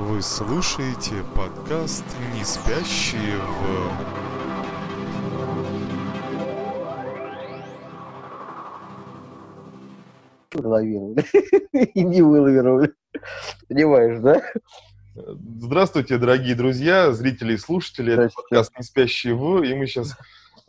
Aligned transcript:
Вы 0.00 0.22
слушаете 0.22 1.12
подкаст 1.36 2.06
«Не 2.34 2.42
спящие 2.42 3.36
в...» 10.54 10.56
лавировали 10.58 11.22
и 11.94 12.02
не 12.02 12.22
вылавировали. 12.22 12.94
Понимаешь, 13.68 14.20
да? 14.20 14.42
Здравствуйте, 15.14 16.16
дорогие 16.16 16.54
друзья, 16.54 17.12
зрители 17.12 17.52
и 17.52 17.58
слушатели. 17.58 18.14
Это 18.14 18.30
подкаст 18.34 18.72
«Не 18.78 18.82
спящие 18.82 19.34
в...» 19.34 19.62
И 19.62 19.74
мы 19.74 19.86
сейчас 19.86 20.16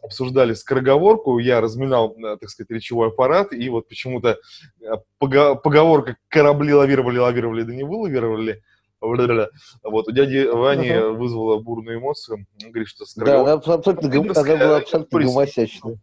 обсуждали 0.04 0.54
скороговорку, 0.54 1.40
я 1.40 1.62
разминал, 1.62 2.18
э, 2.18 2.36
так 2.36 2.50
сказать, 2.50 2.70
речевой 2.70 3.08
аппарат, 3.08 3.54
и 3.54 3.70
вот 3.70 3.88
почему-то 3.88 4.40
э, 4.82 4.92
поговорка 5.20 6.18
«корабли 6.28 6.74
лавировали, 6.74 7.18
лавировали, 7.18 7.64
да 7.64 7.74
не 7.74 7.84
вылавировали» 7.84 8.62
вот, 9.02 10.08
у 10.08 10.12
дяди 10.12 10.48
Вани 10.48 10.90
uh-huh. 10.90 11.14
вызвала 11.14 11.60
бурную 11.60 11.98
эмоцию. 11.98 12.46
Он 12.64 12.72
говорит, 12.72 12.88
что 12.88 13.06
скороговорка... 13.06 13.46
Да, 13.46 13.52
она 13.52 13.76
абсолютно, 13.76 14.42
она 14.42 14.58
была 14.58 14.78
абсолютно 14.78 15.20
гомосячная. 15.20 15.98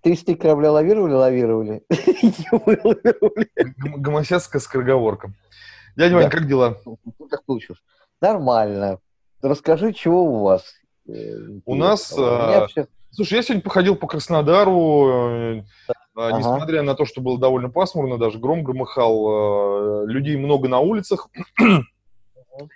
Тысячи 0.00 0.34
корабля 0.34 0.72
лавировали, 0.72 1.12
лавировали, 1.12 1.82
Гомосяцкая 3.98 4.60
скороговорка. 4.60 5.32
Дядя 5.94 6.16
Ваня, 6.16 6.30
как 6.30 6.48
дела? 6.48 6.78
Как 7.30 7.44
получилось? 7.44 7.80
Нормально. 8.20 8.98
Расскажи, 9.42 9.92
чего 9.92 10.24
у 10.24 10.42
вас? 10.42 10.64
Э, 11.08 11.36
у 11.66 11.74
нас... 11.74 12.14
А, 12.16 12.66
слушай, 13.10 13.34
я 13.34 13.42
сегодня 13.42 13.62
походил 13.62 13.94
по 13.94 14.06
Краснодару, 14.06 15.08
э, 15.08 15.64
ага. 16.14 16.38
несмотря 16.38 16.82
на 16.82 16.94
то, 16.94 17.04
что 17.04 17.20
было 17.20 17.38
довольно 17.38 17.68
пасмурно, 17.68 18.18
даже 18.18 18.38
гром 18.38 18.64
громыхал, 18.64 20.04
э, 20.04 20.06
людей 20.06 20.36
много 20.36 20.68
на 20.68 20.80
улицах. 20.80 21.28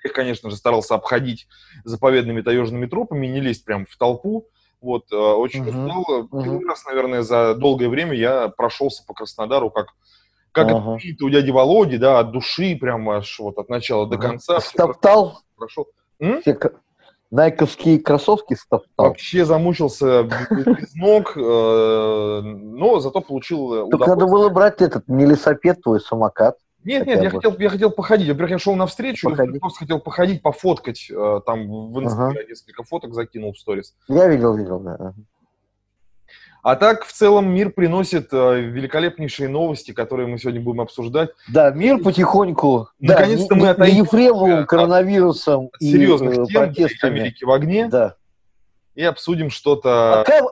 Я, 0.04 0.10
конечно 0.10 0.50
же, 0.50 0.56
старался 0.56 0.94
обходить 0.94 1.46
заповедными 1.84 2.40
таежными 2.40 2.86
тропами, 2.86 3.26
не 3.26 3.40
лезть 3.40 3.64
прям 3.64 3.86
в 3.86 3.96
толпу. 3.96 4.48
Вот, 4.80 5.10
очень 5.12 5.64
uh-huh. 5.64 5.86
устал. 5.86 6.28
Первый 6.42 6.60
uh-huh. 6.60 6.68
раз, 6.68 6.84
наверное, 6.84 7.22
за 7.22 7.54
долгое 7.54 7.88
время 7.88 8.14
я 8.14 8.48
прошелся 8.48 9.04
по 9.06 9.14
Краснодару 9.14 9.70
как 9.70 9.88
как 10.52 10.70
ага. 10.70 10.96
это 10.96 11.24
у 11.26 11.28
дяди 11.28 11.50
Володи, 11.50 11.98
да, 11.98 12.18
от 12.20 12.30
души, 12.30 12.78
прям 12.80 13.10
аж 13.10 13.38
вот 13.40 13.58
от 13.58 13.68
начала 13.68 14.06
до 14.06 14.16
конца. 14.16 14.58
Стоптал? 14.60 15.40
Прошел. 15.54 15.86
Все 16.18 16.58
найковские 17.30 17.98
кроссовки 17.98 18.54
стоптал? 18.54 19.06
Вообще 19.08 19.44
замучился 19.44 20.22
без 20.22 20.94
ног, 20.94 21.36
э, 21.36 22.40
но 22.40 23.00
зато 23.00 23.20
получил 23.20 23.90
Так 23.90 24.06
надо 24.06 24.26
было 24.26 24.48
брать 24.48 24.80
этот, 24.80 25.08
не 25.08 25.26
лесопед 25.26 25.82
твой, 25.82 26.00
самокат. 26.00 26.56
Нет, 26.86 27.04
нет, 27.04 27.20
я 27.20 27.30
хотел, 27.30 27.58
я 27.58 27.68
хотел 27.68 27.90
походить. 27.90 28.28
Во-первых, 28.28 28.50
я 28.52 28.58
шел 28.58 28.76
навстречу, 28.76 29.28
я 29.28 29.60
просто 29.60 29.80
хотел 29.80 29.98
походить, 29.98 30.40
пофоткать. 30.40 31.10
Э, 31.10 31.40
там 31.44 31.66
в 31.68 32.00
Инстаграме 32.00 32.40
ага. 32.40 32.48
несколько 32.48 32.84
фоток 32.84 33.12
закинул 33.12 33.52
в 33.52 33.58
сторис. 33.58 33.94
Я 34.06 34.28
видел, 34.28 34.56
видел, 34.56 34.78
да. 34.78 35.12
А 36.62 36.76
так, 36.76 37.04
в 37.04 37.12
целом, 37.12 37.48
мир 37.48 37.70
приносит 37.70 38.32
э, 38.32 38.60
великолепнейшие 38.60 39.48
новости, 39.48 39.92
которые 39.92 40.28
мы 40.28 40.38
сегодня 40.38 40.60
будем 40.60 40.80
обсуждать. 40.80 41.30
Да, 41.48 41.70
мир 41.70 42.02
потихоньку. 42.02 42.88
Наконец-то 43.00 43.54
да, 43.54 43.60
мы 43.60 43.68
отойдем 43.68 44.04
Ефремовым, 44.04 44.66
коронавирусом 44.66 45.70
от 45.72 45.80
серьезных 45.80 46.32
и, 46.32 46.46
тем 46.46 46.46
протестами. 46.46 47.20
Америки 47.20 47.44
в 47.44 47.50
огне. 47.50 47.88
Да. 47.88 48.16
И 48.94 49.02
обсудим 49.02 49.50
что-то... 49.50 50.24
Пока 50.24 50.46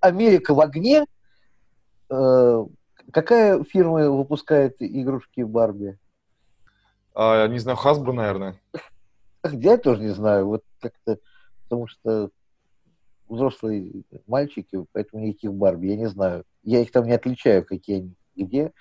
Америка 0.00 0.54
в 0.54 0.60
огне, 0.60 1.04
э, 2.10 2.64
какая 3.12 3.62
фирма 3.64 4.10
выпускает 4.10 4.76
игрушки 4.78 5.42
Барби? 5.42 5.98
А, 7.14 7.46
не 7.48 7.58
знаю, 7.58 7.78
Hasbro, 7.82 8.12
наверное. 8.12 8.60
Я 9.44 9.78
тоже 9.78 10.02
не 10.02 10.10
знаю. 10.10 10.46
Вот 10.46 10.64
как-то, 10.80 11.18
потому 11.64 11.86
что 11.86 12.30
взрослые 13.28 14.04
мальчики, 14.26 14.84
поэтому 14.92 15.24
никаких 15.24 15.52
Барби, 15.52 15.88
я 15.88 15.96
не 15.96 16.08
знаю. 16.08 16.44
Я 16.62 16.80
их 16.80 16.90
там 16.92 17.06
не 17.06 17.12
отличаю, 17.12 17.64
какие 17.64 17.98
они, 17.98 18.14
где, 18.36 18.72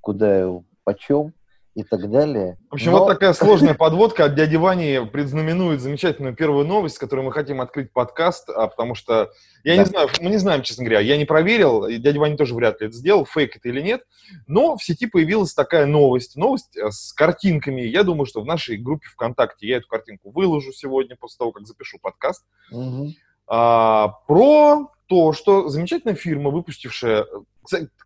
куда, 0.00 0.48
почем 0.84 1.34
и 1.78 1.84
так 1.84 2.10
далее. 2.10 2.58
В 2.70 2.74
общем, 2.74 2.90
Но... 2.90 2.98
вот 2.98 3.06
такая 3.06 3.32
сложная 3.34 3.74
подводка 3.74 4.24
от 4.24 4.34
дяди 4.34 4.56
Вани 4.56 4.98
предзнаменует 5.12 5.80
замечательную 5.80 6.34
первую 6.34 6.66
новость, 6.66 6.96
с 6.96 6.98
которой 6.98 7.20
мы 7.20 7.30
хотим 7.30 7.60
открыть 7.60 7.92
подкаст, 7.92 8.50
а 8.50 8.66
потому 8.66 8.96
что, 8.96 9.30
я 9.62 9.76
да. 9.76 9.82
не 9.82 9.84
знаю, 9.84 10.08
мы 10.20 10.30
не 10.30 10.38
знаем, 10.38 10.62
честно 10.62 10.84
говоря, 10.84 10.98
я 10.98 11.16
не 11.16 11.24
проверил, 11.24 11.86
и 11.86 11.98
дядя 11.98 12.18
Ваня 12.18 12.36
тоже 12.36 12.56
вряд 12.56 12.80
ли 12.80 12.88
это 12.88 12.96
сделал, 12.96 13.24
фейк 13.24 13.56
это 13.56 13.68
или 13.68 13.80
нет, 13.80 14.02
но 14.48 14.76
в 14.76 14.82
сети 14.82 15.06
появилась 15.06 15.54
такая 15.54 15.86
новость, 15.86 16.34
новость 16.34 16.76
э, 16.76 16.90
с 16.90 17.12
картинками, 17.12 17.82
я 17.82 18.02
думаю, 18.02 18.26
что 18.26 18.40
в 18.40 18.44
нашей 18.44 18.76
группе 18.76 19.06
ВКонтакте 19.12 19.68
я 19.68 19.76
эту 19.76 19.86
картинку 19.86 20.32
выложу 20.32 20.72
сегодня 20.72 21.14
после 21.14 21.38
того, 21.38 21.52
как 21.52 21.66
запишу 21.68 21.98
подкаст. 22.02 22.44
Угу 22.72 23.12
а, 23.48 24.08
про 24.26 24.90
то, 25.06 25.32
что 25.32 25.68
замечательная 25.68 26.14
фирма, 26.14 26.50
выпустившая, 26.50 27.26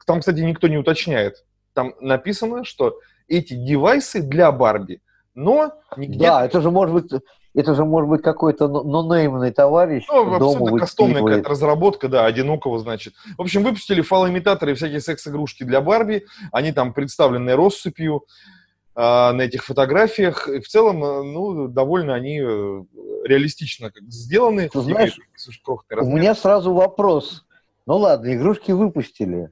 там, 0.06 0.20
кстати, 0.20 0.40
никто 0.40 0.68
не 0.68 0.78
уточняет, 0.78 1.44
там 1.74 1.94
написано, 2.00 2.64
что 2.64 2.98
эти 3.38 3.54
девайсы 3.54 4.22
для 4.22 4.52
Барби, 4.52 5.00
но 5.34 5.72
нигде... 5.96 6.26
Да, 6.26 6.44
это 6.44 6.60
же 6.60 6.70
может 6.70 6.94
быть, 6.94 7.22
это 7.54 7.74
же 7.74 7.84
может 7.84 8.08
быть 8.08 8.22
какой-то 8.22 8.68
нонеймный 8.68 9.50
товарищ. 9.52 10.04
Ну, 10.08 10.34
абсолютно 10.34 10.78
кастомная 10.78 11.22
какая-то 11.22 11.48
разработка, 11.48 12.08
да, 12.08 12.26
одинокого, 12.26 12.78
значит. 12.78 13.14
В 13.36 13.42
общем, 13.42 13.62
выпустили 13.62 14.02
фалоимитаторы 14.02 14.72
и 14.72 14.74
всякие 14.74 15.00
секс-игрушки 15.00 15.64
для 15.64 15.80
Барби, 15.80 16.26
они 16.52 16.72
там 16.72 16.92
представлены 16.92 17.56
россыпью, 17.56 18.24
а, 18.94 19.32
на 19.32 19.42
этих 19.42 19.64
фотографиях. 19.64 20.48
И 20.48 20.60
в 20.60 20.68
целом, 20.68 21.02
э, 21.02 21.22
ну, 21.22 21.66
довольно 21.68 22.14
они 22.14 22.40
э, 22.40 22.84
реалистично 23.24 23.90
сделаны. 24.02 24.68
Ты 24.68 24.80
знаешь, 24.80 25.18
у 25.90 26.04
меня 26.10 26.34
сразу 26.34 26.74
вопрос. 26.74 27.46
Ну 27.86 27.96
ладно, 27.96 28.34
игрушки 28.34 28.70
выпустили, 28.70 29.50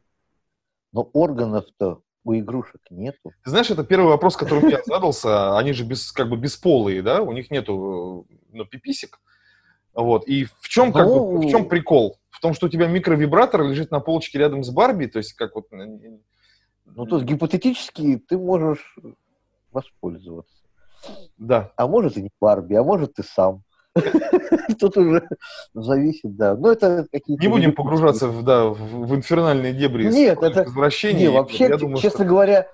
но 0.92 1.08
органов-то 1.14 2.02
у 2.25 2.34
игрушек 2.34 2.81
нету. 2.91 3.32
Ты 3.44 3.50
знаешь, 3.50 3.70
это 3.70 3.84
первый 3.84 4.08
вопрос, 4.08 4.36
который 4.36 4.70
я 4.70 4.81
задался. 4.84 5.56
Они 5.56 5.72
же 5.72 5.84
без, 5.84 6.12
как 6.12 6.28
бы 6.28 6.36
бесполые, 6.36 7.03
да? 7.03 7.22
У 7.22 7.32
них 7.32 7.50
нету 7.50 8.26
ну, 8.53 8.64
пиписек. 8.64 9.20
Вот. 9.94 10.26
И 10.26 10.44
в 10.44 10.69
чем, 10.69 10.92
как 10.92 11.06
ну... 11.06 11.38
бы, 11.38 11.47
в 11.47 11.50
чем 11.50 11.69
прикол? 11.69 12.19
В 12.30 12.41
том, 12.41 12.54
что 12.54 12.66
у 12.66 12.69
тебя 12.69 12.86
микровибратор 12.86 13.62
лежит 13.62 13.91
на 13.91 14.00
полочке 14.00 14.38
рядом 14.38 14.62
с 14.62 14.70
Барби, 14.70 15.06
то 15.06 15.19
есть 15.19 15.32
как 15.34 15.54
вот... 15.54 15.69
Ну, 15.72 17.06
то 17.06 17.16
есть 17.16 17.26
гипотетически 17.26 18.16
ты 18.16 18.36
можешь 18.36 18.97
воспользоваться. 19.70 20.56
Да. 21.38 21.72
А 21.76 21.86
может 21.86 22.16
и 22.16 22.22
не 22.22 22.30
Барби, 22.41 22.75
а 22.75 22.82
может 22.82 23.19
и 23.19 23.22
сам. 23.22 23.62
Тут 24.78 24.96
уже 24.96 25.26
зависит, 25.74 26.36
да. 26.36 26.56
Но 26.56 26.72
это 26.72 27.06
какие-то... 27.10 27.42
Не 27.42 27.48
будем 27.48 27.74
погружаться 27.74 28.28
в, 28.28 28.42
да, 28.42 28.66
в 28.66 29.14
инфернальные 29.14 29.72
дебри 29.72 30.08
Нет, 30.08 30.42
это... 30.42 30.64
возвращения. 30.64 31.20
Не, 31.20 31.30
вообще, 31.30 31.68
я 31.68 31.76
думаю, 31.76 31.96
честно 31.96 32.24
что... 32.24 32.28
говоря, 32.28 32.68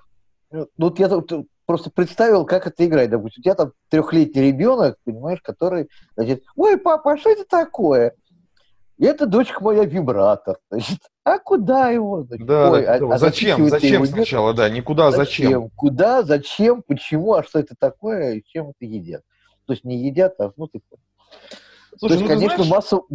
ну 0.51 0.67
вот 0.77 0.99
я 0.99 1.09
тут 1.09 1.47
просто 1.65 1.89
представил, 1.89 2.45
как 2.45 2.67
это 2.67 2.85
играет. 2.85 3.09
Допустим, 3.09 3.41
у 3.41 3.43
тебя 3.43 3.55
там 3.55 3.71
трехлетний 3.89 4.47
ребенок, 4.47 4.97
понимаешь, 5.03 5.41
который, 5.41 5.89
значит, 6.15 6.43
ой, 6.55 6.77
папа, 6.77 7.13
а 7.13 7.17
что 7.17 7.29
это 7.29 7.45
такое? 7.45 8.13
Это 8.99 9.27
дочка 9.27 9.63
моя 9.63 9.85
вибратор. 9.85 10.57
Значит, 10.71 10.99
а 11.23 11.37
куда 11.37 11.89
его? 11.89 12.23
Значит, 12.23 12.47
да, 12.47 12.71
Ой, 12.71 12.81
да, 12.83 12.95
а, 12.95 13.13
а 13.13 13.17
зачем? 13.19 13.69
Зачем 13.69 14.05
сначала, 14.07 14.55
да, 14.55 14.69
никуда 14.69 15.11
зачем? 15.11 15.45
зачем? 15.45 15.69
Куда, 15.75 16.23
зачем, 16.23 16.81
почему, 16.81 17.33
а 17.33 17.43
что 17.43 17.59
это 17.59 17.75
такое, 17.77 18.35
и 18.35 18.43
чем 18.43 18.69
это 18.69 18.85
едят? 18.85 19.21
То 19.67 19.73
есть 19.73 19.83
не 19.83 19.97
едят, 19.97 20.39
а 20.39 20.51
ну 20.55 20.67
ты 20.67 20.79
Слушай, 21.97 21.99
То 21.99 22.19
есть, 22.19 22.21
ну, 22.21 22.27
конечно, 22.27 22.63
знаешь... 22.63 22.71
массу... 22.71 23.07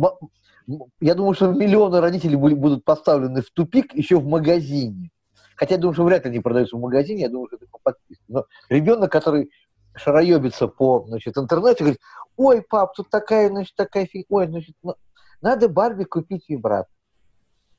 Я 1.01 1.15
думаю, 1.15 1.35
что 1.35 1.49
миллионы 1.49 2.01
родителей 2.01 2.37
будут 2.37 2.85
поставлены 2.85 3.43
в 3.43 3.51
тупик 3.51 3.95
еще 3.95 4.19
в 4.19 4.27
магазине. 4.27 5.11
Хотя 5.57 5.75
я 5.75 5.81
думаю, 5.81 5.95
что 5.95 6.05
вряд 6.05 6.25
ли 6.25 6.31
они 6.31 6.41
продаются 6.41 6.77
в 6.77 6.81
магазине, 6.81 7.23
я 7.23 7.29
думаю, 7.29 7.49
что 7.49 7.57
это 7.57 7.67
по 7.71 7.79
подписке. 7.83 8.25
Но 8.29 8.47
ребенок, 8.69 9.11
который 9.11 9.51
шароебится 9.95 10.69
по 10.69 11.05
значит, 11.07 11.37
интернету, 11.37 11.85
говорит, 11.85 12.01
ой, 12.37 12.63
пап, 12.63 12.95
тут 12.95 13.11
такая, 13.11 13.49
значит, 13.49 13.75
такая 13.77 14.07
фигня, 14.07 14.25
ой, 14.29 14.47
значит, 14.49 14.75
ну, 14.83 14.95
надо 15.41 15.69
Барби 15.69 16.05
купить 16.05 16.45
вибратор 16.49 16.93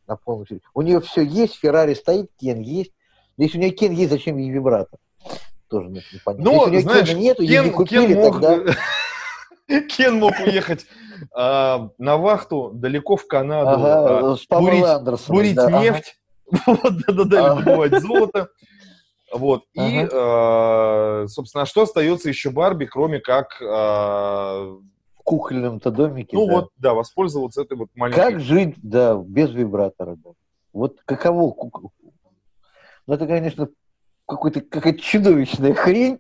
на 0.07 0.15
полную 0.15 0.47
серию. 0.47 0.61
У 0.73 0.81
нее 0.81 1.01
все 1.01 1.23
есть, 1.23 1.55
Феррари 1.55 1.93
стоит, 1.93 2.29
Кен 2.39 2.61
есть. 2.61 2.91
Если 3.37 3.57
у 3.57 3.61
нее 3.61 3.71
Кен 3.71 3.91
есть, 3.93 4.11
зачем 4.11 4.37
ей 4.37 4.51
вибратор? 4.51 4.99
Тоже 5.69 5.89
непонятно. 5.89 6.43
Ну, 6.43 6.51
Если 6.51 6.67
у 6.67 6.69
нее 6.69 6.81
знаешь, 6.81 7.07
Кена 7.07 7.19
нету, 7.19 7.47
Кен, 7.47 7.63
не 7.63 7.71
купили, 7.71 8.13
Кен 8.13 8.21
мог... 8.21 8.33
тогда... 8.41 8.73
Кен 9.81 10.19
мог 10.19 10.33
уехать 10.45 10.85
а, 11.35 11.89
на 11.97 12.17
вахту 12.17 12.71
далеко 12.73 13.15
в 13.15 13.27
Канаду, 13.27 13.85
ага, 13.85 14.35
а, 14.49 14.59
бурить, 14.59 14.83
Андерсон, 14.83 15.35
бурить 15.35 15.55
да, 15.55 15.69
нефть, 15.69 16.19
вот, 16.65 16.97
да-да-да, 17.07 17.55
добывать 17.55 18.01
золото. 18.01 18.49
Вот. 19.31 19.63
И, 19.73 20.07
собственно, 21.27 21.65
что 21.65 21.83
остается 21.83 22.29
еще 22.29 22.51
Барби, 22.51 22.85
кроме 22.85 23.19
как 23.19 23.59
кукольном-то 25.23 25.91
домике. 25.91 26.35
Ну 26.35 26.47
да. 26.47 26.53
вот, 26.53 26.69
да, 26.77 26.93
воспользоваться 26.93 27.61
этой 27.61 27.77
вот 27.77 27.89
маленькой... 27.95 28.17
Как 28.17 28.39
жить, 28.39 28.75
да, 28.81 29.15
без 29.15 29.51
вибратора, 29.51 30.15
да. 30.15 30.31
Вот 30.73 30.97
каково... 31.05 31.55
Ну, 33.07 33.13
это, 33.13 33.25
конечно, 33.27 33.69
какой-то, 34.27 34.61
какая-то 34.61 34.99
чудовищная 34.99 35.73
хрень, 35.73 36.19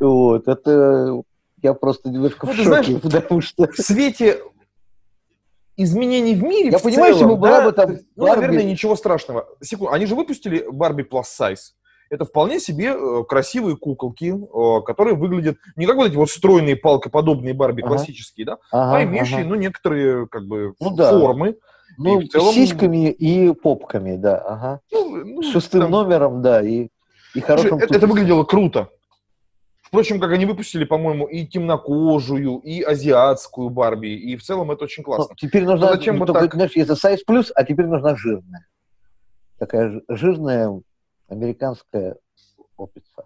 Вот, 0.00 0.48
это 0.48 1.22
я 1.62 1.74
просто 1.74 2.10
немножко 2.10 2.46
ну, 2.46 2.52
в 2.52 2.56
шоке, 2.56 2.68
знаешь, 2.68 3.02
потому 3.02 3.40
что... 3.40 3.66
В 3.66 3.76
свете 3.76 4.40
изменений 5.76 6.34
в 6.34 6.42
мире 6.42 6.70
Я 6.70 6.78
в 6.78 6.82
понимаю, 6.82 7.14
целом, 7.14 7.30
если 7.30 7.36
бы 7.36 7.40
была 7.40 7.58
да, 7.60 7.64
бы 7.66 7.72
там 7.72 7.90
ну, 8.16 8.26
Барби... 8.26 8.40
наверное, 8.46 8.64
ничего 8.70 8.96
страшного. 8.96 9.46
Секунду, 9.62 9.92
они 9.92 10.06
же 10.06 10.14
выпустили 10.14 10.66
Барби 10.70 11.02
Plus 11.02 11.24
Size. 11.40 11.56
Это 12.10 12.24
вполне 12.24 12.58
себе 12.58 12.94
э, 12.96 13.24
красивые 13.28 13.76
куколки, 13.76 14.32
э, 14.34 14.82
которые 14.84 15.14
выглядят 15.14 15.58
не 15.76 15.86
как 15.86 15.96
вот 15.96 16.08
эти 16.08 16.16
вот 16.16 16.30
стройные 16.30 16.74
палкоподобные 16.74 17.52
Барби 17.54 17.82
Ага. 17.82 17.90
классические, 17.96 18.46
да, 18.46 18.58
Ага, 18.72 18.96
а 18.96 19.02
имеющие, 19.04 19.40
ага. 19.40 19.48
ну, 19.50 19.54
некоторые, 19.56 20.26
как 20.26 20.46
бы, 20.46 20.74
Ну 20.80 20.96
да. 20.96 21.10
формы. 21.18 21.56
Ну, 21.98 22.20
и 22.20 22.26
целом- 22.28 22.54
сиськами 22.54 23.10
и 23.10 23.52
попками, 23.52 24.16
да, 24.16 24.38
ага. 24.38 24.80
Ну, 24.90 25.16
ну, 25.24 25.42
С 25.42 25.50
шестым 25.52 25.82
там- 25.82 25.90
номером, 25.90 26.42
да, 26.42 26.62
и, 26.62 26.84
и 26.84 26.90
Слушай, 27.34 27.46
хорошим... 27.46 27.74
это, 27.76 27.84
это 27.84 27.94
тупиком. 27.94 28.10
выглядело 28.10 28.44
круто. 28.44 28.88
Впрочем, 29.88 30.20
как 30.20 30.32
они 30.32 30.44
выпустили, 30.44 30.84
по-моему, 30.84 31.26
и 31.26 31.46
темнокожую, 31.46 32.58
и 32.58 32.82
азиатскую 32.82 33.70
Барби, 33.70 34.08
и 34.08 34.36
в 34.36 34.42
целом 34.42 34.70
это 34.70 34.84
очень 34.84 35.02
Ну, 35.06 35.14
классно. 35.14 35.34
теперь 35.34 35.64
нужна, 35.64 35.92
зачем 35.92 36.16
ну, 36.16 36.20
вот 36.20 36.26
только, 36.26 36.40
так? 36.42 36.54
знаешь, 36.54 36.72
это 36.76 36.94
сайз 36.94 37.22
плюс, 37.24 37.50
а 37.54 37.64
теперь 37.64 37.86
нужна 37.86 38.14
жирная. 38.14 38.66
Такая 39.58 40.02
жирная 40.08 40.78
американская 41.28 42.16
опица. 42.76 43.24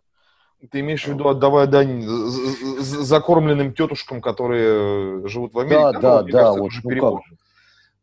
Ты 0.71 0.79
имеешь 0.79 1.05
в 1.05 1.09
виду, 1.09 1.27
отдавая 1.29 1.67
дань 1.67 2.05
закормленным 2.07 3.75
тетушкам, 3.75 4.21
которые 4.23 5.25
э, 5.25 5.27
живут 5.27 5.55
в 5.55 5.59
Америке? 5.59 5.99
Да, 6.01 6.23
да, 6.23 6.23
да, 6.23 6.31
кажется, 6.31 6.61
вот, 6.61 6.71
ну 6.85 6.91
перебор. 6.91 7.19
как 7.23 7.27
же. 7.29 7.37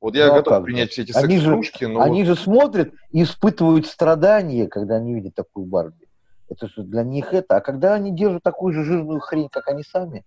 Вот 0.02 0.16
я 0.16 0.28
Ну, 0.28 0.34
а 0.34 0.36
готов 0.36 0.54
как 0.56 0.64
принять 0.66 0.92
все 0.92 1.04
эти 1.04 1.14
секс-игрушки, 1.14 1.86
но 1.86 2.02
Они 2.02 2.24
вот- 2.24 2.28
же 2.28 2.36
смотрят 2.36 2.94
и 3.12 3.24
испытывают 3.24 3.88
страдания, 3.88 4.68
когда 4.68 4.96
они 4.98 5.14
видят 5.14 5.36
такую 5.36 5.66
Барби. 5.66 6.09
Это 6.50 6.68
же 6.68 6.84
для 6.84 7.04
них 7.04 7.34
это. 7.34 7.58
А 7.58 7.62
когда 7.62 7.94
они 7.94 8.12
держат 8.16 8.44
такую 8.44 8.74
же 8.74 8.84
жирную 8.84 9.20
хрень, 9.20 9.50
как 9.50 9.68
они 9.68 9.84
сами, 9.84 10.26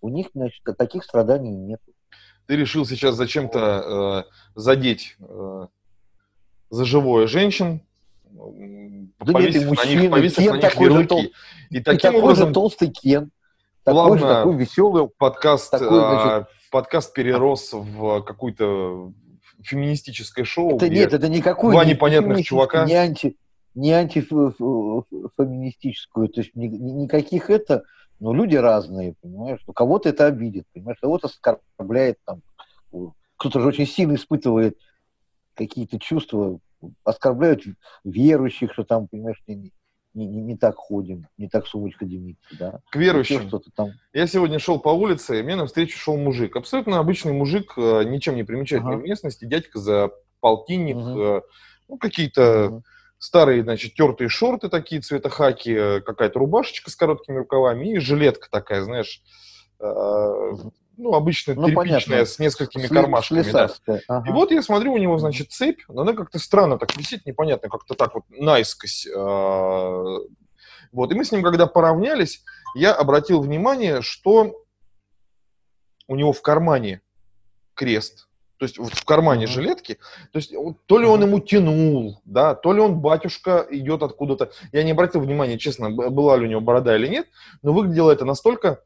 у 0.00 0.08
них, 0.08 0.28
значит, 0.34 0.62
таких 0.78 1.02
страданий 1.04 1.50
нет. 1.50 1.80
ты 2.46 2.56
решил 2.56 2.84
сейчас 2.86 3.14
зачем-то 3.16 4.24
э, 4.26 4.30
задеть 4.54 5.16
э, 5.20 5.66
за 6.70 6.84
живое 6.84 7.26
женщин, 7.26 7.80
Да 8.24 8.42
нет, 8.52 9.10
и 9.20 9.32
повесив 9.32 9.54
на 9.54 9.58
них, 9.60 9.68
мужчины, 9.68 10.10
повесив 10.10 10.36
Кен 10.38 10.50
на 10.50 10.52
них 10.56 10.60
такой 10.62 10.86
же 10.86 10.92
ярлыки. 10.92 11.08
тол- 11.14 11.32
И 11.70 11.76
И 11.78 11.80
таким 11.80 12.00
такой 12.12 12.22
образом 12.22 12.48
же 12.48 12.54
толстый 12.54 12.88
Кен, 12.90 13.30
такой 13.82 14.18
же 14.18 14.24
плавно 14.24 14.34
такой 14.40 14.56
веселый. 14.56 15.08
подкаст, 15.18 15.70
такой, 15.70 15.88
а, 16.02 16.22
значит- 16.22 16.48
подкаст 16.70 17.14
перерос 17.14 17.72
в 17.72 18.20
какое-то 18.22 19.12
феминистическое 19.62 20.44
шоу. 20.44 20.76
Это 20.76 20.88
нет, 20.88 21.12
это 21.14 21.28
никакую 21.28 21.72
два 21.72 21.84
не 21.84 21.92
непонятных 21.92 22.44
чувака. 22.44 22.84
не 22.84 22.94
анти, 22.94 23.36
не 23.74 23.92
антифеминистическую, 23.92 26.28
то 26.28 26.40
есть 26.40 26.54
ни- 26.54 26.66
ни- 26.68 26.92
никаких 27.02 27.50
это, 27.50 27.82
ну, 28.20 28.32
люди 28.32 28.54
разные, 28.56 29.14
понимаешь, 29.20 29.60
ну, 29.66 29.72
кого-то 29.72 30.08
это 30.08 30.26
обидит, 30.26 30.66
понимаешь, 30.72 30.98
кого-то 31.00 31.26
оскорбляет, 31.28 32.18
там, 32.24 32.42
кто-то 33.36 33.60
же 33.60 33.66
очень 33.68 33.86
сильно 33.86 34.14
испытывает 34.14 34.78
какие-то 35.54 35.98
чувства, 35.98 36.58
оскорбляют 37.02 37.64
верующих, 38.04 38.72
что 38.72 38.84
там, 38.84 39.08
понимаешь, 39.08 39.42
не, 39.46 39.72
не, 40.14 40.26
не, 40.26 40.40
не 40.42 40.56
так 40.56 40.76
ходим, 40.76 41.26
не 41.38 41.48
так 41.48 41.66
сумочка 41.66 42.04
ходим, 42.04 42.36
да, 42.58 42.80
к 42.90 42.96
верующим. 42.96 43.48
что-то 43.48 43.70
там. 43.74 43.90
Я 44.12 44.26
сегодня 44.28 44.58
шел 44.60 44.78
по 44.78 44.90
улице, 44.90 45.40
и 45.40 45.42
мне 45.42 45.56
навстречу 45.56 45.98
шел 45.98 46.16
мужик. 46.16 46.54
Абсолютно 46.56 46.98
обычный 47.00 47.32
мужик, 47.32 47.72
э, 47.76 48.04
ничем 48.04 48.36
не 48.36 48.44
примечательный 48.44 48.94
Ага. 48.94 49.02
в 49.02 49.04
местности, 49.04 49.44
дядька 49.44 49.78
за 49.80 50.12
полтинник, 50.40 50.96
Мгм. 50.96 51.18
э, 51.20 51.40
ну, 51.88 51.98
какие-то 51.98 52.68
Мгм. 52.70 52.84
Старые, 53.24 53.62
значит, 53.62 53.94
тертые 53.94 54.28
шорты 54.28 54.68
такие, 54.68 55.00
цвета 55.00 55.30
хаки, 55.30 55.70
э, 55.74 56.00
какая-то 56.02 56.38
рубашечка 56.38 56.90
с 56.90 56.96
короткими 56.96 57.38
рукавами 57.38 57.94
и 57.94 57.98
жилетка 57.98 58.48
такая, 58.50 58.82
знаешь, 58.82 59.22
э, 59.80 59.84
ну, 60.96 61.14
обычно 61.14 61.54
Ну, 61.54 61.66
тряпичная, 61.66 62.00
понятно. 62.00 62.26
с 62.26 62.38
несколькими 62.38 62.82
Сли- 62.86 62.94
кармашками, 62.94 63.50
да. 63.50 63.70
ага. 64.08 64.28
И 64.28 64.32
вот 64.32 64.50
я 64.52 64.62
смотрю, 64.62 64.92
у 64.92 64.98
него, 64.98 65.18
значит, 65.18 65.50
цепь, 65.50 65.80
но 65.88 66.02
она 66.02 66.12
как-то 66.12 66.38
странно 66.38 66.78
так 66.78 66.94
висит, 66.96 67.24
непонятно, 67.26 67.68
как-то 67.70 67.94
так 67.94 68.14
вот 68.14 68.24
наискось. 68.28 69.06
э, 69.06 70.18
Вот, 70.92 71.10
и 71.10 71.14
мы 71.14 71.24
с 71.24 71.32
ним, 71.32 71.42
когда 71.42 71.66
поравнялись, 71.66 72.44
я 72.76 72.92
обратил 72.94 73.40
внимание, 73.40 74.02
что 74.02 74.54
у 76.06 76.14
него 76.14 76.32
в 76.32 76.42
кармане 76.42 77.00
крест, 77.74 78.28
то 78.64 78.66
есть 78.66 78.78
вот 78.78 78.94
в 78.94 79.04
кармане 79.04 79.46
жилетки, 79.46 79.98
то 80.32 80.38
есть 80.38 80.54
то 80.86 80.98
ли 80.98 81.06
он 81.06 81.22
ему 81.22 81.38
тянул, 81.38 82.22
да, 82.24 82.54
то 82.54 82.72
ли 82.72 82.80
он, 82.80 82.98
батюшка, 82.98 83.66
идет 83.70 84.02
откуда-то. 84.02 84.52
Я 84.72 84.84
не 84.84 84.92
обратил 84.92 85.20
внимания, 85.20 85.58
честно, 85.58 85.90
была 85.90 86.38
ли 86.38 86.46
у 86.46 86.48
него 86.48 86.62
борода 86.62 86.96
или 86.96 87.06
нет, 87.06 87.26
но 87.62 87.74
выглядело 87.74 88.10
это 88.10 88.24
настолько 88.24 88.80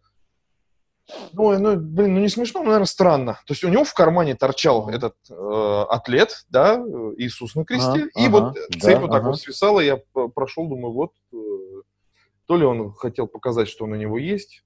ну, 1.33 1.57
ну, 1.59 1.77
блин, 1.77 2.15
ну 2.15 2.21
не 2.21 2.29
смешно, 2.29 2.61
но, 2.61 2.67
наверное, 2.67 2.87
странно. 2.87 3.35
То 3.47 3.53
есть 3.53 3.63
у 3.63 3.69
него 3.69 3.85
в 3.85 3.95
кармане 3.95 4.35
торчал 4.35 4.91
этот 4.91 5.15
э, 5.31 5.85
атлет, 5.89 6.45
да, 6.51 6.75
э, 6.75 7.15
Иисус 7.19 7.55
на 7.55 7.65
кресте, 7.65 7.89
Ага, 7.89 8.09
и 8.17 8.27
ага, 8.27 8.31
вот 8.31 8.55
да, 8.55 8.81
цепь 8.81 8.99
вот 8.99 9.11
так 9.13 9.21
ага. 9.21 9.29
вот 9.29 9.41
свисала, 9.41 9.81
я 9.81 9.99
прошел, 10.35 10.67
думаю, 10.67 10.93
вот, 10.93 11.13
э, 11.33 11.37
то 12.47 12.57
ли 12.57 12.67
он 12.67 12.93
хотел 12.93 13.27
показать, 13.29 13.69
что 13.69 13.85
он 13.85 13.93
у 13.93 13.97
него 13.97 14.19
есть, 14.19 14.65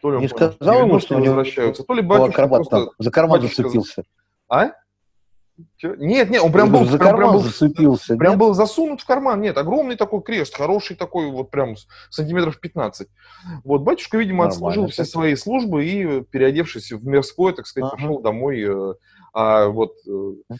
то 0.00 0.10
ли 0.10 0.16
он 0.16 0.22
Не 0.22 0.28
понял, 0.28 0.50
что 0.50 0.56
сказал 0.56 0.80
ему, 0.80 0.94
90-е 0.96 1.00
что 1.00 1.14
него 1.14 1.24
возвращаются, 1.24 1.82
то 1.82 1.94
ли 1.94 2.02
батюшка 2.02 2.46
просто... 2.46 2.90
за 2.98 3.10
карман 3.10 3.40
зацепился. 3.40 4.04
А? 4.48 4.72
Чё? 5.76 5.94
Нет, 5.94 6.30
нет, 6.30 6.42
он 6.42 6.50
прям 6.50 6.66
Я 6.66 6.72
был, 6.80 6.84
за 6.86 6.98
прям, 6.98 7.16
прям 7.16 7.32
был, 7.32 7.40
зацепился. 7.40 8.16
прям 8.16 8.32
нет? 8.32 8.40
был 8.40 8.54
засунут 8.54 9.00
в 9.02 9.06
карман. 9.06 9.40
Нет, 9.40 9.56
огромный 9.56 9.94
такой 9.96 10.20
крест, 10.22 10.56
хороший 10.56 10.96
такой, 10.96 11.30
вот 11.30 11.50
прям 11.52 11.76
сантиметров 12.10 12.58
15. 12.58 13.08
Вот 13.62 13.82
батюшка, 13.82 14.18
видимо, 14.18 14.38
Нормально 14.44 14.52
отслужил 14.54 14.88
все 14.88 15.04
свои 15.04 15.36
службы 15.36 15.84
и, 15.86 16.22
переодевшись 16.22 16.90
в 16.90 17.06
мирское, 17.06 17.52
так 17.52 17.66
сказать, 17.68 17.88
Ага. 17.92 17.96
пошел 18.02 18.20
домой. 18.20 18.62
э, 18.66 18.94
А 19.36 19.66
вот 19.68 19.94
э, 20.08 20.54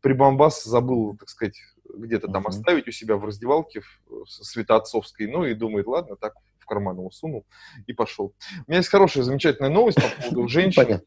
прибамбас 0.00 0.62
забыл, 0.64 1.16
так 1.18 1.28
сказать, 1.28 1.58
где-то 1.92 2.26
там 2.28 2.42
Мгм. 2.42 2.48
оставить 2.48 2.86
у 2.88 2.92
себя 2.92 3.16
в 3.16 3.24
раздевалке 3.24 3.80
в- 3.80 4.26
святоотцовской. 4.28 5.26
Ну 5.26 5.44
и 5.44 5.54
думает, 5.54 5.86
ладно, 5.86 6.16
так 6.16 6.34
в 6.58 6.66
карман 6.66 6.96
его 6.98 7.10
сунул 7.10 7.44
и 7.86 7.92
пошел. 7.92 8.34
У 8.66 8.70
меня 8.70 8.78
есть 8.78 8.88
хорошая, 8.90 9.22
замечательная 9.24 9.70
новость 9.70 9.98
по 10.00 10.22
поводу 10.22 10.48
женщин. 10.48 11.00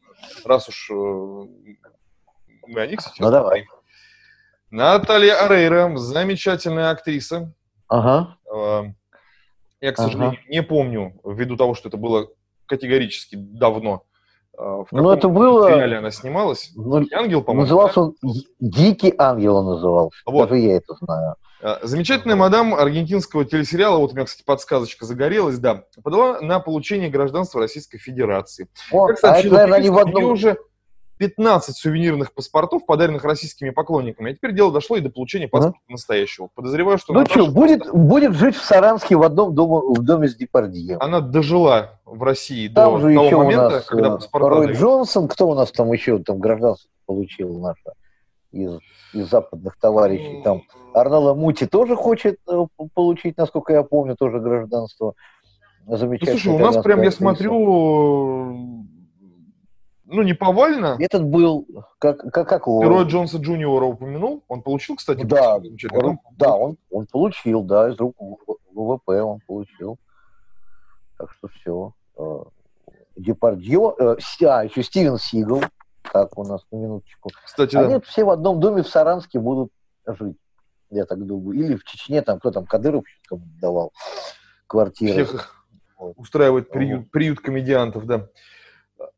Раз 0.44 0.68
уж 0.68 0.90
э, 0.90 1.46
мы 2.70 2.80
о 2.82 2.86
них 2.86 3.00
сейчас 3.00 3.18
Ну, 3.18 3.30
давай. 3.30 3.42
говорим. 3.62 3.66
Наталья 4.70 5.44
Арейра, 5.44 5.96
замечательная 5.96 6.90
актриса. 6.90 7.52
Ага. 7.88 8.36
Э, 8.52 8.82
Я, 9.82 9.92
к 9.92 9.98
Ага. 9.98 10.08
сожалению, 10.08 10.38
не 10.48 10.62
помню, 10.62 11.14
ввиду 11.24 11.56
того, 11.56 11.74
что 11.74 11.88
это 11.88 11.96
было 11.96 12.28
категорически 12.66 13.36
давно. 13.36 14.04
э, 14.58 14.62
В 14.62 14.86
Ну, 14.92 14.98
каком 14.98 15.10
это 15.12 15.28
было- 15.28 15.70
сериале 15.70 15.96
она 15.98 16.10
снималась? 16.10 16.70
Ну, 16.76 17.02
Ангел, 17.14 17.42
по-моему. 17.42 17.62
назывался 17.62 18.00
он 18.02 18.14
Ди- 18.22 18.46
Дикий 18.60 19.14
ангел 19.16 19.56
он 19.56 19.66
назывался. 19.66 20.18
Вот. 20.26 20.48
Даже 20.50 20.60
я 20.60 20.76
это 20.76 20.94
знаю. 21.00 21.34
да? 21.62 21.78
Э, 21.82 21.86
Замечательная 21.86 22.36
мадам 22.36 22.74
аргентинского 22.74 23.44
телесериала, 23.46 23.96
вот 23.98 24.12
у 24.12 24.14
меня, 24.14 24.26
кстати, 24.26 24.44
подсказочка 24.44 25.06
загорелась, 25.06 25.58
да, 25.58 25.84
подала 26.04 26.40
на 26.42 26.60
получение 26.60 27.08
гражданства 27.08 27.60
Российской 27.60 27.96
Федерации. 27.98 28.68
О, 28.92 29.06
Как 29.06 29.16
а 29.16 29.18
это, 29.18 29.20
сообщила 29.28 29.54
наверное, 29.54 29.78
они 29.78 29.88
в 29.90 29.98
одном... 29.98 30.24
уже 30.24 30.58
15 31.20 31.76
сувенирных 31.76 32.32
паспортов, 32.32 32.86
подаренных 32.86 33.24
российскими 33.24 33.68
поклонниками. 33.68 34.30
А 34.32 34.34
теперь 34.34 34.54
дело 34.54 34.72
дошло 34.72 34.96
и 34.96 35.00
до 35.00 35.10
получения 35.10 35.48
паспорта 35.48 35.78
настоящего. 35.86 36.48
Подозреваю, 36.54 36.96
что 36.96 37.12
Ну 37.12 37.26
что, 37.26 37.46
будет, 37.46 37.92
будет 37.92 38.32
жить 38.32 38.56
в 38.56 38.64
Саранске 38.64 39.16
в 39.16 39.22
одном 39.22 39.54
доме, 39.54 39.98
в 39.98 40.02
доме 40.02 40.28
с 40.28 40.34
Депардье. 40.34 40.96
она 40.96 41.20
дожила 41.20 42.00
в 42.06 42.22
России 42.22 42.68
Там 42.68 42.94
до 42.94 43.00
же 43.00 43.14
того 43.14 43.26
еще 43.26 43.36
у 43.36 43.38
момента, 43.38 43.68
нас 43.68 43.84
когда 43.84 44.08
э, 44.08 44.10
паспорта 44.12 44.48
Рой 44.48 44.66
дают. 44.68 44.78
Джонсон, 44.78 45.28
кто 45.28 45.48
у 45.50 45.54
нас 45.54 45.70
там 45.72 45.92
еще 45.92 46.18
там 46.20 46.38
гражданство 46.38 46.88
получил 47.04 47.60
наше 47.60 47.92
из, 48.50 48.78
из 49.12 49.28
западных 49.28 49.76
товарищей. 49.78 50.40
Там 50.42 50.62
Арнелла 50.94 51.34
Мути 51.34 51.66
тоже 51.66 51.96
хочет 51.96 52.38
э, 52.50 52.64
получить, 52.94 53.36
насколько 53.36 53.74
я 53.74 53.82
помню, 53.82 54.16
тоже 54.16 54.40
гражданство. 54.40 55.12
Ну, 55.86 55.96
Замечательно. 55.98 56.40
слушай, 56.40 56.54
у 56.54 56.58
нас 56.58 56.82
прям, 56.82 57.02
я 57.02 57.10
смотрю, 57.10 58.86
ну, 60.10 60.22
не 60.22 60.34
повально. 60.34 60.96
Этот 60.98 61.24
был, 61.24 61.66
как, 61.98 62.18
как, 62.32 62.48
как 62.48 62.66
его? 62.66 62.82
Герой 62.82 63.04
Джонса 63.04 63.38
Джуниора 63.38 63.84
упомянул. 63.86 64.42
Он 64.48 64.62
получил, 64.62 64.96
кстати, 64.96 65.22
Да, 65.22 65.58
замечательно. 65.60 66.08
он- 66.08 66.18
да, 66.36 66.54
он, 66.54 66.76
он 66.90 67.06
получил, 67.06 67.62
да, 67.62 67.88
из 67.90 67.98
рук 67.98 68.16
ВВП 68.72 69.22
он 69.22 69.40
получил. 69.46 69.98
Так 71.18 71.30
что 71.32 71.48
все. 71.48 71.94
Депардье, 73.16 73.94
э, 73.98 74.16
а, 74.46 74.64
еще 74.64 74.82
Стивен 74.82 75.18
Сигал, 75.18 75.62
так 76.12 76.36
у 76.38 76.44
нас, 76.44 76.64
на 76.70 76.76
минуточку. 76.76 77.30
Кстати, 77.44 77.76
Они 77.76 77.94
да. 77.94 78.00
все 78.00 78.24
в 78.24 78.30
одном 78.30 78.60
доме 78.60 78.82
в 78.82 78.88
Саранске 78.88 79.38
будут 79.38 79.70
жить, 80.06 80.38
я 80.90 81.04
так 81.04 81.24
думаю. 81.24 81.58
Или 81.58 81.76
в 81.76 81.84
Чечне, 81.84 82.22
там, 82.22 82.38
кто 82.38 82.50
там, 82.50 82.66
Кадыров 82.66 83.04
кому 83.28 83.42
давал 83.60 83.92
квартиры. 84.66 85.24
Всех 85.24 85.54
устраивает 86.16 86.70
приют, 86.70 87.10
приют 87.10 87.40
комедиантов, 87.40 88.06
да. 88.06 88.28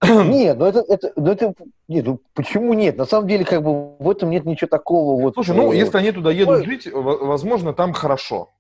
Нет, 0.03 0.59
ну 0.59 0.67
это, 0.67 0.81
это, 0.87 1.13
ну 1.17 1.31
это, 1.33 1.55
нет, 1.89 2.07
ну 2.07 2.21
почему 2.35 2.73
нет? 2.75 2.97
На 2.97 3.05
самом 3.05 3.29
деле, 3.29 3.45
как 3.45 3.63
бы 3.63 3.97
в 3.99 4.11
этом 4.11 4.31
нет 4.31 4.45
ничего 4.45 4.69
такого. 4.69 5.21
Вот, 5.21 5.35
Слушай, 5.35 5.57
ну, 5.57 5.73
э, 5.73 5.77
если 5.77 5.97
они 5.99 6.13
туда 6.13 6.31
едут 6.31 6.59
Ой. 6.61 6.65
жить, 6.65 6.89
возможно, 6.93 7.73
там 7.73 7.93
хорошо. 7.93 8.51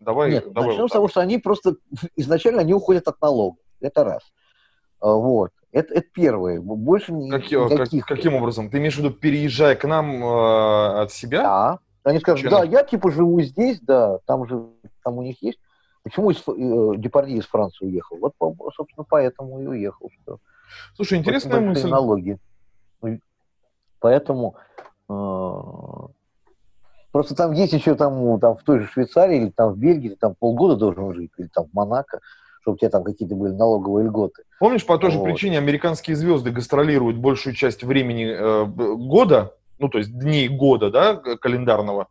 Давай, 0.00 0.30
Нет, 0.32 0.52
давай 0.52 0.68
начнем 0.68 0.82
вот 0.82 0.90
с 0.90 0.92
того, 0.92 1.08
что 1.08 1.20
они 1.20 1.38
просто 1.38 1.76
изначально 2.16 2.60
они 2.60 2.74
уходят 2.74 3.08
от 3.08 3.20
налогов. 3.20 3.58
Это 3.80 4.04
раз. 4.04 4.22
А, 5.00 5.12
Вот. 5.14 5.50
Это, 5.72 5.94
это 5.94 6.06
первое. 6.12 6.60
Больше 6.60 7.12
ни- 7.12 7.28
Как- 7.30 7.42
как- 7.42 7.70
никаких. 7.70 8.06
каким 8.06 8.34
образом? 8.34 8.70
Ты 8.70 8.78
имеешь 8.78 8.94
в 8.94 8.98
виду, 8.98 9.10
переезжая 9.10 9.74
к 9.74 9.84
нам 9.86 10.24
э, 10.24 11.02
от 11.02 11.12
себя? 11.12 11.42
Да. 11.42 11.78
Они 12.04 12.20
скажут, 12.20 12.42
Причина? 12.44 12.60
да, 12.62 12.64
я 12.70 12.82
типа 12.84 13.10
живу 13.10 13.40
здесь, 13.42 13.80
да, 13.80 14.18
там 14.26 14.46
же, 14.48 14.64
там 15.02 15.18
у 15.18 15.22
них 15.22 15.42
есть. 15.42 15.58
Почему 16.06 16.30
из, 16.30 16.38
э, 16.46 16.98
Депардье 16.98 17.36
из 17.36 17.46
Франции 17.46 17.84
уехал? 17.84 18.18
Вот, 18.18 18.32
собственно, 18.76 19.04
поэтому 19.08 19.60
и 19.60 19.66
уехал. 19.66 20.08
Что 20.22 20.38
Слушай, 20.94 21.18
интересная 21.18 21.54
большие 21.54 21.68
мысль. 21.68 21.88
налоги. 21.88 22.38
Ну, 23.02 23.18
Поэтому 23.98 24.54
э, 25.08 26.06
просто 27.10 27.34
там 27.34 27.50
есть 27.50 27.72
еще 27.72 27.96
там, 27.96 28.14
ну, 28.24 28.38
там 28.38 28.56
в 28.56 28.62
той 28.62 28.78
же 28.78 28.86
Швейцарии 28.86 29.36
или 29.36 29.50
там 29.50 29.72
в 29.72 29.78
Бельгии 29.78 30.10
ты 30.10 30.14
там 30.14 30.36
полгода 30.36 30.76
должен 30.76 31.12
жить, 31.12 31.32
или 31.38 31.48
там 31.48 31.64
в 31.64 31.74
Монако, 31.74 32.20
чтобы 32.60 32.76
у 32.76 32.78
тебя 32.78 32.90
там 32.90 33.02
какие-то 33.02 33.34
были 33.34 33.50
налоговые 33.50 34.06
льготы. 34.06 34.44
Помнишь, 34.60 34.86
по 34.86 34.98
той 34.98 35.10
же 35.10 35.18
Вот. 35.18 35.24
причине 35.24 35.58
американские 35.58 36.14
звезды 36.14 36.52
гастролируют 36.52 37.16
большую 37.16 37.56
часть 37.56 37.82
времени 37.82 38.26
э, 38.26 38.64
года, 38.64 39.56
ну, 39.80 39.88
то 39.88 39.98
есть 39.98 40.16
дней 40.16 40.46
года, 40.46 40.88
да, 40.92 41.16
календарного, 41.16 42.06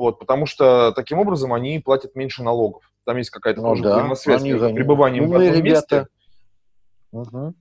вот, 0.00 0.18
потому 0.18 0.46
что 0.46 0.92
таким 0.92 1.18
образом 1.18 1.52
они 1.52 1.78
платят 1.78 2.14
меньше 2.14 2.42
налогов. 2.42 2.90
Там 3.04 3.18
есть 3.18 3.28
какая-то 3.28 3.60
Ну 3.60 3.68
тоже 3.68 3.82
да, 3.82 3.98
взаимосвязь 3.98 4.42
между 4.42 4.64
они 4.64 4.74
пребыванием 4.74 5.24
в 5.24 5.30
умные 5.30 5.50
одном 5.50 5.64
месте. 5.64 6.06
ребята. 7.12 7.54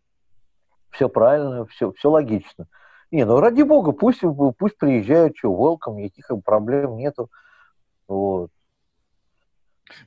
Все 0.91 1.09
правильно, 1.09 1.65
все, 1.65 1.91
все 1.91 2.09
логично. 2.09 2.67
Не, 3.11 3.25
ну 3.25 3.41
ради 3.41 3.63
бога, 3.63 3.91
пусть, 3.91 4.21
пусть 4.57 4.77
приезжают, 4.77 5.37
что, 5.37 5.49
welcome, 5.49 5.95
никаких 5.95 6.31
проблем 6.45 6.95
нету. 6.95 7.29
Вот. 8.07 8.51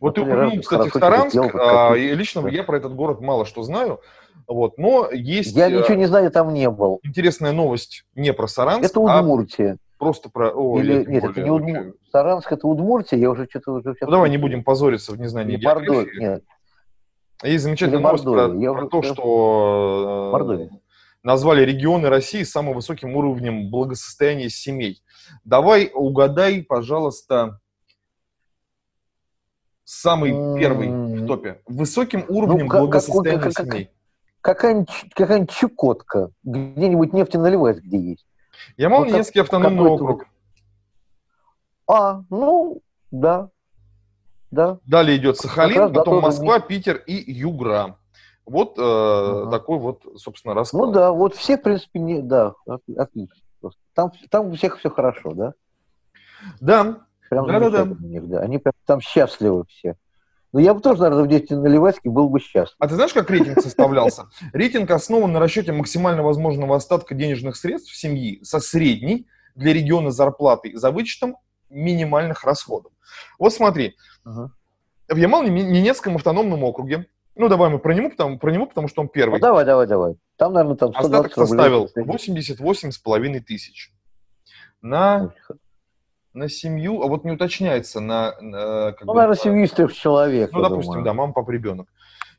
Вот 0.01 0.15
ты 0.15 0.23
упомянул, 0.23 0.59
кстати, 0.61 0.89
Саранск, 0.89 1.37
а, 1.55 1.95
лично 1.95 2.41
да. 2.43 2.49
я 2.49 2.63
про 2.63 2.79
этот 2.79 2.95
город 2.95 3.21
мало 3.21 3.45
что 3.45 3.63
знаю, 3.63 4.01
вот, 4.47 4.79
но 4.79 5.11
есть 5.11 5.55
Я 5.55 5.69
э, 5.69 5.73
ничего 5.73 5.97
не 5.97 6.07
знаю, 6.07 6.31
там 6.31 6.55
не 6.55 6.71
был. 6.71 7.01
интересная 7.03 7.53
новость 7.53 8.07
не 8.15 8.33
про 8.33 8.47
Саранск, 8.47 8.89
Это 8.91 9.01
а 9.01 9.21
Удмуртия. 9.21 9.77
Просто 10.03 10.31
про... 10.31 10.51
о, 10.51 10.81
Или, 10.81 11.05
нет, 11.05 11.23
это 11.23 11.41
не 11.43 11.51
Удмуртия. 11.51 11.95
Саранск 12.11 12.51
это 12.51 12.67
Удмуртия, 12.67 13.19
я 13.21 13.31
уже 13.31 13.47
что-то 13.49 13.73
уже... 13.75 13.95
Ну, 14.01 14.11
давай 14.11 14.31
не 14.31 14.37
будем 14.37 14.65
позориться 14.65 15.13
в 15.13 15.21
незнании 15.21 15.57
Не 15.57 15.65
Мордовия, 15.65 16.01
географии. 16.05 16.19
нет. 16.21 16.45
Есть 17.45 17.63
замечательная 17.63 17.99
Или 18.01 18.05
новость 18.07 18.25
про. 18.25 18.55
Я 18.57 18.73
про 18.73 18.79
уже 18.81 18.89
то, 18.89 19.03
что 19.03 20.27
э, 20.29 20.33
Мордовия. 20.33 20.71
назвали 21.23 21.65
регионы 21.65 22.09
России 22.09 22.43
с 22.43 22.51
самым 22.51 22.75
высоким 22.75 23.15
уровнем 23.15 23.71
благосостояния 23.71 24.51
семей. 24.51 25.01
Давай 25.45 25.89
угадай, 25.95 26.63
пожалуйста, 26.65 27.61
самый 29.85 30.33
М, 30.33 30.59
первый 30.59 30.89
в 30.89 31.27
топе. 31.27 31.61
Высоким 31.67 32.25
уровнем 32.29 32.65
Ну, 32.65 32.69
как- 32.69 32.81
благосостояния 32.81 33.41
как- 33.41 33.53
как- 33.55 33.67
семей. 33.73 33.91
Какая-нибудь, 34.41 34.91
какая-нибудь 35.15 35.51
Чукотка, 35.55 36.31
где-нибудь 36.43 37.13
нефтеналивайск, 37.13 37.81
где 37.85 37.99
есть. 38.01 38.27
Ямало-Ненецкий 38.77 39.41
Вот 39.41 39.47
автономный 39.47 39.83
округ. 39.91 40.27
А, 41.87 42.23
ну, 42.31 42.81
да, 43.11 43.51
да. 44.51 44.79
Далее 44.87 45.17
идет 45.17 45.37
Сахалин, 45.39 45.93
да, 45.93 46.01
потом 46.01 46.23
Москва, 46.23 46.61
Питер 46.61 46.97
и 47.07 47.15
Югра. 47.33 47.97
Вот 48.45 48.77
э, 48.79 48.83
Ага. 48.83 49.51
такой 49.51 49.79
вот, 49.79 50.03
собственно, 50.17 50.55
расклад. 50.55 50.87
Ну 50.89 50.93
да, 50.93 51.13
вот 51.13 51.35
все, 51.37 51.57
в 51.57 51.63
принципе, 51.63 52.01
не, 52.01 52.21
да, 52.21 52.55
от- 52.67 52.83
отлично. 52.97 53.37
просто. 53.61 53.81
Там, 53.95 54.13
там 54.31 54.47
у 54.49 54.55
всех 54.57 54.79
все 54.79 54.91
хорошо, 54.91 55.33
да? 55.33 55.55
Да, 56.61 57.07
Прям 57.31 57.47
Да-да-да. 57.47 57.85
замечательно 57.85 58.07
у 58.07 58.11
них, 58.11 58.29
да. 58.29 58.41
Они 58.41 58.59
прям 58.59 58.75
там 58.85 59.01
счастливы 59.01 59.65
все. 59.69 59.97
Ну, 60.53 60.61
я 60.61 60.75
бы 60.75 60.81
тоже, 60.81 61.01
наверное, 61.01 61.25
в 61.25 61.29
нефтеналивайске 61.29 62.11
был 62.11 62.29
бы 62.29 62.39
счастлив. 62.39 62.77
А 62.79 62.87
ты 62.87 62.95
знаешь, 62.95 63.15
как 63.15 63.31
рейтинг 63.31 63.61
составлялся? 63.61 64.29
Рейтинг 64.53 64.91
основан 64.91 65.33
на 65.33 65.41
расчете 65.41 65.73
максимально 65.73 66.23
возможного 66.23 66.77
остатка 66.77 67.15
денежных 67.15 67.57
средств 67.57 67.95
семьи 67.97 68.43
со 68.43 68.61
средней 68.61 69.27
для 69.55 69.73
региона 69.73 70.11
зарплаты 70.11 70.77
за 70.77 70.91
вычетом 70.91 71.37
минимальных 71.71 72.45
расходов. 72.45 72.93
Вот 73.39 73.55
смотри, 73.55 73.97
Ага. 74.25 74.53
в 75.09 75.17
Ямал-Ненецком 75.17 76.17
автономном 76.17 76.65
округе, 76.65 77.07
ну 77.35 77.49
давай 77.49 77.71
мы 77.71 77.79
про 77.79 77.95
него, 77.95 78.11
потому, 78.11 78.39
про 78.39 78.51
него, 78.53 78.67
потому 78.67 78.89
что 78.89 79.01
он 79.01 79.07
Ну, 79.07 79.13
первый, 79.13 79.41
давай, 79.41 79.65
давай, 79.65 79.87
давай. 79.87 80.17
Там, 80.37 80.53
наверное, 80.53 80.77
там 80.77 80.93
120 80.93 81.15
остаток 81.15 81.49
составил 81.49 81.89
88,5 81.97 83.41
тысяч. 83.41 83.91
На, 84.83 85.33
на 86.35 86.49
семью, 86.49 87.03
а 87.03 87.07
вот 87.09 87.25
не 87.25 87.33
уточняется, 87.33 88.01
на... 88.01 88.35
на, 88.41 88.93
как 88.93 89.03
Ну, 89.03 89.13
бы, 89.13 89.15
наверное, 89.19 89.37
на- 89.37 89.43
семью 89.43 89.65
из 89.65 89.71
трех 89.73 89.93
человек. 89.93 90.51
Ну, 90.53 90.63
допустим, 90.63 90.93
думаю. 90.93 91.05
да, 91.05 91.13
мама, 91.13 91.33
папа, 91.33 91.51
ребенок. 91.51 91.89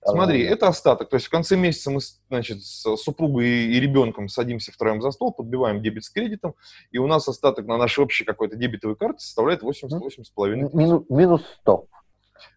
Смотри, 0.05 0.43
это 0.43 0.67
остаток. 0.67 1.09
То 1.09 1.15
есть 1.15 1.27
в 1.27 1.29
конце 1.29 1.55
месяца 1.55 1.89
мы, 1.89 2.01
значит, 2.27 2.61
с 2.61 2.97
супругой 2.97 3.47
и 3.47 3.79
ребенком 3.79 4.27
садимся 4.27 4.73
втроем 4.73 5.01
за 5.01 5.11
стол, 5.11 5.31
подбиваем 5.31 5.81
дебет 5.81 6.03
с 6.03 6.09
кредитом, 6.09 6.55
и 6.91 6.97
у 6.97 7.07
нас 7.07 7.25
остаток 7.29 7.67
на 7.67 7.77
нашей 7.77 8.03
общей 8.03 8.25
какой-то 8.25 8.57
дебетовой 8.57 8.97
карте 8.97 9.19
составляет 9.23 9.63
88,5 9.63 9.99
тысяч. 10.09 10.73
Мину- 10.73 11.05
минус 11.07 11.41
100. 11.61 11.85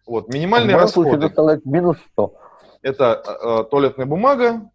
Вот, 0.05 0.27
В 0.27 0.33
минимальные 0.33 0.75
случае 0.89 1.11
расходы. 1.13 1.27
составляет 1.27 1.65
минус 1.65 1.97
100. 2.13 2.33
Это 2.81 3.23
э, 3.25 3.47
э, 3.61 3.63
туалетная 3.71 4.05
бумага, 4.05 4.69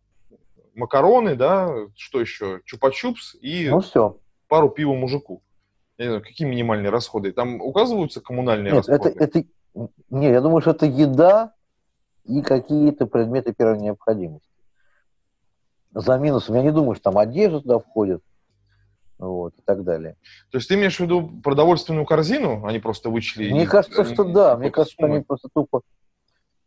макароны, 0.74 1.34
да, 1.36 1.74
что 1.94 2.20
еще, 2.20 2.60
чупа-чупс 2.72 3.36
и 3.42 3.68
Ну, 3.68 3.80
все. 3.80 4.16
пару 4.48 4.70
пива 4.70 4.94
мужику. 4.94 5.42
Я 5.98 6.06
не 6.06 6.10
знаю, 6.10 6.22
какие 6.22 6.48
минимальные 6.48 6.90
расходы? 6.90 7.32
Там 7.32 7.60
указываются 7.60 8.20
коммунальные 8.20 8.72
Нет, 8.72 8.88
это, 8.88 9.08
расходы? 9.10 9.24
это... 9.24 9.44
Не, 10.10 10.30
я 10.30 10.40
думаю, 10.40 10.60
что 10.60 10.72
это 10.72 10.86
еда 10.86 11.54
и 12.24 12.42
какие-то 12.42 13.06
предметы 13.06 13.52
первой 13.52 13.78
необходимости. 13.78 14.48
За 15.92 16.18
минусом. 16.18 16.56
Я 16.56 16.62
не 16.62 16.72
думаю, 16.72 16.94
что 16.94 17.04
там 17.04 17.18
одежда 17.18 17.60
туда 17.60 17.78
входит. 17.78 18.22
Вот, 19.18 19.54
и 19.56 19.62
так 19.62 19.84
далее. 19.84 20.16
То 20.50 20.58
есть 20.58 20.68
ты 20.68 20.74
имеешь 20.74 20.96
в 20.96 21.00
виду 21.00 21.30
продовольственную 21.44 22.04
корзину? 22.06 22.66
Они 22.66 22.80
просто 22.80 23.08
вычли... 23.08 23.52
Мне 23.52 23.64
из- 23.64 23.70
кажется, 23.70 24.04
что 24.04 24.24
да. 24.24 24.56
Мне 24.56 24.70
кажется, 24.70 24.94
что 24.94 25.06
они 25.06 25.20
просто 25.20 25.48
тупо, 25.54 25.82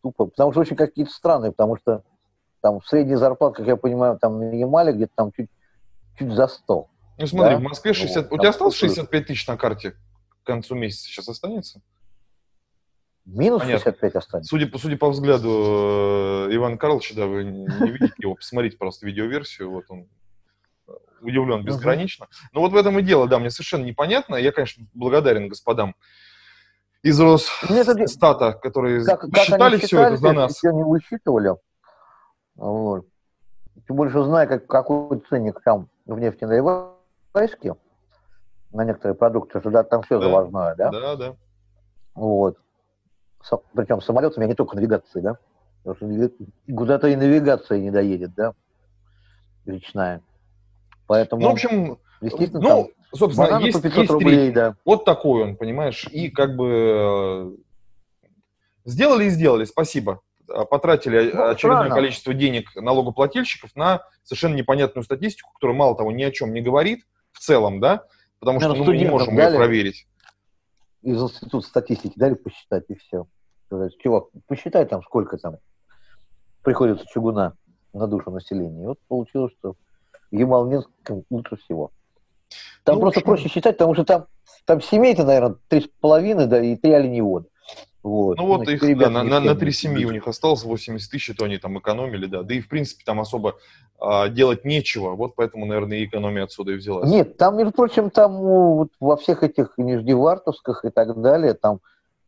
тупо. 0.01 0.27
Потому 0.27 0.51
что 0.51 0.61
очень 0.61 0.77
какие-то 0.77 1.11
странные, 1.11 1.51
потому 1.51 1.75
что 1.75 2.03
там 2.61 2.81
средняя 2.83 3.17
зарплата, 3.17 3.57
как 3.57 3.67
я 3.67 3.75
понимаю, 3.75 4.17
там 4.17 4.51
Ямале 4.51 4.93
где-то 4.93 5.11
там 5.15 5.31
чуть, 5.33 5.49
чуть 6.17 6.31
за 6.31 6.47
100. 6.47 6.87
Ну 7.17 7.27
смотри, 7.27 7.55
Да? 7.55 7.59
в 7.59 7.63
Москве 7.63 7.93
60... 7.93 8.29
Вот, 8.29 8.33
У 8.33 8.37
тебя 8.39 8.49
осталось 8.49 8.75
вкусно. 8.75 8.95
65 8.95 9.27
тысяч 9.27 9.47
на 9.47 9.57
карте 9.57 9.91
к 9.91 9.97
концу 10.45 10.75
месяца 10.75 11.05
сейчас 11.07 11.29
останется? 11.29 11.81
Минус 13.25 13.61
Понятно. 13.61 13.83
65 13.83 14.15
останется. 14.15 14.49
Судя 14.49 14.67
по, 14.67 14.77
судя 14.77 14.97
по 14.97 15.09
взгляду 15.09 16.47
э, 16.49 16.55
Ивана 16.55 16.77
Карловича, 16.77 17.15
да, 17.15 17.25
вы 17.25 17.43
не 17.43 17.65
видите 17.91 18.13
его, 18.19 18.35
посмотрите 18.35 18.77
просто 18.77 19.05
видеоверсию, 19.07 19.71
вот 19.71 19.85
он 19.89 20.07
э, 20.87 20.91
удивлен 21.21 21.63
безгранично. 21.63 22.27
Но 22.53 22.59
вот 22.61 22.71
в 22.71 22.75
этом 22.75 22.99
и 22.99 23.01
дело, 23.01 23.27
да, 23.27 23.39
мне 23.39 23.49
совершенно 23.49 23.83
непонятно. 23.83 24.35
Я, 24.35 24.51
конечно, 24.51 24.85
благодарен 24.93 25.47
господам 25.47 25.95
из 27.01 27.19
это- 27.19 27.97
Росстата, 27.97 28.53
которые 28.53 29.03
как, 29.05 29.23
они 29.23 29.31
все 29.31 29.47
это 29.77 29.87
считали, 29.87 30.15
за 30.17 30.33
нас. 30.33 30.53
Все 30.57 30.71
не 30.71 30.83
высчитывали. 30.83 31.55
Вот. 32.55 33.05
Тем 33.87 34.09
что 34.09 34.23
зная, 34.23 34.47
как, 34.47 34.67
какой 34.67 35.19
ценник 35.29 35.61
там 35.63 35.89
в 36.05 36.17
нефтеналивайске 37.39 37.75
на 38.71 38.83
некоторые 38.85 39.15
продукты, 39.15 39.59
что 39.59 39.69
да, 39.69 39.83
там 39.83 40.03
все 40.03 40.19
Да. 40.19 40.25
завозное, 40.25 40.75
да? 40.75 40.91
Да, 40.91 41.15
да. 41.15 41.35
Вот. 42.15 42.57
Со- 43.43 43.61
причем 43.73 44.01
самолетами, 44.01 44.45
а 44.45 44.47
не 44.47 44.55
только 44.55 44.75
навигацией, 44.75 45.23
да? 45.23 45.37
Потому 45.83 46.17
что 46.19 46.31
куда-то 46.75 47.07
и 47.07 47.15
навигация 47.15 47.79
не 47.79 47.91
доедет, 47.91 48.33
да? 48.33 48.53
Речная. 49.65 50.21
Поэтому, 51.07 51.43
Ну, 51.43 51.49
в 51.49 51.53
общем, 51.53 51.97
естественно, 52.21 52.61
ну, 52.61 52.69
там 52.69 52.87
собственно, 53.13 53.59
есть, 53.59 53.77
по 53.77 53.81
500 53.83 53.99
есть 54.01 54.11
рублей, 54.11 54.35
рейтинг. 54.37 54.55
да. 54.55 54.75
Вот 54.83 55.05
такой 55.05 55.43
он, 55.43 55.55
понимаешь, 55.57 56.07
и 56.11 56.29
как 56.29 56.55
бы 56.55 56.67
э, 56.67 57.51
сделали 58.85 59.25
и 59.25 59.29
сделали, 59.29 59.65
спасибо. 59.65 60.21
А, 60.49 60.65
Потратили 60.65 61.31
Ну, 61.31 61.49
очередное 61.49 61.55
странно. 61.81 61.95
количество 61.95 62.33
денег 62.33 62.75
налогоплательщиков 62.75 63.75
на 63.75 64.01
совершенно 64.23 64.55
непонятную 64.55 65.03
статистику, 65.03 65.51
которая 65.53 65.77
мало 65.77 65.95
того 65.95 66.11
ни 66.11 66.23
о 66.23 66.31
чем 66.31 66.51
не 66.53 66.61
говорит 66.61 67.05
в 67.35 67.39
целом, 67.39 67.79
да, 67.79 68.05
потому 68.39 68.59
что 68.59 68.73
ну, 68.73 68.83
мы 68.85 68.97
не 68.97 69.05
можем 69.05 69.33
ее 69.35 69.43
дали. 69.43 69.57
проверить. 69.57 70.07
Из 71.01 71.21
института 71.21 71.67
статистики 71.67 72.17
дали 72.17 72.33
посчитать, 72.33 72.85
и 72.87 72.95
все. 72.95 73.27
Чувак, 73.99 74.25
посчитай 74.47 74.85
там, 74.85 75.03
сколько 75.03 75.37
там 75.37 75.57
приходится 76.63 77.05
чугуна 77.07 77.53
на 77.93 78.07
душу 78.07 78.31
населения. 78.31 78.83
И 78.83 78.87
вот 78.87 78.99
получилось, 79.07 79.53
что 79.59 79.75
в 80.31 80.35
Ямал-Ненском 80.35 81.23
лучше 81.29 81.57
всего. 81.57 81.91
Там 82.83 82.95
Ну, 82.95 83.01
просто 83.01 83.21
проще 83.21 83.49
считать, 83.49 83.77
потому 83.77 83.93
что 83.93 84.05
там, 84.05 84.25
там 84.65 84.81
семей-то, 84.81 85.25
наверное, 85.25 85.57
три 85.67 85.81
с 85.81 85.87
половиной, 85.99 86.47
да, 86.47 86.63
и 86.63 86.75
три 86.75 86.91
оленевода. 86.91 87.47
Вот. 88.05 88.37
Ну 88.37 88.45
вот 88.45 88.65
Значит, 88.65 88.83
их 88.83 88.97
да, 88.99 89.09
на, 89.09 89.23
на- 89.23 89.39
на 89.39 89.55
три 89.55 89.71
семьи 89.71 90.05
у 90.05 90.11
них 90.11 90.27
осталось 90.27 90.63
80 90.63 91.09
тысяч, 91.09 91.35
то 91.35 91.45
они 91.45 91.57
там 91.57 91.79
экономили, 91.79 92.27
да. 92.27 92.43
Да 92.43 92.53
и 92.53 92.61
в 92.61 92.69
принципе 92.69 93.03
там 93.03 93.19
особо 93.19 93.55
а, 93.99 94.29
делать 94.29 94.63
нечего, 94.63 95.15
вот 95.15 95.33
поэтому, 95.33 95.65
наверное, 95.65 95.97
и 95.97 96.05
экономия 96.05 96.43
отсюда 96.43 96.73
и 96.73 96.75
взялась. 96.75 97.09
Нет, 97.09 97.35
там, 97.37 97.57
между 97.57 97.73
прочим, 97.73 98.11
там 98.11 98.37
вот 98.37 98.89
во 98.99 99.17
всех 99.17 99.41
этих 99.41 99.73
нижневартовсках 99.77 100.85
и 100.85 100.91
так 100.91 101.19
далее, 101.19 101.55
там, 101.55 101.79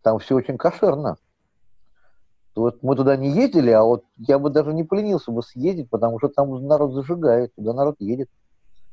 там 0.02 0.18
все 0.18 0.34
очень 0.34 0.58
кошерно. 0.58 1.18
Вот 2.56 2.82
мы 2.82 2.96
туда 2.96 3.16
не 3.16 3.30
ездили, 3.30 3.70
а 3.70 3.84
вот 3.84 4.04
я 4.18 4.40
бы 4.40 4.50
даже 4.50 4.74
не 4.74 4.84
поленился 4.84 5.30
бы 5.30 5.44
съездить, 5.44 5.92
потому 5.92 6.18
что 6.18 6.30
там 6.30 6.66
народ 6.66 6.94
зажигает, 6.94 7.54
туда 7.54 7.74
народ 7.74 7.98
едет. 8.00 8.30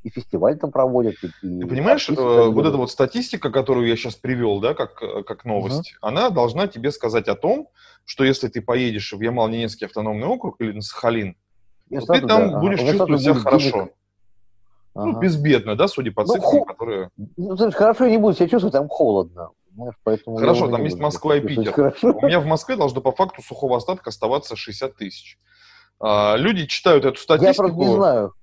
И 0.05 0.09
фестиваль 0.11 0.55
там 0.59 0.71
проводят. 0.71 1.15
И, 1.23 1.29
Ты 1.41 1.65
понимаешь, 1.67 2.07
э, 2.07 2.13
вот 2.13 2.63
эта 2.63 2.77
вот 2.77 2.91
статистика, 2.91 3.49
которую 3.49 3.87
я 3.87 3.95
сейчас 3.95 4.13
привел, 4.13 4.59
да, 4.59 4.75
как, 4.75 4.99
как 5.25 5.45
новость, 5.45 5.95
угу. 5.97 6.07
она 6.07 6.29
должна 6.29 6.67
тебе 6.67 6.91
сказать 6.91 7.27
о 7.27 7.33
том, 7.35 7.69
что 8.05 8.23
если 8.23 8.47
ты 8.47 8.61
поедешь 8.61 9.11
в 9.11 9.19
Ямал-Ненецкий 9.19 9.87
автономный 9.87 10.27
округ 10.27 10.57
или 10.59 10.73
на 10.73 10.81
Сахалин, 10.81 11.35
то 11.89 12.05
ты 12.13 12.21
там 12.21 12.51
да. 12.51 12.59
будешь 12.59 12.79
ага. 12.81 12.91
чувствовать 12.91 13.21
себя 13.21 13.33
хорошо. 13.33 13.71
Денег. 13.71 13.91
Ну, 14.93 15.09
ага. 15.09 15.19
безбедно, 15.19 15.75
да, 15.75 15.87
судя 15.87 16.11
по 16.11 16.21
ну, 16.21 16.33
цифрам, 16.33 16.51
хо... 16.51 16.65
которые... 16.65 17.09
Ну, 17.17 17.55
знаешь, 17.57 17.73
хорошо 17.73 18.07
не 18.07 18.17
буду 18.17 18.35
себя 18.35 18.47
чувствовать, 18.47 18.73
там 18.73 18.87
холодно. 18.87 19.49
Поэтому 20.03 20.37
Хорошо, 20.37 20.69
там 20.69 20.83
есть 20.83 20.99
Москва 20.99 21.35
и 21.35 21.41
Питер. 21.41 21.73
Хорошо. 21.73 22.13
У 22.13 22.25
меня 22.27 22.39
в 22.39 22.45
Москве 22.45 22.75
должно 22.75 23.01
по 23.01 23.11
факту 23.11 23.41
сухого 23.41 23.77
остатка 23.77 24.09
оставаться 24.09 24.55
60 24.55 24.95
тысяч. 24.95 25.37
А, 25.99 26.35
люди 26.37 26.65
читают 26.65 27.05
эту 27.05 27.19
статистику. 27.19 27.67
Я 27.67 27.73
просто 27.73 27.89
не 27.89 27.95
знаю. 27.95 28.33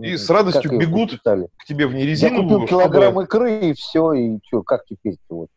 И 0.00 0.16
с 0.16 0.30
радостью 0.30 0.78
бегут 0.78 1.20
к 1.20 1.64
тебе 1.66 1.86
в 1.86 1.94
нерезиновую. 1.94 2.42
Я 2.42 2.54
купил 2.54 2.66
килограмм 2.66 3.20
икры, 3.20 3.70
и 3.70 3.74
все, 3.74 4.12
и 4.12 4.38
что, 4.46 4.62
как 4.62 4.86
теперь 4.86 5.18
вот? 5.28 5.48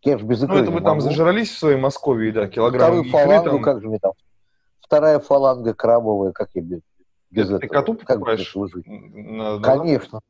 Кеш 0.00 0.22
без 0.22 0.42
икры 0.42 0.56
Ну, 0.56 0.62
это 0.62 0.70
вы 0.72 0.80
там 0.80 1.00
зажрались 1.00 1.50
в 1.50 1.58
своей 1.58 1.76
Москве, 1.76 2.32
да, 2.32 2.48
килограмм 2.48 3.04
Вторую 3.04 3.04
икры. 3.04 3.20
Фалангу, 3.20 3.50
там... 3.50 3.62
как 3.62 3.80
же 3.80 3.88
мне 3.88 3.98
там? 3.98 4.12
Вторая 4.80 5.20
фаланга 5.20 5.74
крабовая, 5.74 6.32
как 6.32 6.48
я 6.54 6.62
без, 6.62 6.80
без 7.30 7.46
это, 7.46 7.56
этого? 7.56 7.60
Ты 7.60 7.68
коту 7.68 7.94
покупаешь? 7.94 8.54
На, 8.86 9.58
на... 9.58 9.62
Конечно. 9.62 10.20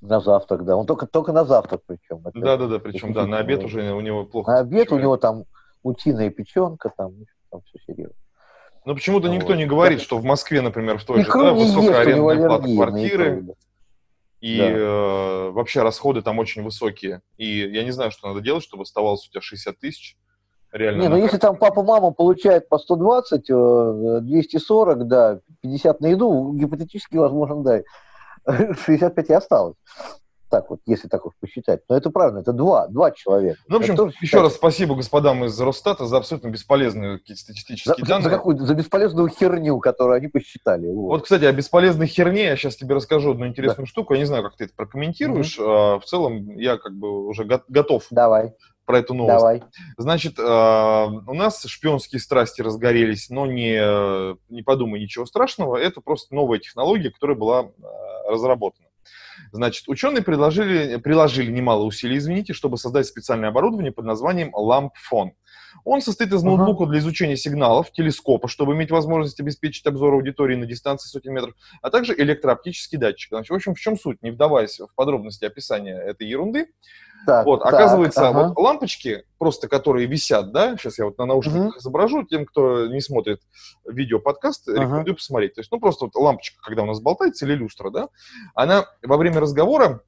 На 0.00 0.20
завтрак, 0.20 0.64
да. 0.64 0.76
Он 0.76 0.86
только, 0.86 1.06
только 1.06 1.32
на 1.32 1.44
завтрак 1.44 1.80
причем. 1.86 2.22
Да, 2.34 2.56
да, 2.56 2.66
да, 2.68 2.78
причем, 2.78 3.12
да, 3.14 3.26
на 3.26 3.38
обед 3.38 3.64
уже 3.64 3.92
у 3.92 4.00
него 4.00 4.26
плохо. 4.26 4.52
На 4.52 4.58
обед 4.60 4.92
у 4.92 4.98
него 4.98 5.16
там 5.16 5.44
утиная 5.82 6.30
печенка, 6.30 6.92
там, 6.96 7.14
там 7.50 7.62
все 7.62 7.78
серьезно. 7.86 8.14
Но 8.84 8.94
почему-то 8.94 9.28
никто 9.28 9.48
вот. 9.48 9.56
не 9.56 9.66
говорит, 9.66 10.00
что 10.00 10.18
в 10.18 10.24
Москве, 10.24 10.60
например, 10.60 10.98
в 10.98 11.04
той 11.04 11.24
же 11.24 11.32
да, 11.32 11.52
высокая 11.52 12.00
арендная 12.00 12.46
плата 12.46 12.64
квартиры, 12.64 13.46
и 14.40 14.58
да. 14.58 14.70
э, 14.70 15.50
вообще 15.52 15.82
расходы 15.82 16.20
там 16.20 16.38
очень 16.38 16.62
высокие. 16.62 17.22
И 17.38 17.60
я 17.60 17.82
не 17.82 17.92
знаю, 17.92 18.10
что 18.10 18.28
надо 18.28 18.42
делать, 18.42 18.62
чтобы 18.62 18.82
оставалось 18.82 19.26
у 19.26 19.30
тебя 19.30 19.40
60 19.40 19.78
тысяч. 19.78 20.18
Реально. 20.70 21.02
Не, 21.02 21.08
ну 21.08 21.16
если 21.16 21.38
там 21.38 21.56
папа-мама 21.56 22.10
получает 22.10 22.68
по 22.68 22.78
120, 22.78 23.46
240, 23.46 24.98
э, 24.98 25.04
да, 25.04 25.40
50 25.62 26.00
на 26.00 26.06
еду, 26.08 26.52
гипотетически 26.52 27.16
возможно, 27.16 27.62
да, 27.62 27.82
65 28.84 29.30
и 29.30 29.32
осталось. 29.32 29.76
Так 30.50 30.70
вот, 30.70 30.80
если 30.86 31.08
так 31.08 31.26
уж 31.26 31.32
посчитать. 31.40 31.80
Но 31.88 31.96
это 31.96 32.10
правильно, 32.10 32.38
это 32.38 32.52
два, 32.52 32.86
два 32.86 33.10
человека. 33.10 33.58
Ну, 33.68 33.78
в 33.78 33.80
общем, 33.80 34.12
еще 34.20 34.40
раз 34.40 34.54
спасибо 34.54 34.94
господам 34.94 35.44
из 35.44 35.58
Росстата 35.60 36.06
за 36.06 36.16
абсолютно 36.16 36.48
бесполезные 36.48 37.18
какие-то 37.18 37.40
статистические 37.40 37.96
за, 37.98 38.06
данные. 38.06 38.24
За, 38.24 38.30
какую 38.30 38.58
за 38.58 38.74
бесполезную 38.74 39.28
херню, 39.28 39.78
которую 39.80 40.16
они 40.16 40.28
посчитали. 40.28 40.86
Вот. 40.86 41.08
вот, 41.08 41.22
кстати, 41.22 41.44
о 41.44 41.52
бесполезной 41.52 42.06
херне 42.06 42.44
я 42.44 42.56
сейчас 42.56 42.76
тебе 42.76 42.94
расскажу 42.94 43.32
одну 43.32 43.46
интересную 43.46 43.86
да. 43.86 43.90
штуку. 43.90 44.14
Я 44.14 44.20
не 44.20 44.26
знаю, 44.26 44.42
как 44.42 44.56
ты 44.56 44.64
это 44.64 44.74
прокомментируешь. 44.74 45.58
Mm-hmm. 45.58 46.00
в 46.00 46.04
целом, 46.04 46.58
я 46.58 46.76
как 46.76 46.94
бы 46.94 47.26
уже 47.26 47.44
готов 47.44 48.06
Давай 48.10 48.54
про 48.84 48.98
эту 48.98 49.14
новость. 49.14 49.38
Давай. 49.38 49.62
Значит, 49.96 50.38
у 50.38 51.34
нас 51.34 51.64
шпионские 51.64 52.20
страсти 52.20 52.60
разгорелись, 52.60 53.30
но 53.30 53.46
не, 53.46 53.78
не 54.52 54.62
подумай 54.62 55.00
ничего 55.00 55.26
страшного, 55.26 55.76
это 55.76 56.00
просто 56.00 56.34
новая 56.34 56.58
технология, 56.58 57.10
которая 57.10 57.36
была 57.36 57.70
разработана. 58.28 58.83
Значит, 59.54 59.84
ученые 59.86 60.24
предложили, 60.24 60.96
приложили 60.96 61.48
немало 61.48 61.84
усилий, 61.84 62.18
извините, 62.18 62.52
чтобы 62.52 62.76
создать 62.76 63.06
специальное 63.06 63.50
оборудование 63.50 63.92
под 63.92 64.04
названием 64.04 64.50
лампфон. 64.52 65.34
Он 65.84 66.02
состоит 66.02 66.32
из 66.32 66.42
ноутбука 66.42 66.86
для 66.86 66.98
изучения 66.98 67.36
сигналов, 67.36 67.92
телескопа, 67.92 68.48
чтобы 68.48 68.74
иметь 68.74 68.90
возможность 68.90 69.38
обеспечить 69.38 69.86
обзор 69.86 70.14
аудитории 70.14 70.56
на 70.56 70.66
дистанции 70.66 71.08
сотен 71.08 71.34
метров, 71.34 71.54
а 71.82 71.90
также 71.90 72.14
электрооптический 72.18 72.98
датчик. 72.98 73.28
Значит, 73.30 73.50
в 73.50 73.54
общем, 73.54 73.76
в 73.76 73.78
чем 73.78 73.96
суть? 73.96 74.20
Не 74.22 74.32
вдаваясь 74.32 74.80
в 74.80 74.92
подробности 74.96 75.44
описания 75.44 75.94
этой 75.98 76.26
ерунды, 76.26 76.66
так, 77.26 77.46
вот, 77.46 77.62
так, 77.62 77.72
оказывается, 77.72 78.28
ага. 78.28 78.48
вот 78.48 78.58
лампочки, 78.58 79.24
просто 79.38 79.68
которые 79.68 80.06
висят, 80.06 80.52
да, 80.52 80.76
сейчас 80.76 80.98
я 80.98 81.06
вот 81.06 81.18
на 81.18 81.26
наушниках 81.26 81.68
угу. 81.68 81.78
изображу, 81.78 82.24
тем, 82.24 82.46
кто 82.46 82.86
не 82.86 83.00
смотрит 83.00 83.40
видео-подкаст, 83.88 84.68
ага. 84.68 84.82
рекомендую 84.82 85.16
посмотреть. 85.16 85.54
То 85.54 85.60
есть, 85.60 85.70
ну, 85.70 85.80
просто 85.80 86.06
вот 86.06 86.14
лампочка, 86.14 86.60
когда 86.62 86.82
у 86.82 86.86
нас 86.86 87.00
болтается, 87.00 87.46
или 87.46 87.54
люстра, 87.54 87.90
да, 87.90 88.08
она 88.54 88.86
во 89.02 89.16
время 89.16 89.40
разговора 89.40 90.02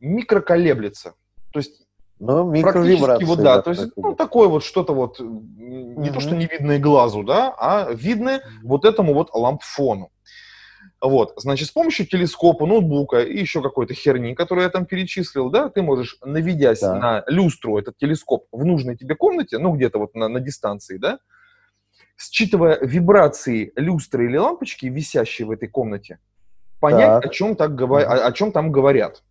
микроколеблется. 0.00 1.14
То 1.52 1.58
есть 1.58 1.86
ну, 2.18 2.50
практически 2.62 3.24
вот, 3.24 3.38
да, 3.38 3.56
да 3.56 3.62
то 3.62 3.70
есть, 3.70 3.92
ну, 3.96 4.14
такое 4.14 4.48
вот 4.48 4.64
что-то 4.64 4.94
вот, 4.94 5.20
не 5.20 6.08
mm 6.08 6.12
то, 6.12 6.20
что 6.20 6.34
не 6.34 6.46
видное 6.46 6.78
глазу, 6.78 7.22
да, 7.22 7.54
а 7.58 7.92
видное 7.92 8.42
вот 8.62 8.84
этому 8.84 9.12
вот 9.12 9.34
лампфону. 9.34 10.10
Вот, 11.08 11.34
значит, 11.36 11.68
с 11.68 11.70
помощью 11.70 12.06
телескопа, 12.06 12.66
ноутбука 12.66 13.20
и 13.20 13.38
еще 13.38 13.62
какой-то 13.62 13.94
херни, 13.94 14.34
которую 14.34 14.64
я 14.64 14.70
там 14.70 14.86
перечислил, 14.86 15.50
да, 15.50 15.68
ты 15.68 15.82
можешь, 15.82 16.18
наведясь 16.24 16.80
да. 16.80 16.94
на 16.94 17.24
люстру, 17.26 17.78
этот 17.78 17.96
телескоп 17.96 18.46
в 18.50 18.64
нужной 18.64 18.96
тебе 18.96 19.14
комнате, 19.14 19.58
ну, 19.58 19.72
где-то 19.72 19.98
вот 19.98 20.14
на, 20.14 20.28
на 20.28 20.40
дистанции, 20.40 20.96
да, 20.96 21.18
считывая 22.18 22.78
вибрации 22.80 23.72
люстры 23.76 24.26
или 24.26 24.36
лампочки, 24.36 24.86
висящие 24.86 25.46
в 25.46 25.50
этой 25.50 25.68
комнате, 25.68 26.18
понять, 26.80 27.22
так. 27.22 27.26
о, 27.26 27.28
чем 27.28 27.56
так, 27.56 27.80
о, 27.80 28.26
о 28.26 28.32
чем 28.32 28.52
там 28.52 28.72
говорят. 28.72 29.22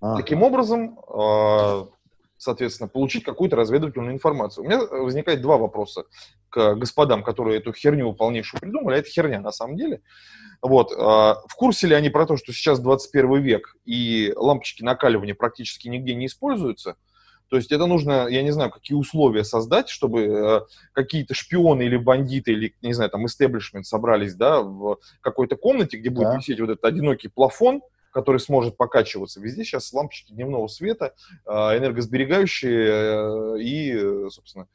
Ага. 0.00 0.16
Таким 0.16 0.42
образом, 0.42 0.98
э, 1.08 1.86
соответственно, 2.38 2.88
получить 2.88 3.24
какую-то 3.24 3.56
разведывательную 3.56 4.12
информацию. 4.12 4.64
У 4.64 4.66
меня 4.66 4.80
возникает 4.80 5.40
два 5.40 5.56
вопроса 5.56 6.04
к 6.48 6.74
господам, 6.74 7.22
которые 7.22 7.58
эту 7.58 7.72
херню 7.72 8.12
полнейшую 8.12 8.60
придумали. 8.60 8.96
А 8.96 8.98
это 8.98 9.08
херня 9.08 9.40
на 9.40 9.52
самом 9.52 9.76
деле. 9.76 10.00
Вот. 10.62 10.92
А, 10.96 11.36
в 11.46 11.54
курсе 11.54 11.86
ли 11.86 11.94
они 11.94 12.10
про 12.10 12.26
то, 12.26 12.36
что 12.36 12.52
сейчас 12.52 12.80
21 12.80 13.42
век 13.42 13.76
и 13.84 14.32
лампочки 14.36 14.82
накаливания 14.82 15.34
практически 15.34 15.88
нигде 15.88 16.14
не 16.14 16.26
используются? 16.26 16.96
То 17.48 17.56
есть 17.56 17.70
это 17.70 17.86
нужно, 17.86 18.26
я 18.26 18.42
не 18.42 18.50
знаю, 18.50 18.70
какие 18.70 18.96
условия 18.96 19.44
создать, 19.44 19.88
чтобы 19.88 20.22
э, 20.24 20.60
какие-то 20.92 21.34
шпионы 21.34 21.82
или 21.82 21.96
бандиты, 21.96 22.52
или, 22.52 22.74
не 22.82 22.92
знаю, 22.92 23.08
там, 23.10 23.24
истеблишмент 23.26 23.86
собрались, 23.86 24.34
да, 24.34 24.62
в 24.62 24.98
какой-то 25.20 25.56
комнате, 25.56 25.96
где 25.96 26.10
будет 26.10 26.28
да. 26.28 26.36
висеть 26.36 26.58
вот 26.58 26.70
этот 26.70 26.84
одинокий 26.84 27.28
плафон, 27.28 27.82
который 28.16 28.38
сможет 28.38 28.78
покачиваться. 28.78 29.42
Везде 29.42 29.62
сейчас 29.62 29.92
лампочки 29.92 30.32
дневного 30.32 30.68
света, 30.68 31.12
а, 31.44 31.76
энергосберегающие 31.76 32.86
э, 32.88 33.60
и, 33.60 34.30
собственно, 34.30 34.68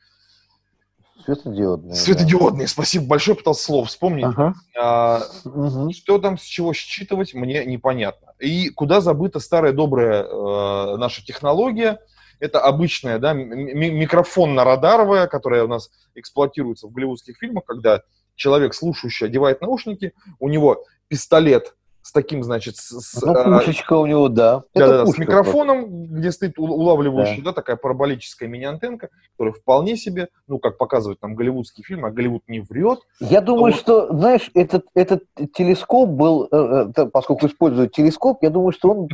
Светодиодные. 1.26 1.96
Светодиодные, 1.96 2.68
да. 2.68 2.72
спасибо 2.72 3.08
большое, 3.08 3.36
пытался 3.36 3.64
слово 3.64 3.86
вспомнить. 3.86 4.26
Ага. 4.26 4.54
А, 4.80 5.24
угу. 5.44 5.92
Что 5.92 6.20
там, 6.20 6.38
с 6.38 6.44
чего 6.44 6.72
считывать, 6.74 7.34
мне 7.34 7.66
непонятно. 7.66 8.34
И 8.38 8.70
куда 8.70 9.02
забыта 9.02 9.40
старая 9.40 9.74
добрая 9.74 10.24
э, 10.24 10.98
наша 10.98 11.26
технология, 11.26 12.00
это 12.40 12.60
обычная, 12.60 13.18
да, 13.18 13.34
микрофонно-радаровая, 13.34 15.26
которая 15.26 15.64
у 15.64 15.68
нас 15.68 15.90
эксплуатируется 16.14 16.86
в 16.88 16.92
голливудских 16.92 17.38
фильмах, 17.38 17.66
когда 17.66 18.04
человек, 18.36 18.76
слушающий, 18.76 19.26
одевает 19.26 19.62
наушники, 19.62 20.14
у 20.40 20.48
него 20.48 20.86
пистолет 21.08 21.76
с 22.02 22.12
таким, 22.12 22.44
значит, 22.44 22.78
с, 22.78 23.22
ну, 23.22 23.34
а, 23.34 23.60
пушечка 23.60 23.94
у 23.94 24.06
него, 24.06 24.28
да. 24.28 24.64
Да, 24.74 24.88
да, 24.88 25.06
с 25.06 25.18
микрофоном, 25.18 25.82
просто. 25.82 26.16
где 26.16 26.32
стоит 26.32 26.60
улавливающий, 26.60 27.42
да. 27.42 27.52
да, 27.52 27.54
такая 27.54 27.76
параболическая 27.76 28.50
мини-антенка, 28.50 29.10
которая 29.34 29.54
вполне 29.54 29.96
себе, 29.98 30.30
ну, 30.48 30.60
как 30.60 30.78
показывает 30.78 31.20
там 31.20 31.36
голливудский 31.36 31.84
фильм, 31.84 32.06
а 32.06 32.12
Голливуд 32.12 32.44
не 32.48 32.60
врет. 32.62 33.00
Я 33.20 33.42
думаю, 33.42 33.74
вот. 33.74 33.80
что, 33.80 34.14
знаешь, 34.14 34.50
этот, 34.54 34.86
этот 34.96 35.24
телескоп 35.54 36.10
был, 36.10 36.48
э, 36.52 36.92
э, 36.96 37.06
поскольку 37.06 37.48
используют 37.48 37.94
телескоп, 37.94 38.40
я 38.42 38.50
думаю, 38.50 38.72
что 38.72 38.92
он 38.92 39.10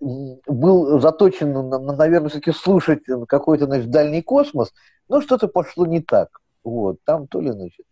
был 0.00 1.00
заточен, 1.00 1.52
на, 1.52 1.78
на 1.78 1.96
наверное, 1.96 2.28
все-таки 2.28 2.52
слушать 2.52 3.00
какой-то, 3.28 3.66
значит, 3.66 3.90
дальний 3.90 4.22
космос, 4.22 4.72
но 5.08 5.20
что-то 5.20 5.48
пошло 5.48 5.86
не 5.86 6.00
так. 6.00 6.40
Вот, 6.62 6.96
там 7.04 7.26
то 7.26 7.40
ли, 7.40 7.50
значит, 7.50 7.84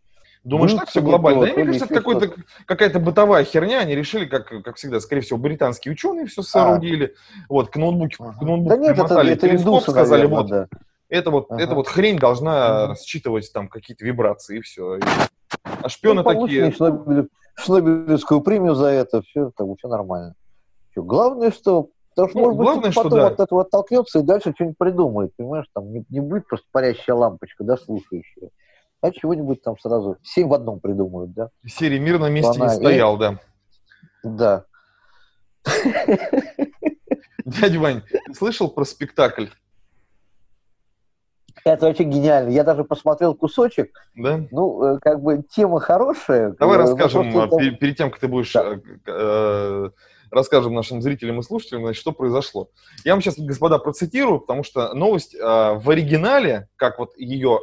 Думаешь, 0.45 0.73
ну, 0.73 0.79
так 0.79 0.89
все 0.89 1.01
глобально? 1.01 1.47
Да, 1.47 1.53
мне 1.53 1.65
кажется, 1.67 1.85
это 1.85 1.95
какой-то, 1.95 2.35
какая-то 2.67 2.99
бытовая 2.99 3.45
херня. 3.45 3.79
Они 3.79 3.95
решили, 3.95 4.25
как, 4.27 4.49
как 4.65 4.77
всегда, 4.77 4.99
скорее 4.99 5.23
всего, 5.23 5.39
британские 5.39 5.93
ученые 5.93 6.27
все 6.27 6.43
соорудили. 6.43 7.15
А. 7.15 7.45
Вот, 7.49 7.71
к 7.71 7.77
ноутбуку, 7.77 8.25
ага. 8.25 8.39
к 8.39 8.43
ноутбуку 8.43 8.71
да 8.71 8.77
нет, 8.77 8.99
это, 8.99 9.21
это 9.21 9.47
телескоп, 9.47 9.67
индусы, 9.67 9.91
сказали, 9.93 10.23
наверное, 10.23 10.39
вот, 10.39 10.51
да. 10.51 10.69
это 11.09 11.31
вот, 11.31 11.47
ага. 11.51 11.63
это 11.63 11.75
вот 11.77 11.87
хрень 11.87 12.19
должна 12.19 12.85
ага. 12.85 12.97
считывать 12.97 13.53
там 13.53 13.69
какие-то 13.69 14.05
вибрации, 14.05 14.59
и 14.59 14.61
все. 14.63 14.99
А 15.63 15.89
шпионы 15.89 16.23
ну, 16.25 16.33
такие... 16.33 16.73
Шнобелев, 16.73 17.27
Шнобелевскую 17.55 18.41
премию 18.41 18.75
за 18.75 18.89
это, 18.89 19.23
все, 19.23 19.53
как 19.57 19.69
бы, 19.69 19.77
все 19.77 19.87
нормально. 19.87 20.35
Все. 20.91 21.03
Главное, 21.03 21.53
что 21.53 21.91
Потому 22.15 22.29
что, 22.29 22.39
ну, 22.39 22.45
может 22.45 22.59
главное, 22.59 22.87
быть, 22.89 22.95
потом 22.95 23.11
что, 23.11 23.21
да. 23.21 23.27
от 23.29 23.41
этого 23.41 23.63
оттолкнется 23.63 24.19
и 24.19 24.23
дальше 24.23 24.53
что-нибудь 24.55 24.77
придумает, 24.77 25.35
понимаешь, 25.35 25.65
там 25.73 25.91
не, 25.91 26.05
не 26.11 26.21
будет 26.21 26.47
просто 26.47 26.67
парящая 26.71 27.17
лампочка, 27.17 27.65
да, 27.65 27.79
слушающая 27.79 28.51
а 29.03 29.11
чего-нибудь 29.11 29.63
там 29.63 29.77
сразу 29.79 30.17
семь 30.23 30.49
в 30.49 30.55
одном 30.55 30.81
придумают, 30.81 31.33
да? 31.35 31.51
Серии 31.67 31.99
«Мир 31.99 32.19
на 32.19 32.31
месте 32.31 32.53
Она... 32.57 32.67
не 32.67 32.75
стоял», 32.77 33.19
да. 33.19 33.39
Да. 34.23 34.65
Дядя 37.45 37.81
Вань, 37.81 38.03
слышал 38.33 38.71
про 38.71 38.85
спектакль? 38.85 39.47
Это 41.65 41.89
очень 41.89 42.11
гениально. 42.11 42.51
Я 42.51 42.65
даже 42.65 42.85
посмотрел 42.85 43.35
кусочек. 43.35 43.93
Да? 44.17 44.41
Ну, 44.51 44.83
э, 44.85 44.99
как 45.01 45.21
бы 45.21 45.45
тема 45.49 45.81
хорошая. 45.81 46.57
Давай 46.59 46.79
ну, 46.79 46.85
расскажем, 46.85 47.37
это... 47.39 47.57
перед 47.77 47.97
тем, 47.97 48.11
как 48.11 48.21
ты 48.21 48.29
будешь... 48.29 48.53
Да. 48.53 48.81
Э, 49.07 49.91
расскажем 50.31 50.75
нашим 50.75 51.03
зрителям 51.03 51.39
и 51.39 51.43
слушателям, 51.43 51.83
значит, 51.83 52.01
что 52.01 52.13
произошло. 52.13 52.71
Я 53.05 53.13
вам 53.13 53.23
сейчас, 53.23 53.39
господа, 53.39 53.79
процитирую, 53.79 54.41
потому 54.41 54.65
что 54.65 54.95
новость 54.95 55.35
э, 55.35 55.39
в 55.39 55.89
оригинале, 55.89 56.69
как 56.77 56.99
вот 56.99 57.17
ее 57.17 57.61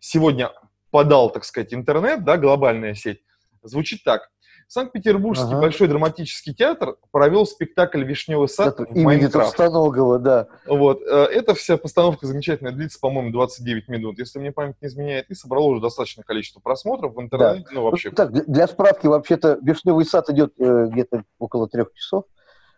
сегодня 0.00 0.52
подал, 0.90 1.30
так 1.30 1.44
сказать, 1.44 1.72
интернет, 1.74 2.24
да, 2.24 2.36
глобальная 2.36 2.94
сеть, 2.94 3.20
звучит 3.62 4.04
так. 4.04 4.30
Санкт-Петербургский 4.70 5.48
ага. 5.48 5.62
Большой 5.62 5.88
драматический 5.88 6.54
театр 6.54 6.94
провел 7.10 7.44
спектакль 7.44 8.04
«Вишневый 8.04 8.48
сад» 8.48 8.78
Это 8.78 8.84
в 8.84 8.96
Майнкрафт. 8.96 9.56
Толстоногова, 9.56 10.20
да. 10.20 10.46
Вот. 10.64 11.02
Э, 11.02 11.24
эта 11.24 11.54
вся 11.54 11.76
постановка 11.76 12.28
замечательная, 12.28 12.70
длится, 12.70 13.00
по-моему, 13.00 13.32
29 13.32 13.88
минут, 13.88 14.20
если 14.20 14.38
мне 14.38 14.52
память 14.52 14.76
не 14.80 14.86
изменяет, 14.86 15.28
и 15.28 15.34
собрала 15.34 15.66
уже 15.66 15.80
достаточное 15.80 16.22
количество 16.22 16.60
просмотров 16.60 17.16
в 17.16 17.20
интернете. 17.20 17.64
Да. 17.68 17.74
Ну, 17.74 17.82
вообще. 17.82 18.10
Ну, 18.10 18.14
так, 18.14 18.30
для 18.30 18.68
справки, 18.68 19.08
вообще-то 19.08 19.58
«Вишневый 19.60 20.04
сад» 20.04 20.30
идет 20.30 20.52
э, 20.60 20.86
где-то 20.88 21.24
около 21.40 21.68
трех 21.68 21.92
часов, 21.92 22.26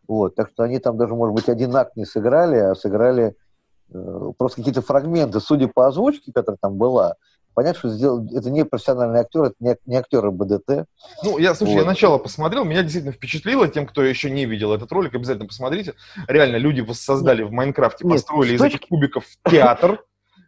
вот, 0.08 0.34
так 0.34 0.48
что 0.48 0.62
они 0.62 0.78
там 0.78 0.96
даже, 0.96 1.14
может 1.14 1.34
быть, 1.34 1.50
один 1.50 1.76
акт 1.76 1.94
не 1.96 2.06
сыграли, 2.06 2.56
а 2.56 2.74
сыграли 2.74 3.36
э, 3.92 4.32
просто 4.38 4.62
какие-то 4.62 4.80
фрагменты, 4.80 5.40
судя 5.40 5.68
по 5.68 5.88
озвучке, 5.88 6.32
которая 6.32 6.58
там 6.58 6.78
была, 6.78 7.16
понятно, 7.54 7.78
что 7.78 7.88
сделал, 7.90 8.26
это 8.34 8.50
не 8.50 8.64
профессиональный 8.64 9.20
актер, 9.20 9.42
это 9.44 9.54
не, 9.60 9.76
не 9.86 9.96
актер 9.96 10.30
БДТ. 10.30 10.86
Ну, 11.22 11.38
я, 11.38 11.54
слушай, 11.54 11.74
вот. 11.74 11.80
я 11.80 11.86
начало 11.86 12.18
посмотрел, 12.18 12.64
меня 12.64 12.82
действительно 12.82 13.12
впечатлило, 13.12 13.68
тем, 13.68 13.86
кто 13.86 14.02
еще 14.02 14.30
не 14.30 14.44
видел 14.46 14.72
этот 14.72 14.90
ролик, 14.92 15.14
обязательно 15.14 15.46
посмотрите. 15.46 15.94
Реально, 16.28 16.56
люди 16.56 16.80
воссоздали 16.80 17.42
в 17.42 17.52
Майнкрафте, 17.52 18.06
построили 18.06 18.52
Нет, 18.52 18.60
из 18.60 18.64
этих 18.64 18.80
кубиков 18.88 19.24
театр, 19.48 20.02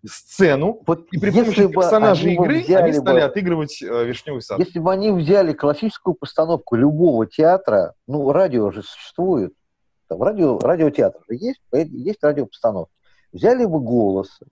сцену, 0.07 0.83
вот 0.87 1.07
и 1.11 1.19
при 1.19 1.31
помощи 1.31 1.67
персонажей 1.69 2.35
игры 2.35 2.63
они 2.75 2.93
стали 2.93 3.21
бы, 3.21 3.25
отыгрывать 3.25 3.83
э, 3.83 4.05
«Вишневый 4.05 4.43
сад». 4.43 4.59
Если 4.59 4.79
бы 4.79 4.93
они 4.93 5.11
взяли 5.11 5.53
классическую 5.53 6.15
постановку 6.15 6.77
любого 6.77 7.27
театра, 7.27 7.95
ну, 8.07 8.31
радио 8.33 8.71
же 8.71 8.83
существует, 8.83 9.55
там, 10.09 10.23
радио, 10.23 10.59
радиотеатр 10.59 11.21
же 11.29 11.37
есть, 11.37 11.61
есть 11.73 12.23
радиопостановки, 12.23 12.93
взяли 13.33 13.65
бы 13.65 13.81
голосы, 13.81 14.47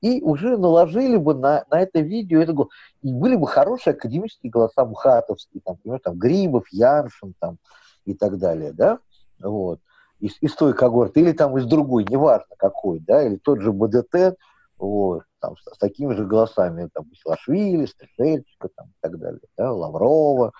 и 0.00 0.22
уже 0.22 0.56
наложили 0.56 1.16
бы 1.16 1.34
на, 1.34 1.64
на 1.70 1.80
это 1.80 2.00
видео, 2.00 2.40
это, 2.40 2.54
и 3.02 3.12
были 3.12 3.36
бы 3.36 3.46
хорошие 3.46 3.92
академические 3.92 4.50
голоса 4.50 4.84
Мухатовские, 4.84 5.62
там, 5.64 5.76
например, 5.76 6.00
там, 6.00 6.18
Грибов, 6.18 6.64
Яншин 6.70 7.34
там, 7.38 7.58
и 8.04 8.14
так 8.14 8.38
далее, 8.38 8.72
да, 8.72 8.98
вот, 9.38 9.80
из, 10.18 10.36
из 10.40 10.54
той 10.54 10.74
когорты, 10.74 11.20
или 11.20 11.32
там 11.32 11.56
из 11.58 11.66
другой, 11.66 12.06
неважно 12.08 12.54
какой, 12.56 13.00
да, 13.00 13.22
или 13.22 13.36
тот 13.36 13.60
же 13.60 13.72
БДТ, 13.72 14.36
вот, 14.78 15.24
там, 15.40 15.56
с, 15.56 15.74
с 15.74 15.78
такими 15.78 16.14
же 16.14 16.24
голосами, 16.24 16.88
там, 16.92 17.04
Силашвили, 17.14 17.86
Стрижельчика, 17.86 18.68
там, 18.74 18.86
и 18.86 19.00
так 19.00 19.18
далее, 19.18 19.40
да, 19.56 19.72
Лаврова, 19.72 20.52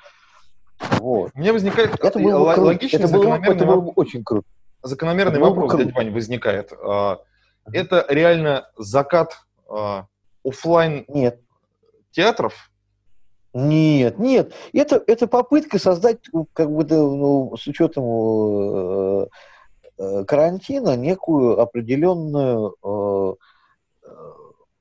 вот. 0.98 1.31
У 1.35 1.38
меня 1.38 1.53
возникает 1.53 1.98
это 1.98 2.18
было 2.18 2.55
бы 2.55 2.61
логичный, 2.61 3.00
это 3.00 3.12
было, 3.12 3.35
это 3.35 3.64
было 3.64 3.81
бы 3.81 3.92
очень 3.96 4.24
круто. 4.24 4.46
Закономерный 4.83 5.38
это 5.38 5.40
вопрос, 5.40 5.76
дядя 5.76 5.92
Вань, 5.94 6.11
возникает. 6.11 6.72
А, 6.72 7.20
это 7.72 8.06
реально 8.09 8.70
закат 8.76 9.38
э, 9.68 10.02
офлайн 10.44 11.04
нет. 11.09 11.40
театров? 12.11 12.70
Нет, 13.52 14.18
нет. 14.18 14.52
Это, 14.72 15.02
это 15.06 15.26
попытка 15.26 15.78
создать, 15.78 16.18
как 16.52 16.70
бы, 16.70 16.85
ну, 16.85 17.56
с 17.56 17.66
учетом 17.66 18.04
э, 18.04 19.26
э, 19.98 20.24
карантина, 20.24 20.96
некую 20.96 21.61
определенную 21.61 22.76
э, 22.83 23.35
э, 24.04 24.09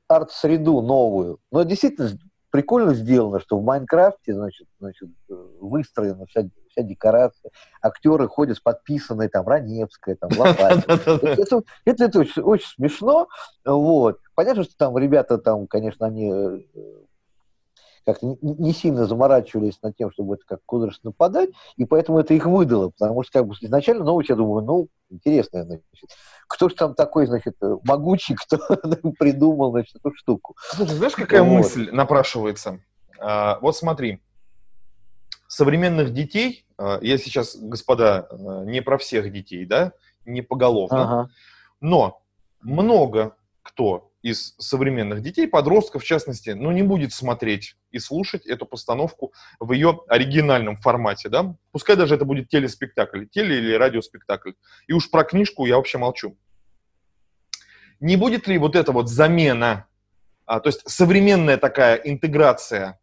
арт-среду 0.07 0.81
новую. 0.81 1.39
Но 1.51 1.63
действительно 1.63 2.11
прикольно 2.51 2.93
сделано, 2.93 3.39
что 3.39 3.57
в 3.57 3.63
Майнкрафте, 3.63 4.35
значит, 4.35 4.67
значит 4.79 5.09
выстроена 5.27 6.27
вся, 6.27 6.47
вся 6.79 6.87
декорация, 6.87 7.51
актеры 7.81 8.27
ходят 8.27 8.57
с 8.57 8.61
подписанной, 8.61 9.29
там, 9.29 9.47
Раневская, 9.47 10.15
там. 10.15 10.29
Это, 11.85 12.19
очень, 12.43 12.67
смешно, 12.75 13.27
вот. 13.65 14.19
Понятно, 14.35 14.63
что 14.63 14.75
там 14.77 14.97
ребята, 14.97 15.37
там, 15.37 15.67
конечно, 15.67 16.07
они 16.07 16.31
э, 16.31 16.59
как 18.05 18.21
не 18.21 18.73
сильно 18.73 19.05
заморачивались 19.05 19.81
над 19.81 19.95
тем, 19.97 20.11
чтобы 20.11 20.35
это 20.35 20.43
как 20.45 20.59
художественно 20.65 21.11
подать, 21.11 21.49
и 21.75 21.85
поэтому 21.85 22.19
это 22.19 22.33
их 22.33 22.45
выдало, 22.45 22.91
потому 22.97 23.23
что 23.23 23.39
как 23.39 23.47
бы 23.47 23.55
изначально 23.59 24.03
новость, 24.03 24.29
я 24.29 24.35
думаю, 24.35 24.65
ну, 24.65 24.87
интересная, 25.09 25.63
значит, 25.63 25.81
кто 26.47 26.69
же 26.69 26.75
там 26.75 26.95
такой, 26.95 27.27
значит, 27.27 27.55
могучий, 27.83 28.35
кто 28.45 28.57
придумал, 29.17 29.71
значит, 29.71 29.95
эту 29.97 30.13
штуку. 30.15 30.55
Слушай, 30.71 30.95
знаешь, 30.95 31.15
какая 31.15 31.43
вот. 31.43 31.49
мысль 31.49 31.89
напрашивается? 31.91 32.79
А, 33.21 33.59
вот 33.61 33.75
смотри, 33.75 34.21
современных 35.49 36.13
детей, 36.13 36.65
а, 36.77 36.99
я 37.01 37.17
сейчас, 37.17 37.57
господа, 37.57 38.27
а, 38.29 38.63
не 38.63 38.81
про 38.81 38.97
всех 38.97 39.33
детей, 39.33 39.65
да, 39.65 39.93
не 40.25 40.41
поголовно, 40.41 41.03
ага. 41.03 41.29
но 41.81 42.21
много 42.61 43.35
кто 43.63 44.11
из 44.21 44.53
современных 44.59 45.21
детей, 45.21 45.47
подростков 45.47 46.03
в 46.03 46.05
частности, 46.05 46.51
ну, 46.51 46.71
не 46.71 46.83
будет 46.83 47.13
смотреть 47.13 47.77
и 47.91 47.99
слушать 47.99 48.45
эту 48.45 48.65
постановку 48.65 49.33
в 49.59 49.71
ее 49.71 50.01
оригинальном 50.07 50.77
формате, 50.77 51.29
да, 51.29 51.55
пускай 51.71 51.95
даже 51.95 52.15
это 52.15 52.25
будет 52.25 52.49
телеспектакль, 52.49 53.25
теле- 53.25 53.57
или 53.57 53.73
радиоспектакль. 53.73 54.51
И 54.87 54.93
уж 54.93 55.09
про 55.09 55.23
книжку 55.23 55.65
я 55.65 55.77
вообще 55.77 55.97
молчу. 55.97 56.37
Не 57.99 58.17
будет 58.17 58.47
ли 58.47 58.57
вот 58.57 58.75
эта 58.75 58.91
вот 58.91 59.09
замена, 59.09 59.87
а, 60.45 60.59
то 60.59 60.67
есть 60.67 60.87
современная 60.87 61.57
такая 61.57 61.95
интеграция 61.95 62.99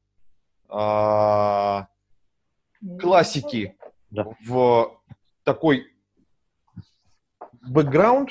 а, 0.68 1.88
классики 3.00 3.76
да. 4.10 4.26
в 4.44 4.98
такой 5.44 5.92
бэкграунд 7.62 8.30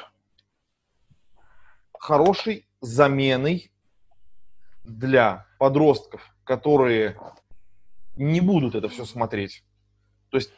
хорошей 2.00 2.68
заменой 2.82 3.72
для 4.84 5.48
подростков, 5.58 6.22
которые 6.44 7.18
не 8.16 8.42
будут 8.42 8.76
это 8.76 8.90
все 8.90 9.06
смотреть. 9.06 9.64
То 10.30 10.38
есть, 10.38 10.52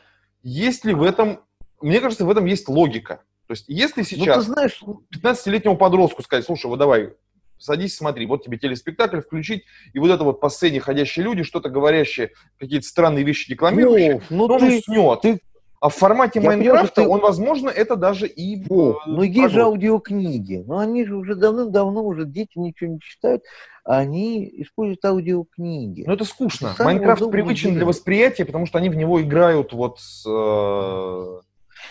есть 0.44 0.86
ли 0.86 0.94
в 0.94 1.04
этом, 1.04 1.42
мне 1.82 2.00
кажется, 2.00 2.26
в 2.26 2.30
этом 2.30 2.46
есть 2.46 2.68
логика. 2.68 3.24
То 3.48 3.54
есть, 3.54 3.66
если 3.68 4.04
сейчас 4.04 4.48
ну, 4.48 4.54
знаешь... 4.54 4.84
15-летнему 5.16 5.78
подростку 5.78 6.22
сказать, 6.22 6.46
слушай, 6.46 6.68
вот 6.68 6.78
давай, 6.78 7.14
садись, 7.60 7.96
смотри, 7.96 8.26
вот 8.26 8.44
тебе 8.44 8.58
телеспектакль 8.58 9.22
включить, 9.22 9.64
и 9.94 10.00
вот 10.00 10.12
это 10.12 10.24
вот 10.24 10.40
по 10.40 10.50
сцене 10.50 10.80
ходящие 10.80 11.26
люди, 11.26 11.44
что-то 11.44 11.70
говорящие, 11.70 12.32
какие-то 12.60 12.88
странные 12.88 13.24
вещи 13.24 13.50
декламирующие, 13.50 14.22
ну, 14.30 14.48
ну 14.48 14.60
ты, 14.60 14.78
уснет. 14.80 15.22
Ты, 15.22 15.42
а 15.80 15.90
в 15.90 15.96
формате 15.96 16.40
я 16.40 16.48
Майнкрафта 16.48 17.04
ты... 17.04 17.08
он, 17.08 17.20
возможно, 17.20 17.70
это 17.70 17.96
даже 17.96 18.28
и... 18.28 18.66
О, 18.70 19.00
ну, 19.06 19.22
есть 19.22 19.54
же 19.54 19.62
аудиокниги. 19.62 20.64
Ну, 20.66 20.80
они 20.80 21.06
же 21.06 21.16
уже 21.16 21.36
давным-давно, 21.36 22.04
уже 22.04 22.26
дети 22.26 22.58
ничего 22.58 22.94
не 22.94 23.00
читают, 23.00 23.44
они 23.84 24.50
используют 24.62 25.06
аудиокниги. 25.06 26.04
Ну, 26.08 26.14
это 26.14 26.26
скучно. 26.26 26.76
Майнкрафт 26.80 27.30
привычен 27.30 27.76
для 27.76 27.86
восприятия, 27.86 28.46
потому 28.46 28.66
что 28.66 28.80
они 28.80 28.90
в 28.90 28.96
него 28.96 29.22
играют 29.22 29.74
вот 29.74 30.00
с... 30.00 30.26
Э... 30.28 31.42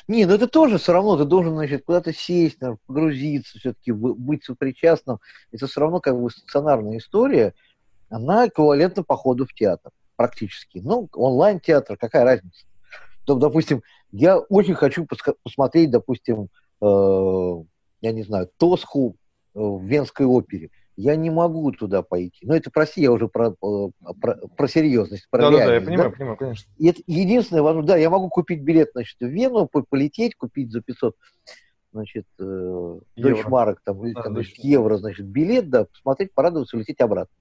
Не, 0.09 0.25
ну 0.27 0.35
это 0.35 0.47
тоже 0.47 0.79
все 0.79 0.93
равно, 0.93 1.17
ты 1.17 1.25
должен, 1.25 1.55
значит, 1.55 1.85
куда-то 1.85 2.13
сесть, 2.13 2.61
наверное, 2.61 2.81
погрузиться, 2.87 3.59
все-таки 3.59 3.93
быть 3.93 4.45
сопричастным. 4.45 5.19
Это 5.53 5.67
все 5.67 5.81
равно 5.81 6.01
как 6.01 6.21
бы 6.21 6.31
стационарная 6.31 6.99
история, 6.99 7.55
она 8.09 8.47
эквивалентна 8.47 9.03
походу 9.03 9.47
в 9.47 9.53
театр 9.53 9.93
практически. 10.17 10.79
Ну, 10.79 11.09
онлайн-театр, 11.13 11.97
какая 11.97 12.25
разница? 12.25 12.67
допустим, 13.27 13.83
я 14.13 14.39
очень 14.39 14.75
хочу 14.75 15.07
посмотреть, 15.43 15.91
допустим, 15.91 16.49
э, 16.81 17.65
я 18.01 18.13
не 18.13 18.23
знаю, 18.23 18.49
Тоску 18.57 19.17
в 19.53 19.83
Венской 19.83 20.27
опере. 20.27 20.71
Я 20.97 21.15
не 21.17 21.31
могу 21.31 21.71
туда 21.73 22.03
пойти. 22.03 22.47
Но 22.47 22.57
это, 22.57 22.71
прости, 22.71 23.03
я 23.03 23.13
уже 23.13 23.29
про, 23.29 23.53
про, 23.53 23.91
про 24.57 24.69
серьезность, 24.69 25.29
про 25.31 25.43
Да-да-да, 25.43 25.75
я 25.75 25.81
понимаю, 25.81 26.11
да? 26.11 26.17
понимаю, 26.17 26.37
конечно. 26.37 26.73
И 26.79 26.89
это 26.89 27.03
единственное, 27.07 27.63
возможно, 27.63 27.89
да, 27.89 27.97
я 27.97 28.09
могу 28.09 28.29
купить 28.31 28.63
билет, 28.63 28.91
значит, 28.93 29.17
в 29.21 29.27
Вену, 29.27 29.69
полететь, 29.69 30.35
купить 30.37 30.73
за 30.73 30.81
500 30.81 31.15
значит, 31.93 32.27
э, 32.39 32.99
дойчмарок, 33.17 33.81
там, 33.83 34.13
да, 34.13 34.23
там, 34.23 34.35
значит, 34.35 34.59
евро, 34.59 34.97
значит, 34.99 35.27
билет, 35.27 35.71
да, 35.71 35.85
посмотреть, 35.85 36.33
порадоваться, 36.35 36.77
улететь 36.77 37.01
обратно. 37.01 37.35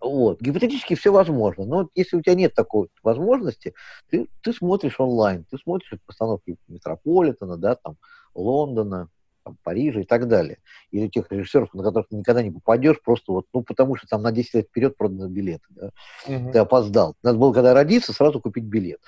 Вот. 0.00 0.40
Гипотетически 0.42 0.94
все 0.94 1.12
возможно. 1.12 1.64
Но 1.64 1.88
если 1.94 2.16
у 2.16 2.20
тебя 2.20 2.34
нет 2.34 2.54
такой 2.54 2.88
возможности, 3.02 3.74
ты, 4.10 4.28
ты 4.42 4.52
смотришь 4.52 5.00
онлайн, 5.00 5.44
ты 5.50 5.56
смотришь 5.56 5.94
постановки 6.04 6.56
Метрополитена, 6.68 7.56
да, 7.56 7.76
там, 7.76 7.96
Лондона, 8.34 9.08
там, 9.44 9.56
Парижа 9.62 10.00
и 10.00 10.04
так 10.04 10.26
далее. 10.26 10.58
Или 10.90 11.08
тех 11.08 11.30
режиссеров, 11.30 11.72
на 11.74 11.82
которых 11.82 12.08
ты 12.08 12.16
никогда 12.16 12.42
не 12.42 12.50
попадешь, 12.50 13.00
просто 13.02 13.32
вот, 13.32 13.46
ну, 13.52 13.62
потому 13.62 13.96
что 13.96 14.06
там 14.08 14.22
на 14.22 14.32
10 14.32 14.54
лет 14.54 14.66
вперед 14.68 14.96
проданы 14.96 15.28
билеты, 15.28 15.66
да. 15.70 15.90
Угу. 16.26 16.52
Ты 16.52 16.58
опоздал. 16.58 17.14
Надо 17.22 17.38
было, 17.38 17.52
когда 17.52 17.74
родиться, 17.74 18.12
сразу 18.12 18.40
купить 18.40 18.64
билет. 18.64 19.00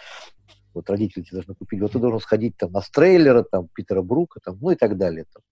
вот 0.75 0.89
родители 0.91 1.23
тебе 1.23 1.39
должны 1.39 1.55
купить, 1.55 1.81
вот 1.81 1.93
ты 1.93 1.99
должен 1.99 2.21
сходить 2.21 2.57
там 2.57 2.73
на 2.73 2.83
Стрейлера, 2.83 3.43
там, 3.43 3.69
Питера 3.75 4.03
Брука, 4.03 4.41
там, 4.45 4.59
ну 4.61 4.71
и 4.71 4.75
так 4.75 4.97
далее. 4.97 5.25
Там. 5.33 5.43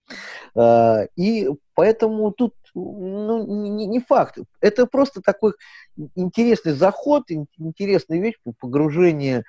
А, 0.54 1.04
и 1.16 1.48
поэтому 1.74 2.30
тут 2.30 2.54
ну, 2.74 3.46
не, 3.46 3.86
не 3.86 4.00
факт. 4.00 4.38
Это 4.60 4.86
просто 4.86 5.22
такой 5.22 5.52
интересный 6.16 6.72
заход, 6.72 7.24
интересная 7.56 8.20
вещь, 8.20 8.34
погружение 8.58 9.44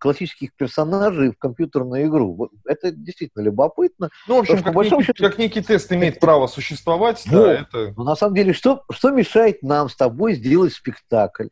классических 0.00 0.52
персонажей 0.54 1.30
в 1.30 1.38
компьютерную 1.38 2.06
игру. 2.06 2.50
Это 2.64 2.90
действительно 2.90 3.42
любопытно. 3.42 4.10
Ну, 4.26 4.36
в 4.36 4.38
общем, 4.40 4.62
как, 4.62 4.74
некий, 4.74 5.02
счету, 5.04 5.22
как 5.22 5.38
некий 5.38 5.60
тест 5.60 5.92
имеет 5.92 6.16
это... 6.16 6.26
право 6.26 6.46
существовать. 6.48 7.24
Вот. 7.26 7.44
Да, 7.44 7.52
это... 7.52 7.94
Но 7.96 8.04
на 8.04 8.16
самом 8.16 8.34
деле, 8.34 8.52
что, 8.52 8.82
что 8.90 9.10
мешает 9.10 9.62
нам 9.62 9.88
с 9.88 9.94
тобой 9.94 10.34
сделать 10.34 10.72
спектакль? 10.72 11.48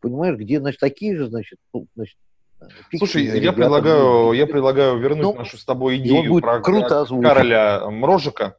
Понимаешь, 0.00 0.36
где, 0.36 0.58
значит, 0.58 0.80
такие 0.80 1.16
же, 1.16 1.28
значит, 1.28 1.58
ну, 1.72 1.86
значит 1.94 2.16
Слушай, 2.96 3.24
я 3.40 3.52
предлагаю, 3.52 4.32
я 4.32 4.46
предлагаю 4.46 4.96
вернуть 4.98 5.22
ну, 5.22 5.34
нашу 5.34 5.58
с 5.58 5.64
тобой 5.64 5.96
идею 5.96 6.40
про 6.40 6.60
круто 6.60 7.06
Кароля 7.20 7.90
Мрожика 7.90 8.56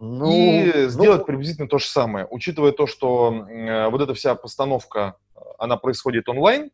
ну, 0.00 0.32
и 0.32 0.72
ну, 0.72 0.88
сделать 0.88 1.26
приблизительно 1.26 1.68
то 1.68 1.78
же 1.78 1.86
самое, 1.86 2.26
учитывая 2.30 2.72
то, 2.72 2.86
что 2.86 3.46
э, 3.46 3.88
вот 3.90 4.00
эта 4.00 4.14
вся 4.14 4.34
постановка, 4.34 5.16
она 5.58 5.76
происходит 5.76 6.26
онлайн, 6.30 6.70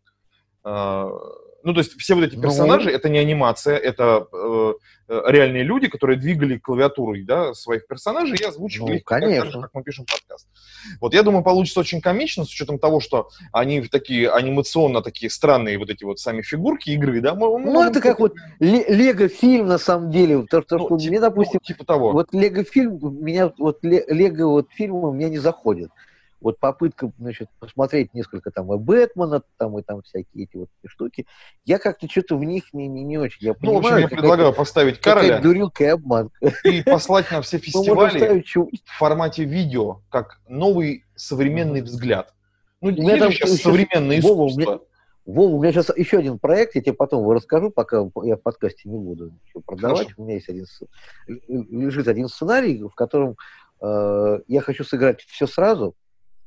э, 0.65 1.11
ну, 1.67 1.75
то 1.75 1.81
есть 1.81 1.99
все 1.99 2.15
вот 2.15 2.23
эти 2.23 2.37
ну, 2.37 2.43
персонажи, 2.43 2.91
ну, 2.91 2.95
это 2.95 3.09
не 3.09 3.19
анимация, 3.19 3.77
это 3.77 4.29
э, 4.33 4.75
э, 5.09 5.23
реальные 5.27 5.65
люди, 5.65 5.89
которые 5.89 6.17
двигали 6.17 6.59
клавиатурой, 6.59 7.25
да, 7.25 7.55
своих 7.55 7.89
персонажей 7.89 8.39
и 8.41 8.45
озвучивали 8.45 8.91
ну, 8.91 8.97
их, 8.99 9.05
конечно. 9.05 9.51
же, 9.51 9.61
как 9.61 9.71
мы 9.75 9.83
пишем 9.83 10.05
подкаст. 10.05 10.47
Вот, 11.01 11.13
я 11.13 11.25
думаю, 11.25 11.43
получится 11.43 11.81
очень 11.81 12.01
комично, 12.01 12.45
с 12.45 12.51
учетом 12.51 12.79
того, 12.79 13.01
что 13.01 13.31
они 13.51 13.83
такие 13.83 14.31
анимационно 14.31 15.03
такие 15.03 15.29
странные 15.29 15.77
вот 15.77 15.91
эти 15.91 16.05
вот 16.05 16.21
сами 16.21 16.43
фигурки 16.43 16.91
игры, 16.91 17.21
да. 17.21 17.35
Мы, 17.35 17.59
ну, 17.59 17.83
это 17.83 18.01
как 18.01 18.21
вот 18.21 18.35
Лего-фильм, 18.61 19.67
на 19.67 19.79
самом 19.79 20.13
деле, 20.13 20.47
то, 20.49 20.63
то, 20.63 20.79
ну, 20.79 20.87
что 20.87 20.99
типа, 20.99 21.11
мне, 21.11 21.21
допустим, 21.21 21.61
ну, 21.61 21.67
типа 21.67 21.85
того. 21.85 22.13
вот 22.13 22.33
Лего-фильм, 22.33 23.25
меня, 23.25 23.53
вот 23.59 23.81
Лего 23.83 24.47
вот 24.47 24.69
фильмы 24.71 25.13
меня 25.13 25.31
не 25.31 25.39
заходит 25.39 25.91
вот 26.41 26.59
попытка, 26.59 27.11
значит, 27.19 27.49
посмотреть 27.59 28.15
несколько 28.15 28.51
там 28.51 28.73
и 28.73 28.79
Бэтмена, 28.79 29.43
там 29.57 29.79
и 29.79 29.83
там 29.83 30.03
всякие 30.03 30.45
эти 30.45 30.57
вот 30.57 30.69
штуки, 30.87 31.27
я 31.65 31.79
как-то 31.79 32.09
что-то 32.09 32.37
в 32.37 32.45
них 32.45 32.73
не, 32.73 32.89
не, 32.89 33.05
не 33.05 33.19
очень. 33.19 33.47
Я 33.47 33.55
ну, 33.61 33.81
понимаю, 33.81 33.83
в 33.83 33.87
общем, 33.87 33.99
я 33.99 34.09
предлагаю 34.09 34.53
поставить 34.53 35.01
Кароля 35.01 35.41
дурилка 35.41 35.85
и 35.85 35.89
обман. 35.89 36.31
И 36.65 36.83
послать 36.83 37.31
на 37.31 37.43
все 37.43 37.59
фестивали 37.59 38.43
в 38.43 38.99
формате 38.99 39.45
видео, 39.45 40.03
как 40.11 40.41
новый 40.49 41.05
современный 41.15 41.83
взгляд. 41.83 42.33
Ну, 42.81 42.91
не 42.91 43.17
там 43.19 43.33
сейчас 43.33 43.57
современное 43.61 44.19
искусство. 44.19 44.83
Вова, 45.25 45.57
у 45.57 45.61
меня 45.61 45.73
сейчас 45.73 45.91
еще 45.97 46.19
один 46.19 46.39
проект, 46.39 46.77
я 46.77 46.83
тебе 46.83 46.93
потом 46.93 47.29
расскажу, 47.29 47.71
пока 47.71 48.09
я 48.23 48.37
в 48.37 48.41
подкасте 48.41 48.89
не 48.89 48.97
буду 48.97 49.33
продавать. 49.67 50.07
Хорошо. 50.07 50.15
У 50.19 50.23
меня 50.23 50.35
есть 50.35 50.49
один, 50.49 50.67
лежит 51.27 52.07
один 52.07 52.29
сценарий, 52.29 52.81
в 52.81 52.95
котором 52.95 53.37
э, 53.81 54.41
я 54.47 54.61
хочу 54.61 54.85
сыграть 54.85 55.23
все 55.23 55.49
сразу, 55.49 55.97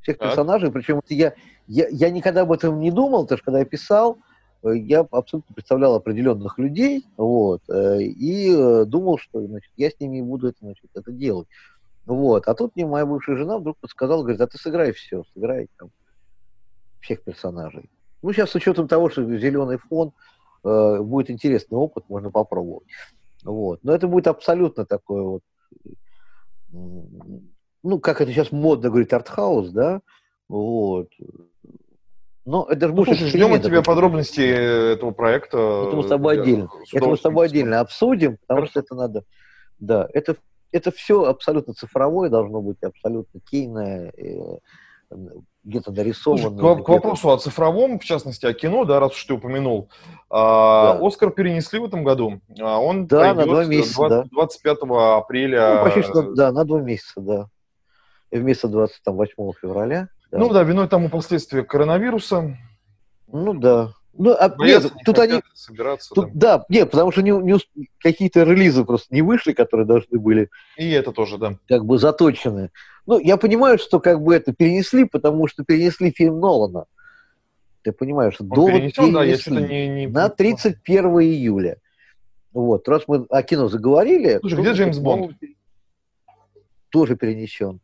всех 0.01 0.17
так. 0.17 0.29
персонажей. 0.29 0.71
Причем 0.71 1.01
я, 1.09 1.33
я, 1.67 1.87
я 1.89 2.09
никогда 2.09 2.41
об 2.41 2.51
этом 2.51 2.79
не 2.79 2.91
думал, 2.91 3.23
потому 3.23 3.37
что 3.37 3.45
когда 3.45 3.59
я 3.59 3.65
писал, 3.65 4.17
э, 4.63 4.75
я 4.75 5.01
абсолютно 5.11 5.53
представлял 5.53 5.95
определенных 5.95 6.57
людей, 6.57 7.05
вот, 7.17 7.61
э, 7.69 8.01
и 8.01 8.53
э, 8.55 8.85
думал, 8.85 9.17
что 9.17 9.45
значит, 9.45 9.71
я 9.77 9.89
с 9.89 9.99
ними 9.99 10.21
буду 10.21 10.47
это, 10.47 10.57
значит, 10.61 10.89
это 10.93 11.11
делать. 11.11 11.47
Вот. 12.05 12.47
А 12.47 12.55
тут 12.55 12.75
мне 12.75 12.85
моя 12.85 13.05
бывшая 13.05 13.37
жена 13.37 13.57
вдруг 13.59 13.77
подсказала, 13.77 14.21
говорит, 14.21 14.41
а 14.41 14.47
ты 14.47 14.57
сыграй 14.57 14.93
все, 14.93 15.23
сыграй 15.33 15.67
там 15.77 15.91
всех 17.01 17.23
персонажей. 17.23 17.89
Ну, 18.21 18.33
сейчас 18.33 18.49
с 18.49 18.55
учетом 18.55 18.87
того, 18.87 19.09
что 19.09 19.23
зеленый 19.37 19.77
фон, 19.77 20.11
э, 20.63 20.99
будет 21.01 21.29
интересный 21.29 21.77
опыт, 21.77 22.05
можно 22.09 22.31
попробовать. 22.31 22.87
Вот. 23.43 23.83
Но 23.83 23.93
это 23.93 24.07
будет 24.07 24.27
абсолютно 24.27 24.85
такое 24.85 25.23
вот 25.23 25.41
ну, 27.83 27.99
как 27.99 28.21
это 28.21 28.31
сейчас 28.31 28.51
модно 28.51 28.89
говорить, 28.89 29.13
артхаус, 29.13 29.69
да, 29.69 30.01
вот. 30.47 31.09
Но 32.45 32.65
это 32.67 32.87
же 32.87 32.93
ну, 32.93 32.97
будет 32.97 33.17
слушай, 33.19 33.29
ждем 33.29 33.53
от 33.53 33.63
тебя 33.63 33.83
подробности 33.83 34.41
этого 34.41 35.11
проекта. 35.11 35.85
Это 35.87 35.95
мы 35.95 36.03
с 36.03 36.07
тобой 36.07 36.39
отдельно. 36.39 36.69
Это 36.91 37.07
мы 37.07 37.17
с 37.17 37.21
тобой 37.21 37.45
отдельно 37.45 37.79
обсудим, 37.79 38.37
потому 38.37 38.61
Хорошо. 38.61 38.71
что 38.71 38.79
это 38.79 38.95
надо. 38.95 39.23
Да, 39.79 40.07
это, 40.13 40.35
это 40.71 40.91
все 40.91 41.25
абсолютно 41.25 41.73
цифровое 41.73 42.29
должно 42.29 42.61
быть, 42.61 42.81
абсолютно 42.81 43.39
кейное, 43.39 44.11
э, 44.17 44.57
где-то 45.63 45.91
нарисовано. 45.91 46.49
Слушай, 46.49 46.81
к, 46.81 46.85
к 46.85 46.89
вопросу 46.89 47.29
о 47.29 47.37
цифровом, 47.37 47.99
в 47.99 48.03
частности, 48.03 48.47
о 48.47 48.53
кино, 48.53 48.83
да, 48.83 48.99
раз 48.99 49.11
уж 49.11 49.23
ты 49.23 49.35
упомянул. 49.35 49.89
А, 50.31 50.97
да. 50.97 51.07
Оскар 51.07 51.29
перенесли 51.29 51.77
в 51.77 51.85
этом 51.85 52.03
году. 52.03 52.41
А 52.59 52.79
он 52.79 53.05
да, 53.05 53.35
на 53.35 53.45
два 53.45 53.65
месяца, 53.65 54.07
20, 54.07 54.09
да. 54.09 54.29
25 54.31 54.77
апреля. 55.17 55.75
Ну, 55.77 55.83
почти 55.83 56.01
что, 56.01 56.33
да, 56.33 56.51
на 56.51 56.65
два 56.65 56.81
месяца, 56.81 57.21
да 57.21 57.49
вместо 58.37 58.67
28 58.67 59.51
февраля. 59.61 60.09
Да. 60.31 60.37
Ну 60.37 60.49
да, 60.49 60.63
виной 60.63 60.87
тому 60.87 61.09
последствия 61.09 61.63
коронавируса. 61.63 62.57
Ну 63.27 63.53
да. 63.53 63.93
Ну, 64.13 64.35
а, 64.37 64.53
нет, 64.59 64.83
не 64.83 65.03
тут 65.05 65.19
они... 65.19 65.41
Собираться, 65.53 66.13
тут, 66.13 66.33
да. 66.33 66.57
да, 66.57 66.65
нет, 66.67 66.91
потому 66.91 67.11
что 67.11 67.21
не, 67.21 67.31
не, 67.31 67.57
какие-то 67.99 68.43
релизы 68.43 68.83
просто 68.83 69.13
не 69.15 69.21
вышли, 69.21 69.53
которые 69.53 69.85
должны 69.85 70.19
были... 70.19 70.49
И 70.77 70.89
это 70.91 71.13
тоже, 71.13 71.37
да. 71.37 71.57
Как 71.69 71.85
бы 71.85 71.97
заточены. 71.97 72.69
Ну, 73.05 73.17
я 73.17 73.37
понимаю, 73.37 73.77
что 73.77 74.01
как 74.01 74.21
бы 74.21 74.35
это 74.35 74.51
перенесли, 74.51 75.05
потому 75.05 75.47
что 75.47 75.63
перенесли 75.63 76.11
фильм 76.11 76.39
Нолана. 76.39 76.85
Ты 77.83 77.93
понимаешь, 77.93 78.33
что 78.33 78.43
довод 78.43 78.73
перенесен, 78.73 79.13
да, 79.13 79.23
я 79.23 79.37
не, 79.67 79.87
не... 79.87 80.07
на 80.07 80.27
31 80.27 81.05
июля. 81.21 81.77
Вот, 82.51 82.89
раз 82.89 83.03
мы 83.07 83.25
о 83.29 83.41
кино 83.43 83.69
заговорили... 83.69 84.39
Слушай, 84.41 84.59
где 84.59 84.73
Джеймс 84.73 84.97
Бонд? 84.97 85.31
Тоже 86.89 87.15
перенесен. 87.15 87.79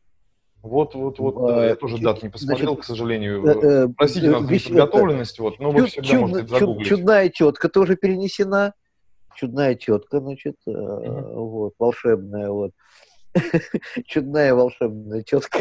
Вот, 0.66 0.96
вот, 0.96 1.20
вот, 1.20 1.48
да, 1.48 1.68
я 1.68 1.76
тоже 1.76 2.00
дат 2.00 2.24
не 2.24 2.30
посмотрел, 2.30 2.70
значит, 2.70 2.84
к 2.84 2.88
сожалению. 2.88 3.46
Э, 3.46 3.84
э 3.84 3.88
Простите 3.96 4.32
нас 4.32 4.42
за 4.42 4.48
подготовленность, 4.48 5.38
вот, 5.38 5.60
но 5.60 5.70
вы 5.70 5.86
всегда 5.86 6.08
чуд, 6.08 6.22
можете 6.22 6.48
загуглить. 6.48 6.88
Чудная 6.88 7.30
тетка 7.30 7.70
тоже 7.70 7.96
перенесена. 7.96 8.74
Чудная 9.36 9.76
тетка, 9.76 10.20
значит, 10.22 10.56
uh-huh. 10.68 11.34
вот, 11.36 11.74
волшебная, 11.78 12.50
вот. 12.50 12.72
Чудная 14.08 14.56
волшебная 14.56 15.22
тетка, 15.22 15.60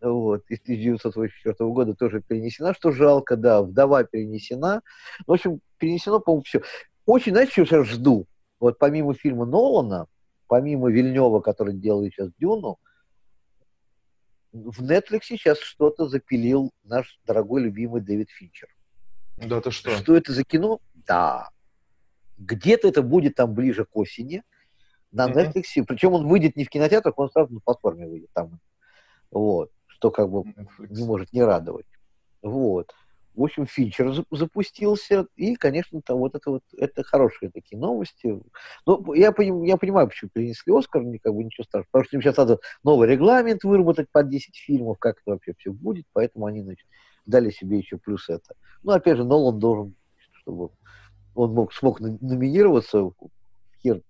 вот, 0.00 0.42
из 0.48 0.60
1984 0.60 1.54
года 1.70 1.94
тоже 1.94 2.22
перенесена, 2.22 2.72
что 2.72 2.92
жалко, 2.92 3.36
да, 3.36 3.62
вдова 3.62 4.04
перенесена. 4.04 4.82
В 5.26 5.32
общем, 5.32 5.60
перенесено, 5.78 6.20
по-моему, 6.20 6.44
все. 6.44 6.62
Очень, 7.04 7.32
знаете, 7.32 7.64
что 7.64 7.78
я 7.78 7.82
жду? 7.82 8.26
Вот 8.60 8.78
помимо 8.78 9.12
фильма 9.14 9.44
Нолана, 9.44 10.06
помимо 10.46 10.88
Вильнева, 10.88 11.40
который 11.40 11.74
делает 11.74 12.12
сейчас 12.12 12.30
Дюну, 12.38 12.78
в 14.52 14.82
Netflix 14.82 15.22
сейчас 15.24 15.58
что-то 15.58 16.08
запилил 16.08 16.72
наш 16.84 17.18
дорогой 17.24 17.62
любимый 17.62 18.00
Дэвид 18.00 18.30
Финчер. 18.30 18.68
Да, 19.36 19.60
ты 19.60 19.70
что? 19.70 19.90
Что 19.96 20.16
это 20.16 20.32
за 20.32 20.44
кино? 20.44 20.80
Да. 20.94 21.50
Где-то 22.38 22.88
это 22.88 23.02
будет 23.02 23.36
там 23.36 23.54
ближе 23.54 23.84
к 23.84 23.96
осени 23.96 24.42
на 25.12 25.28
mm-hmm. 25.28 25.52
Netflix. 25.54 25.84
Причем 25.86 26.12
он 26.12 26.26
выйдет 26.26 26.56
не 26.56 26.64
в 26.64 26.70
кинотеатрах, 26.70 27.18
он 27.18 27.30
сразу 27.30 27.54
на 27.54 27.60
платформе 27.60 28.06
выйдет 28.06 28.30
там. 28.32 28.60
Вот. 29.30 29.70
Что 29.86 30.10
как 30.10 30.30
бы 30.30 30.42
Netflix. 30.42 30.88
не 30.90 31.04
может 31.04 31.32
не 31.32 31.42
радовать. 31.42 31.86
Вот. 32.42 32.92
В 33.40 33.44
общем, 33.44 33.64
фичер 33.64 34.12
запустился, 34.30 35.26
и, 35.34 35.56
конечно, 35.56 36.02
там 36.02 36.18
вот 36.18 36.34
это 36.34 36.50
вот, 36.50 36.62
это 36.76 37.02
хорошие 37.02 37.50
такие 37.50 37.78
новости. 37.78 38.38
Но 38.84 39.14
я, 39.14 39.32
поним, 39.32 39.62
я 39.62 39.78
понимаю, 39.78 40.08
почему 40.08 40.28
перенесли 40.30 40.76
Оскар, 40.76 41.02
как 41.22 41.32
бы 41.32 41.42
ничего 41.42 41.64
страшного, 41.64 41.86
потому 41.90 42.04
что 42.04 42.16
им 42.16 42.22
сейчас 42.22 42.36
надо 42.36 42.58
новый 42.84 43.08
регламент 43.08 43.64
выработать 43.64 44.10
по 44.12 44.22
10 44.22 44.54
фильмов, 44.54 44.98
как 44.98 45.22
это 45.22 45.30
вообще 45.30 45.54
все 45.56 45.72
будет, 45.72 46.04
поэтому 46.12 46.44
они, 46.44 46.60
значит, 46.60 46.86
дали 47.24 47.48
себе 47.48 47.78
еще 47.78 47.96
плюс 47.96 48.28
это. 48.28 48.56
Ну, 48.82 48.92
опять 48.92 49.16
же, 49.16 49.24
Нолан 49.24 49.58
должен, 49.58 49.94
чтобы 50.32 50.68
он 51.34 51.54
мог, 51.54 51.72
смог 51.72 52.00
номинироваться 52.00 53.10
хер 53.82 54.02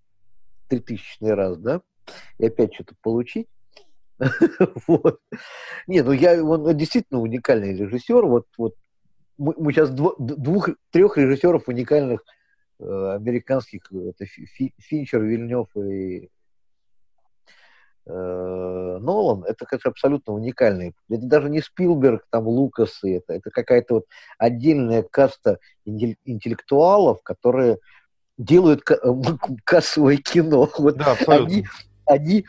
3000 0.66 1.22
раз, 1.22 1.56
да, 1.56 1.82
и 2.38 2.46
опять 2.46 2.74
что-то 2.74 2.96
получить. 3.00 3.46
вот. 4.88 5.20
Не, 5.86 6.02
ну 6.02 6.10
я, 6.10 6.42
он 6.42 6.76
действительно 6.76 7.20
уникальный 7.20 7.76
режиссер. 7.76 8.26
Вот, 8.26 8.46
вот 8.58 8.74
мы, 9.40 9.54
мы 9.56 9.72
сейчас 9.72 9.90
дво, 9.90 10.14
двух, 10.18 10.68
трех 10.90 11.16
режиссеров 11.16 11.66
уникальных 11.66 12.22
э, 12.78 13.12
американских, 13.14 13.90
это 13.90 14.26
Фи, 14.26 14.74
Финчер, 14.78 15.22
Вильнев 15.22 15.66
и 15.76 16.28
э, 18.04 18.98
Нолан, 19.00 19.44
это, 19.44 19.64
конечно, 19.64 19.90
абсолютно 19.90 20.34
уникальные. 20.34 20.92
Это 21.08 21.24
даже 21.24 21.48
не 21.48 21.62
Спилберг, 21.62 22.26
там, 22.30 22.46
Лукас, 22.48 23.02
и 23.02 23.12
это, 23.12 23.32
это 23.32 23.50
какая-то 23.50 23.94
вот 23.94 24.06
отдельная 24.36 25.02
каста 25.02 25.58
интеллектуалов, 25.86 27.22
которые 27.22 27.78
делают 28.36 28.82
кассовое 29.64 30.18
кино. 30.18 30.68
Вот 30.78 30.98
да, 30.98 31.12
абсолютно. 31.12 31.46
Они, 31.46 31.66
они 32.04 32.46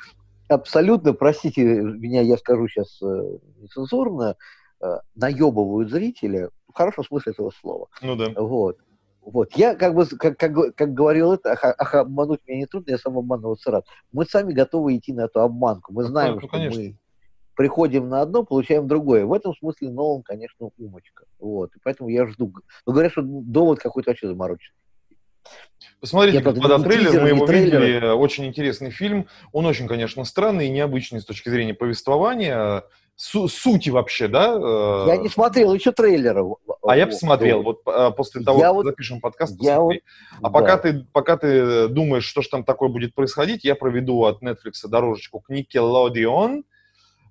абсолютно, 0.50 1.14
простите 1.14 1.64
меня, 1.64 2.22
я 2.22 2.38
скажу 2.38 2.68
сейчас 2.68 3.02
э, 3.02 3.38
нецензурно, 3.62 4.36
э, 4.82 4.98
наебывают 5.16 5.90
зрителя, 5.90 6.50
в 6.72 6.78
хорошем 6.78 7.04
смысле 7.04 7.34
этого 7.34 7.52
слова. 7.52 7.88
Ну 8.02 8.16
да. 8.16 8.32
Вот. 8.36 8.78
Вот, 9.22 9.56
я 9.56 9.76
как 9.76 9.94
бы, 9.94 10.06
как, 10.08 10.36
как, 10.38 10.76
как 10.76 10.94
говорил 10.96 11.32
это, 11.34 11.52
ах, 11.52 11.64
ах, 11.64 11.94
обмануть 11.94 12.40
меня 12.48 12.58
не 12.58 12.66
трудно, 12.66 12.90
я 12.90 12.98
сам 12.98 13.20
обманываться 13.20 13.70
рад. 13.70 13.86
Мы 14.12 14.26
сами 14.26 14.52
готовы 14.52 14.98
идти 14.98 15.14
на 15.14 15.26
эту 15.26 15.42
обманку. 15.42 15.94
Мы 15.94 16.06
знаем, 16.06 16.34
ну, 16.36 16.40
что 16.40 16.58
мы 16.58 16.98
приходим 17.56 18.10
на 18.10 18.22
одно, 18.22 18.44
получаем 18.44 18.88
другое. 18.88 19.26
В 19.26 19.34
этом 19.34 19.56
смысле 19.56 19.92
Нолан, 19.92 20.24
конечно, 20.24 20.72
умочка. 20.80 21.26
Вот, 21.40 21.76
и 21.76 21.80
поэтому 21.84 22.10
я 22.10 22.26
жду. 22.26 22.52
Но 22.88 22.94
говорят, 22.94 23.12
что 23.12 23.22
довод 23.22 23.80
какой-то 23.80 24.10
вообще 24.10 24.28
замороченный. 24.28 24.76
Посмотрите, 26.00 26.38
я, 26.38 26.44
господа, 26.44 26.80
трейлер, 26.80 27.22
мы 27.22 27.30
его 27.30 27.46
трейлер. 27.46 27.82
видели, 27.82 28.08
очень 28.08 28.46
интересный 28.46 28.90
фильм. 28.90 29.28
Он 29.52 29.66
очень, 29.66 29.88
конечно, 29.88 30.24
странный 30.24 30.68
и 30.68 30.72
необычный 30.72 31.22
с 31.22 31.26
точки 31.26 31.50
зрения 31.50 31.74
повествования, 31.74 32.84
су- 33.22 33.48
сути 33.48 33.90
вообще, 33.90 34.28
да? 34.28 34.54
Э, 34.56 35.06
я 35.08 35.18
не 35.18 35.30
смотрел 35.30 35.74
еще 35.74 35.92
трейлеров. 35.92 36.58
А 36.82 36.98
я 36.98 37.06
посмотрел, 37.06 37.62
вот 37.62 37.82
э, 37.86 38.12
после 38.18 38.44
того, 38.44 38.60
я 38.60 38.66
как 38.68 38.74
вот, 38.74 38.86
запишем 38.86 39.22
подкаст, 39.22 39.58
посмотри. 39.58 40.02
Вот, 40.40 40.40
а 40.40 40.42
да. 40.42 40.50
пока, 40.50 40.78
ты, 40.78 41.06
пока 41.14 41.38
ты 41.38 41.88
думаешь, 41.88 42.26
что 42.26 42.42
же 42.42 42.50
там 42.50 42.64
такое 42.64 42.90
будет 42.90 43.14
происходить, 43.14 43.64
я 43.64 43.76
проведу 43.76 44.24
от 44.24 44.42
Netflix 44.42 44.88
дорожечку 44.88 45.40
к 45.40 45.52
Nickelodeon, 45.52 46.64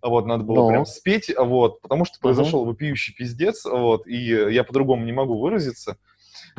вот, 0.02 0.26
надо 0.26 0.44
было 0.44 0.56
Но. 0.56 0.68
прям 0.68 0.86
спеть, 0.86 1.32
вот, 1.36 1.80
потому 1.80 2.04
что 2.04 2.20
произошел 2.20 2.62
uh-huh. 2.62 2.68
вопиющий 2.68 3.12
пиздец, 3.12 3.64
вот, 3.64 4.06
и 4.06 4.16
я 4.16 4.62
по-другому 4.64 5.04
не 5.04 5.12
могу 5.12 5.38
выразиться, 5.40 5.96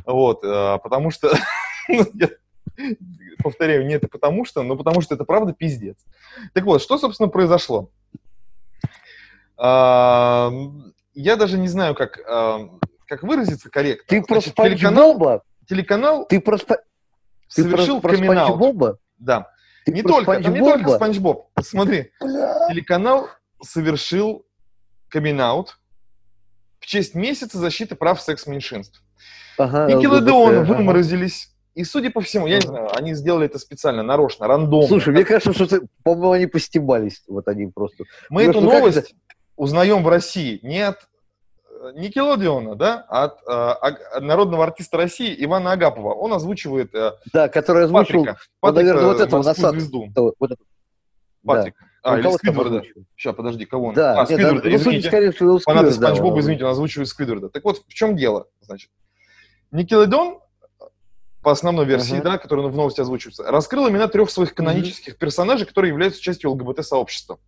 вот, 0.06 0.44
э, 0.44 0.78
потому 0.84 1.10
что, 1.10 1.32
ну, 1.88 2.06
повторяю, 3.42 3.88
не 3.88 3.94
это 3.94 4.10
потому 4.10 4.44
что, 4.44 4.62
но 4.62 4.76
потому 4.76 5.00
что 5.02 5.16
это 5.16 5.24
правда 5.24 5.54
пиздец. 5.54 5.98
Так 6.54 6.66
вот, 6.66 6.82
что, 6.82 6.98
собственно, 6.98 7.30
произошло? 7.30 7.90
Я 9.62 11.36
даже 11.36 11.58
не 11.60 11.68
знаю, 11.68 11.94
как, 11.94 12.18
как 13.08 13.24
выразиться 13.24 13.70
корректно. 13.70 14.06
Ты 14.08 14.24
про 14.24 14.42
телеканал, 14.42 15.14
Боба? 15.14 15.44
Телеканал 15.70 16.26
ты 16.26 16.40
про, 16.42 16.58
совершил 17.48 18.00
Боба? 18.00 18.98
Да. 19.20 19.48
Ты 19.86 19.92
не 19.92 20.04
только, 20.04 20.42
там 20.42 20.54
не 20.54 20.60
только 20.60 20.96
Спанч 20.96 21.18
Боб. 21.20 21.50
Смотри, 21.62 22.12
телеканал 22.20 23.28
совершил 23.64 24.46
камин 25.10 25.40
в 25.40 26.86
честь 26.86 27.14
месяца 27.14 27.58
защиты 27.60 27.96
прав 27.96 28.20
секс-меньшинств. 28.20 29.04
Ага, 29.58 29.86
Никелодеон 29.88 30.58
ага. 30.58 30.74
выморозились. 30.74 31.50
И, 31.76 31.84
судя 31.84 32.10
по 32.10 32.22
всему, 32.22 32.48
я 32.48 32.56
не 32.56 32.68
знаю, 32.68 32.90
они 32.96 33.14
сделали 33.14 33.46
это 33.46 33.60
специально, 33.60 34.04
нарочно, 34.04 34.48
рандомно. 34.48 34.88
Слушай, 34.88 35.14
мне 35.14 35.24
кажется, 35.24 35.54
что, 35.54 35.82
по-моему, 36.04 36.32
они 36.32 36.48
постебались. 36.48 37.24
Вот 37.28 37.48
они 37.48 37.68
просто. 37.68 38.04
Мы 38.30 38.48
Потому 38.48 38.72
эту 38.72 38.80
новость 38.80 39.16
узнаем 39.56 40.04
в 40.04 40.08
России 40.08 40.60
не 40.64 40.82
от 40.82 41.08
Никелодеона, 41.96 42.76
да, 42.76 42.98
от 43.10 43.40
э, 43.48 44.20
народного 44.20 44.64
артиста 44.64 44.98
России 44.98 45.36
Ивана 45.44 45.72
Агапова. 45.72 46.14
Он 46.14 46.34
озвучивает 46.34 46.94
э, 46.94 47.14
Да, 47.34 47.50
который 47.50 47.86
озвучил, 47.86 48.24
Патрика, 48.24 48.40
Патрика, 48.60 48.86
наверное, 48.86 49.14
вот 49.14 49.20
этого 49.20 49.44
насад. 49.44 49.72
звезду. 49.72 50.08
Вот 50.16 50.52
это. 50.52 50.64
Патрик. 51.44 51.76
Да. 51.80 51.88
А, 52.04 52.14
он 52.14 52.20
или 52.20 52.32
Сквидварда. 52.32 52.84
Сейчас, 53.16 53.36
подожди, 53.36 53.66
кого 53.66 53.88
он? 53.88 53.94
Да, 53.94 54.22
а, 54.22 54.26
Сквидварда, 54.26 54.70
нет, 54.70 54.80
извините. 54.80 55.08
Ну, 55.08 55.12
скорее 55.12 55.32
всего, 55.32 55.60
Фанаты 55.60 55.92
Спанч 55.92 56.20
Боба, 56.20 56.40
извините, 56.40 56.66
он 56.66 56.72
озвучивает 56.72 57.08
Сквидварда. 57.10 57.50
Так 57.50 57.64
вот, 57.64 57.84
в 57.88 57.94
чем 57.94 58.16
дело, 58.16 58.48
значит? 58.62 58.90
Никелодеон, 59.72 60.40
по 61.44 61.52
основной 61.52 61.86
версии, 61.86 62.18
uh-huh. 62.18 62.24
да, 62.24 62.38
которая 62.38 62.68
в 62.68 62.76
новости 62.76 63.02
озвучивается, 63.02 63.44
раскрыл 63.44 63.90
имена 63.90 64.08
трех 64.08 64.30
своих 64.30 64.54
канонических 64.54 65.14
uh-huh. 65.14 65.18
персонажей, 65.18 65.66
которые 65.66 65.90
являются 65.90 66.22
частью 66.22 66.52
ЛГБТ-сообщества. 66.52 67.40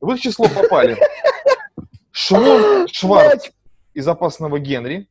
В 0.00 0.12
их 0.12 0.20
число 0.20 0.46
попали 0.48 0.96
Шмон 2.10 2.88
Шварц 2.88 3.50
из 3.94 4.06
«Опасного 4.06 4.58
Генри», 4.58 5.08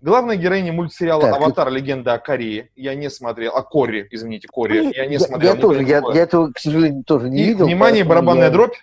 Главная 0.00 0.36
героиня 0.36 0.72
мультсериала 0.72 1.22
так, 1.22 1.36
«Аватар. 1.36 1.70
Легенда 1.70 2.14
о 2.14 2.18
Корее». 2.20 2.70
Я 2.76 2.94
не 2.94 3.10
смотрел. 3.10 3.56
О 3.56 3.62
Коре, 3.62 4.06
извините, 4.10 4.46
Коре. 4.46 4.82
Ну, 4.84 4.92
я 4.94 5.06
не 5.06 5.18
смотрел. 5.18 5.54
Я, 5.54 5.60
тоже, 5.60 5.82
я, 5.82 6.02
я 6.14 6.22
этого, 6.22 6.52
к 6.52 6.58
сожалению, 6.58 7.02
тоже 7.02 7.28
не 7.28 7.42
И, 7.42 7.44
видел. 7.48 7.66
Внимание, 7.66 8.04
барабанная 8.04 8.44
я... 8.44 8.50
дробь. 8.50 8.76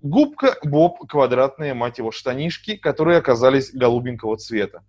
Губка 0.00 0.56
Боб, 0.64 1.06
квадратные, 1.06 1.74
мать 1.74 1.98
его, 1.98 2.10
штанишки, 2.10 2.76
которые 2.76 3.18
оказались 3.18 3.70
голубенького 3.74 4.38
цвета. 4.38 4.82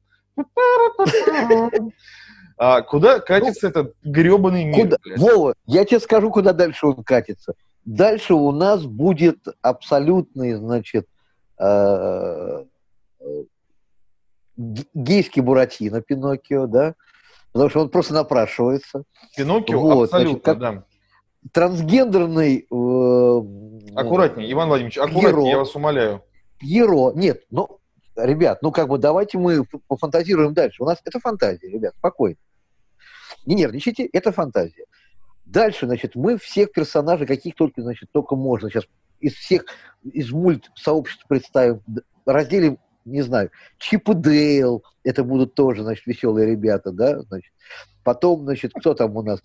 А 2.58 2.82
куда 2.82 3.20
катится 3.20 3.66
ну, 3.66 3.70
этот 3.72 3.96
гребаный 4.04 4.64
мир? 4.64 4.84
Куда? 4.84 4.98
Вова, 5.18 5.56
я 5.66 5.84
тебе 5.84 6.00
скажу, 6.00 6.32
куда 6.32 6.54
дальше 6.54 6.86
он 6.88 7.04
катится. 7.04 7.56
Дальше 7.86 8.34
у 8.34 8.52
нас 8.52 8.86
будет 8.86 9.40
абсолютный, 9.62 10.54
значит, 10.54 11.08
э, 11.60 12.64
гейский 14.56 15.42
Буратино 15.42 16.02
Пиноккио, 16.02 16.68
да, 16.68 16.96
потому 17.52 17.70
что 17.70 17.82
он 17.82 17.90
просто 17.90 18.14
напрашивается. 18.14 19.04
Пиноккио 19.36 19.80
вот, 19.80 20.04
абсолютно, 20.06 20.54
значит, 20.54 20.60
да. 20.60 20.84
Трансгендерный... 21.52 22.68
Э, 22.72 23.96
аккуратнее, 23.96 24.52
Иван 24.52 24.68
Владимирович, 24.68 24.98
аккуратнее, 25.00 25.32
Пьеро, 25.32 25.46
я 25.48 25.58
вас 25.58 25.76
умоляю. 25.76 26.24
Пьеро, 26.60 27.14
нет, 27.16 27.42
ну, 27.50 27.80
ребят, 28.16 28.62
ну 28.62 28.72
как 28.72 28.90
бы 28.90 29.00
давайте 29.00 29.40
мы 29.40 29.66
пофантазируем 29.88 30.54
дальше. 30.54 30.84
У 30.84 30.86
нас 30.86 31.00
это 31.04 31.20
фантазия, 31.20 31.68
ребят, 31.68 31.96
спокойно. 31.98 32.38
Не 33.46 33.56
нервничайте, 33.56 34.06
это 34.06 34.32
фантазия. 34.32 34.86
Дальше, 35.52 35.86
значит, 35.86 36.16
мы 36.16 36.38
всех 36.38 36.72
персонажей, 36.72 37.28
каких 37.28 37.56
только, 37.56 37.82
значит, 37.82 38.10
только 38.14 38.36
можно 38.36 38.70
сейчас 38.70 38.86
из 39.20 39.34
всех, 39.34 39.66
из 40.02 40.32
мульт 40.32 40.72
сообществ 40.76 41.26
представим, 41.28 41.82
разделим 42.26 42.78
не 43.04 43.22
знаю, 43.22 43.52
Чип 43.78 44.10
и 44.10 44.14
Дейл, 44.14 44.84
это 45.04 45.24
будут 45.24 45.56
тоже, 45.56 45.84
значит, 45.84 46.06
веселые 46.06 46.52
ребята, 46.52 46.92
да, 46.92 47.20
значит. 47.24 47.52
Потом, 48.04 48.44
значит, 48.44 48.72
кто 48.74 48.94
там 48.94 49.18
у 49.18 49.24
нас? 49.24 49.42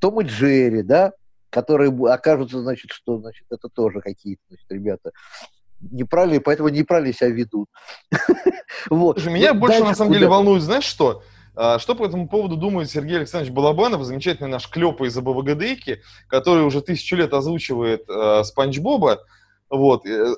Том 0.00 0.20
и 0.20 0.24
Джерри, 0.24 0.82
да, 0.82 1.12
которые 1.48 1.90
окажутся, 2.12 2.60
значит, 2.60 2.90
что, 2.90 3.18
значит, 3.18 3.46
это 3.48 3.68
тоже 3.68 4.00
какие-то, 4.00 4.42
значит, 4.48 4.66
ребята 4.70 5.12
неправильно, 5.80 6.40
поэтому 6.40 6.68
неправильно 6.68 7.12
себя 7.12 7.28
ведут. 7.28 7.68
вот. 8.90 9.24
Меня 9.26 9.54
больше, 9.54 9.84
на 9.84 9.94
самом 9.94 10.12
деле, 10.12 10.26
волнует, 10.26 10.62
знаешь, 10.62 10.84
что? 10.84 11.22
А, 11.56 11.78
что 11.78 11.94
по 11.94 12.04
этому 12.04 12.28
поводу 12.28 12.56
думает 12.56 12.90
Сергей 12.90 13.16
Александрович 13.16 13.52
Балабанов, 13.52 14.04
замечательный 14.04 14.50
наш 14.50 14.68
клёпа 14.68 15.04
из 15.04 15.16
АБВГДейки, 15.16 16.02
который 16.28 16.64
уже 16.64 16.82
тысячу 16.82 17.16
лет 17.16 17.32
озвучивает 17.32 18.04
э, 18.08 18.44
Спанч 18.44 18.78
Боба, 18.78 19.20
вот. 19.70 20.06
Э, 20.06 20.34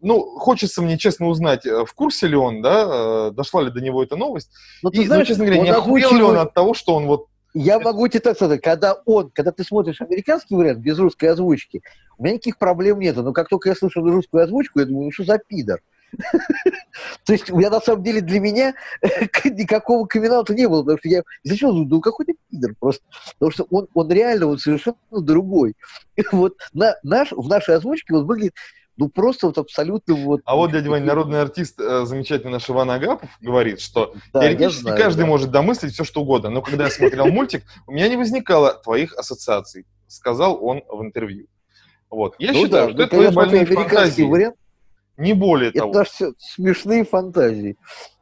ну, 0.00 0.38
хочется 0.38 0.82
мне, 0.82 0.98
честно, 0.98 1.28
узнать, 1.28 1.66
э, 1.66 1.84
в 1.84 1.92
курсе 1.94 2.26
ли 2.26 2.36
он, 2.36 2.62
да, 2.62 3.28
э, 3.28 3.30
дошла 3.32 3.62
ли 3.62 3.70
до 3.70 3.80
него 3.80 4.02
эта 4.02 4.16
новость. 4.16 4.50
Но 4.82 4.88
ну, 4.88 4.92
ты 4.92 4.96
и, 4.96 5.00
ну, 5.02 5.06
знаешь, 5.06 5.28
ну, 5.28 5.28
честно 5.28 5.44
говоря, 5.44 5.62
не 5.62 5.70
охуел 5.70 6.14
ли 6.14 6.22
он 6.22 6.38
от 6.38 6.54
того, 6.54 6.74
что 6.74 6.96
он 6.96 7.06
вот... 7.06 7.26
Я 7.54 7.78
могу 7.78 8.08
тебе 8.08 8.20
так 8.20 8.36
сказать, 8.36 8.62
когда 8.62 8.94
он, 9.04 9.30
когда 9.30 9.52
ты 9.52 9.62
смотришь 9.62 10.00
американский 10.00 10.54
вариант 10.54 10.78
без 10.78 10.98
русской 10.98 11.26
озвучки, 11.26 11.82
у 12.16 12.24
меня 12.24 12.34
никаких 12.34 12.56
проблем 12.56 12.98
нет. 12.98 13.14
Но 13.16 13.34
как 13.34 13.50
только 13.50 13.68
я 13.68 13.74
слышу 13.74 14.00
русскую 14.00 14.42
озвучку, 14.42 14.80
я 14.80 14.86
думаю, 14.86 15.04
ну 15.04 15.12
что 15.12 15.24
за 15.24 15.38
пидор? 15.38 15.82
То 17.24 17.32
есть 17.32 17.50
у 17.50 17.56
меня 17.56 17.70
на 17.70 17.80
самом 17.80 18.02
деле 18.02 18.20
для 18.20 18.40
меня 18.40 18.74
никакого 19.44 20.06
камин 20.06 20.32
не 20.50 20.68
было, 20.68 20.82
потому 20.82 20.98
что 20.98 21.08
я 21.08 21.22
изначально 21.44 21.84
ну 21.84 22.00
какой 22.00 22.26
то 22.26 22.32
пидор 22.50 22.74
просто. 22.78 23.04
Потому 23.38 23.50
что 23.52 23.66
он, 23.70 23.88
он 23.94 24.10
реально 24.10 24.46
вот 24.46 24.60
совершенно 24.60 24.96
другой. 25.10 25.74
Вот 26.32 26.56
на, 26.72 26.94
наш, 27.02 27.32
в 27.32 27.48
нашей 27.48 27.76
озвучке 27.76 28.14
он 28.14 28.26
выглядит 28.26 28.54
ну 28.96 29.08
просто 29.08 29.46
вот 29.46 29.58
абсолютно 29.58 30.14
вот... 30.14 30.42
А 30.44 30.54
вот, 30.54 30.70
дядя 30.70 30.90
Вань, 30.90 31.04
народный 31.04 31.40
артист, 31.40 31.80
э, 31.80 32.04
замечательный 32.04 32.52
наш 32.52 32.68
Иван 32.68 32.90
Агапов, 32.90 33.30
говорит, 33.40 33.80
что 33.80 34.14
да, 34.32 34.40
теоретически 34.40 34.82
знаю, 34.82 34.98
каждый 34.98 35.20
да. 35.22 35.26
может 35.26 35.50
домыслить 35.50 35.94
все, 35.94 36.04
что 36.04 36.20
угодно, 36.20 36.50
но 36.50 36.62
когда 36.62 36.84
я 36.84 36.90
смотрел 36.90 37.26
мультик, 37.28 37.64
у 37.86 37.92
меня 37.92 38.08
не 38.08 38.16
возникало 38.16 38.74
твоих 38.74 39.14
ассоциаций, 39.14 39.86
сказал 40.06 40.62
он 40.62 40.82
в 40.88 41.00
интервью. 41.02 41.46
Вот. 42.10 42.34
Я 42.38 42.52
ну 42.52 42.64
считаю, 42.64 42.88
да, 42.88 42.92
что 42.92 43.02
это 43.02 43.16
твои 43.16 43.30
больные 43.30 43.64
фантазии. 43.64 44.22
Вариант, 44.22 44.56
не 45.22 45.32
более 45.34 45.70
это 45.70 45.78
того. 45.78 45.90
Это 45.90 46.04
даже 46.20 46.34
смешные 46.38 47.04
фантазии. 47.04 47.76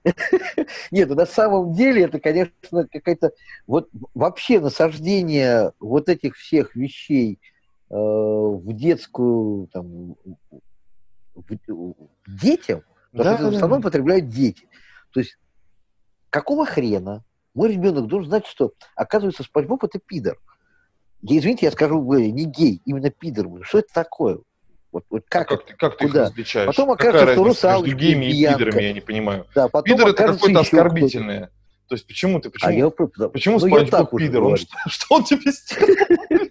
Нет, 0.90 1.08
ну, 1.08 1.14
на 1.14 1.26
самом 1.26 1.72
деле 1.72 2.04
это, 2.04 2.20
конечно, 2.20 2.86
какая-то... 2.86 3.32
Вот 3.66 3.88
вообще 4.14 4.60
насаждение 4.60 5.72
вот 5.80 6.08
этих 6.08 6.36
всех 6.36 6.76
вещей 6.76 7.40
э, 7.90 7.94
в 7.94 8.72
детскую, 8.72 9.68
там, 9.68 10.16
в, 11.34 11.94
детям, 12.26 12.82
да, 13.12 13.36
что 13.36 13.50
в 13.50 13.54
основном 13.54 13.82
потребляют 13.82 14.28
дети. 14.28 14.68
То 15.12 15.20
есть 15.20 15.36
какого 16.30 16.66
хрена 16.66 17.24
мой 17.54 17.72
ребенок 17.72 18.06
должен 18.06 18.28
знать, 18.28 18.46
что, 18.46 18.72
оказывается, 18.94 19.42
Спанч 19.42 19.66
Боб 19.66 19.84
это 19.84 19.98
пидор. 19.98 20.38
Я, 21.22 21.38
извините, 21.38 21.66
я 21.66 21.72
скажу, 21.72 22.00
не 22.14 22.44
гей, 22.44 22.80
именно 22.84 23.10
пидор. 23.10 23.48
Что 23.64 23.80
это 23.80 23.92
такое? 23.92 24.38
Вот, 24.92 25.04
вот 25.08 25.22
как, 25.28 25.52
а 25.52 25.56
как, 25.56 25.76
как 25.76 25.96
ты 25.98 26.06
куда? 26.06 26.22
их 26.24 26.30
различаешь? 26.30 26.66
Потом 26.66 26.90
окажется, 26.90 27.20
Какая 27.20 27.34
что 27.36 27.44
русалочка 27.44 27.94
между 27.94 28.00
геями 28.04 28.24
и 28.26 28.46
пидорами, 28.46 28.82
я 28.82 28.92
не 28.92 29.00
понимаю. 29.00 29.46
Да, 29.54 29.68
потом 29.68 29.84
Пидор 29.84 30.08
это 30.08 30.26
какое-то 30.26 30.60
оскорбительное. 30.60 31.50
То 31.88 31.94
есть 31.94 32.06
почему 32.06 32.38
ты, 32.40 32.50
почему, 32.50 32.70
А 32.70 32.72
я, 32.72 32.88
почему 33.28 33.58
ну, 33.58 33.66
Спанч 33.66 33.90
Боб 33.90 34.16
пидор? 34.16 34.44
Он 34.44 34.56
что, 34.56 34.76
что 34.88 35.14
он 35.16 35.24
тебе 35.24 35.50
сделал? 35.50 35.96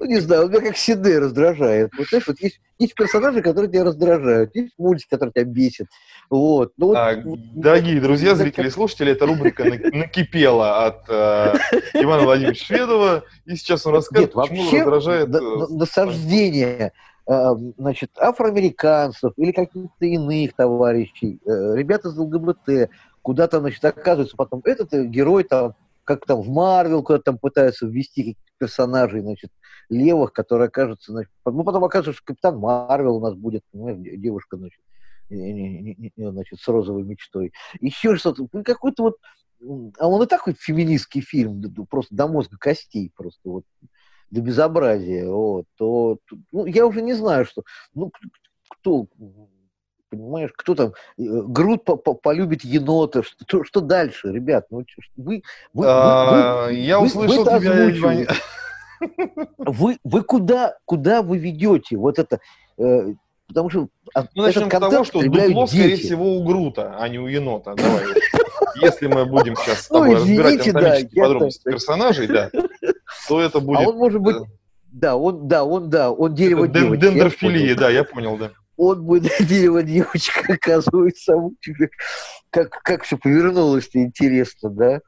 Ну, 0.00 0.06
не 0.06 0.20
знаю, 0.20 0.44
он 0.44 0.50
меня 0.50 0.60
как 0.62 0.76
Сиде 0.76 1.18
раздражает. 1.18 1.90
Вот, 1.98 2.08
знаешь, 2.08 2.26
вот 2.26 2.40
есть, 2.40 2.60
есть 2.78 2.94
персонажи, 2.94 3.42
которые 3.42 3.70
тебя 3.70 3.84
раздражают, 3.84 4.56
есть 4.56 4.72
мультики, 4.78 5.10
которые 5.10 5.32
тебя 5.32 5.44
бесят. 5.44 5.86
Вот. 6.30 6.72
Ну, 6.78 6.86
вот, 6.88 6.96
А, 6.96 7.20
вот, 7.22 7.38
Дорогие 7.54 8.00
друзья, 8.00 8.30
ну, 8.30 8.36
зрители 8.36 8.68
и 8.68 8.70
слушатели, 8.70 9.12
эта 9.12 9.26
рубрика 9.26 9.64
на- 9.64 9.76
накипела 9.98 10.86
от 10.86 11.04
э, 11.08 11.54
Ивана 11.92 12.22
Владимировича 12.22 12.64
Шведова, 12.64 13.24
и 13.44 13.54
сейчас 13.56 13.84
он 13.86 13.94
расскажет, 13.94 14.34
Нет, 14.34 14.34
почему 14.34 14.62
вообще 14.62 14.78
раздражает... 14.78 15.28
э, 15.28 15.40
на- 15.40 15.68
насаждение 15.68 16.92
значит, 17.26 18.10
афроамериканцев 18.18 19.32
или 19.36 19.52
каких-то 19.52 20.04
иных 20.04 20.54
товарищей, 20.54 21.40
э, 21.44 21.76
ребят 21.76 22.04
из 22.04 22.16
ЛГБТ, 22.16 22.90
куда-то, 23.22 23.60
значит, 23.60 23.84
оказывается 23.84 24.36
потом 24.36 24.60
этот 24.64 24.92
э, 24.92 25.06
герой 25.06 25.44
там, 25.44 25.74
как 26.04 26.26
там 26.26 26.40
в 26.40 26.48
Марвел, 26.48 27.02
куда 27.02 27.20
там 27.20 27.38
пытаются 27.38 27.86
ввести 27.86 28.36
персонажей, 28.58 29.20
значит, 29.20 29.50
левых, 29.88 30.32
которые 30.32 30.66
окажутся, 30.66 31.12
значит, 31.12 31.30
ну, 31.44 31.64
потом 31.64 31.84
окажется, 31.84 32.12
что 32.12 32.24
Капитан 32.24 32.58
Марвел 32.58 33.16
у 33.16 33.20
нас 33.20 33.34
будет, 33.34 33.62
понимаешь, 33.70 33.98
де- 33.98 34.16
девушка, 34.16 34.56
значит, 34.56 34.80
значит, 36.16 36.60
с 36.60 36.68
розовой 36.68 37.04
мечтой. 37.04 37.52
Еще 37.80 38.16
что-то, 38.16 38.46
ну, 38.52 38.64
какой-то 38.64 39.02
вот, 39.02 39.16
а 39.98 40.08
он 40.08 40.22
и 40.22 40.26
так 40.26 40.42
хоть 40.42 40.58
феминистский 40.58 41.20
фильм, 41.20 41.62
просто 41.88 42.14
до 42.14 42.26
мозга 42.26 42.56
костей, 42.58 43.12
просто 43.14 43.40
вот, 43.44 43.64
до 44.32 44.40
безобразия, 44.40 45.28
вот, 45.28 45.66
то, 45.76 46.16
ну, 46.52 46.64
я 46.66 46.86
уже 46.86 47.02
не 47.02 47.12
знаю, 47.12 47.44
что, 47.44 47.62
ну, 47.94 48.10
кто, 48.70 49.06
понимаешь, 50.08 50.50
кто 50.56 50.74
там, 50.74 50.88
э, 50.88 50.92
Грут 51.18 51.84
по- 51.84 51.96
по- 51.96 52.14
полюбит 52.14 52.64
енота, 52.64 53.22
что, 53.22 53.62
что 53.62 53.80
дальше, 53.82 54.32
ребят, 54.32 54.66
ну, 54.70 54.78
вы, 54.78 54.84
вы, 55.16 55.42
вы- 55.74 55.84
а, 55.86 56.66
вы- 56.66 56.74
Я 56.74 56.98
вы- 56.98 57.06
услышал 57.06 57.44
вы 57.44 57.44
тебя, 57.44 57.56
озвучивали. 57.56 58.28
Вы, 59.58 59.98
вы 60.04 60.22
куда, 60.22 60.76
куда 60.84 61.22
вы 61.22 61.36
ведете 61.38 61.96
вот 61.96 62.20
это, 62.20 62.38
э, 62.78 63.14
потому 63.48 63.68
что 63.68 63.88
а, 64.14 64.22
Ну, 64.36 64.42
начнем 64.44 64.68
этот 64.68 64.68
с 64.68 64.78
того, 64.78 64.90
контент 64.90 65.06
что 65.08 65.22
дупло, 65.22 65.66
скорее 65.66 65.88
дети. 65.96 66.02
всего, 66.06 66.36
у 66.36 66.44
Грута, 66.44 66.94
а 66.96 67.08
не 67.08 67.18
у 67.18 67.26
енота. 67.26 67.74
Давай. 67.74 68.04
Если 68.80 69.08
мы 69.08 69.26
будем 69.26 69.56
сейчас 69.56 69.86
с 69.86 69.90
Ну, 69.90 69.98
тобой 70.02 70.14
разбирать 70.16 70.52
извините, 70.60 70.72
да, 70.72 70.78
анатомические 70.78 71.16
я 71.20 71.22
подробности 71.24 71.64
персонажей, 71.64 72.26
да, 72.28 72.50
то 73.32 73.40
это 73.40 73.58
А 73.58 73.60
будет 73.62 73.88
он 73.88 73.96
может 73.96 74.20
быть, 74.20 74.36
да, 74.92 75.16
он, 75.16 75.48
да, 75.48 75.64
он, 75.64 75.88
да, 75.88 76.10
он 76.10 76.34
дерево 76.34 76.68
ден- 76.68 76.84
девочка. 76.84 77.06
дендрофилия, 77.06 77.74
да, 77.74 77.88
я 77.88 78.04
понял, 78.04 78.36
да. 78.36 78.50
Он 78.76 79.02
будет 79.04 79.32
дерево 79.48 79.82
девочка, 79.82 80.52
оказывается, 80.52 81.34
как, 82.50 82.70
как 82.82 83.04
все 83.04 83.16
повернулось-то 83.16 84.00
интересно, 84.02 84.68
да? 84.70 85.00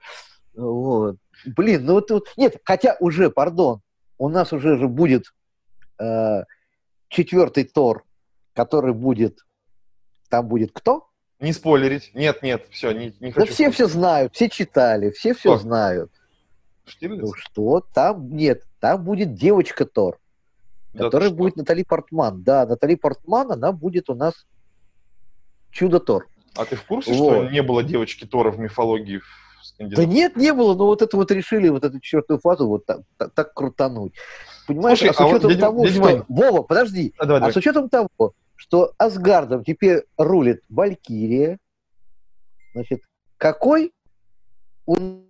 Вот. 0.57 1.17
Блин, 1.45 1.85
ну 1.85 1.95
вот, 1.95 2.11
вот- 2.11 2.29
нет, 2.39 2.57
хотя 2.65 2.97
уже, 3.01 3.29
пардон, 3.31 3.81
у 4.17 4.29
нас 4.31 4.53
уже 4.55 4.79
же 4.79 4.89
будет 4.89 5.25
э, 5.99 6.45
четвертый 7.09 7.65
Тор, 7.65 8.05
который 8.55 8.95
будет, 8.95 9.41
там 10.31 10.49
будет 10.49 10.71
кто? 10.73 11.09
Не 11.41 11.53
спойлерить. 11.53 12.13
Нет, 12.15 12.43
нет, 12.43 12.65
все, 12.71 12.93
не, 12.93 13.15
не 13.21 13.33
Да 13.33 13.41
хочу. 13.43 13.53
все 13.53 13.71
все 13.71 13.87
знают, 13.87 14.35
все 14.35 14.49
читали, 14.49 15.11
все 15.11 15.35
все 15.35 15.59
знают. 15.59 16.11
Штирлиц? 16.87 17.21
Ну 17.23 17.33
что, 17.35 17.81
там 17.95 18.29
нет, 18.35 18.63
там 18.81 19.03
будет 19.05 19.35
девочка 19.35 19.85
Тор, 19.87 20.19
Да 20.93 21.05
которая 21.05 21.31
будет 21.31 21.57
Натали 21.57 21.83
Портман. 21.83 22.43
Да, 22.43 22.67
Натали 22.67 22.95
Портман, 22.95 23.53
она 23.53 23.73
будет 23.73 24.11
у 24.11 24.15
нас 24.15 24.47
чудо 25.71 26.01
Тор. 26.01 26.27
А 26.57 26.65
ты 26.65 26.77
в 26.77 26.85
курсе, 26.85 27.13
Вот. 27.15 27.33
что 27.45 27.51
не 27.51 27.63
было 27.63 27.83
девочки 27.83 28.27
Тора 28.27 28.51
в 28.51 28.59
мифологии 28.59 29.19
в 29.19 29.89
Да 29.89 30.05
нет, 30.05 30.37
не 30.37 30.53
было, 30.53 30.75
но 30.75 30.87
вот 30.87 31.03
это 31.03 31.17
вот 31.17 31.31
решили, 31.33 31.69
вот 31.69 31.85
эту 31.85 31.99
четвертую 32.01 32.39
фазу 32.39 32.69
вот 32.69 32.87
так, 32.87 33.01
так- 33.17 33.33
так 33.35 33.55
крутануть. 33.55 34.15
Понимаешь, 34.69 34.99
Слушай, 34.99 35.11
а 35.11 35.15
с 35.15 35.21
а 35.21 35.25
вот 35.25 35.33
учетом 35.33 35.51
дядя- 35.51 35.61
того, 35.61 35.83
дядя 35.85 35.95
что... 35.95 36.03
Вань. 36.03 36.23
Вова, 36.29 36.63
подожди. 36.63 37.15
А, 37.19 37.25
давай, 37.25 37.37
А 37.39 37.41
давай. 37.41 37.53
с 37.53 37.57
учетом 37.57 37.89
того, 37.89 38.09
что 38.55 38.93
Асгардом 38.99 39.65
теперь 39.65 40.05
рулит 40.17 40.63
Валькирия, 40.69 41.59
значит, 42.75 43.03
какой 43.37 43.93
он... 44.87 45.25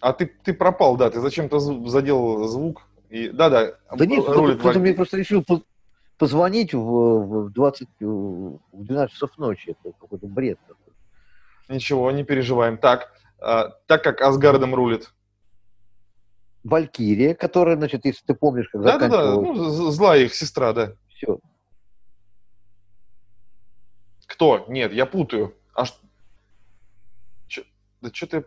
А 0.00 0.12
ты, 0.12 0.26
ты 0.26 0.54
пропал, 0.54 0.96
да, 0.96 1.10
ты 1.10 1.20
зачем-то 1.20 1.58
задел 1.60 2.46
звук. 2.48 2.86
И, 3.10 3.28
да-да, 3.28 3.74
Да 3.94 4.06
нет, 4.06 4.24
рулит 4.26 4.60
кто-то 4.60 4.78
мне 4.78 4.94
просто 4.94 5.16
решил 5.16 5.44
по- 5.44 5.62
позвонить 6.16 6.72
в, 6.72 6.78
в 6.80 7.52
20, 7.52 7.88
в 8.00 8.58
12 8.72 9.12
часов 9.12 9.36
ночи. 9.36 9.76
Это 9.82 9.94
какой-то 10.00 10.26
бред. 10.26 10.58
Ничего, 11.68 12.10
не 12.12 12.24
переживаем. 12.24 12.78
Так, 12.78 13.12
а, 13.40 13.70
так 13.86 14.02
как 14.02 14.20
Асгардом 14.22 14.74
рулит. 14.74 15.12
Валькирия, 16.64 17.34
которая, 17.34 17.76
значит, 17.76 18.04
если 18.04 18.24
ты 18.24 18.34
помнишь, 18.34 18.68
как 18.68 18.82
Да-да-да, 18.82 19.34
ну, 19.34 19.54
злая 19.90 20.24
их 20.24 20.34
сестра, 20.34 20.72
да. 20.72 20.92
Все. 21.08 21.38
Кто? 24.26 24.64
Нет, 24.68 24.92
я 24.92 25.06
путаю. 25.06 25.54
А 25.74 25.84
что? 25.84 25.98
Да 28.00 28.10
что 28.12 28.26
ты... 28.26 28.44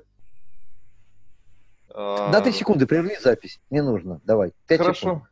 А, 1.94 2.30
На 2.32 2.42
3 2.42 2.52
секунды 2.52 2.86
прерви 2.88 3.18
запись. 3.22 3.60
Не 3.70 3.82
нужно. 3.82 4.20
Давай. 4.24 4.54
Пять 4.68 4.80
секунд. 4.80 4.98
Хорошо. 4.98 5.28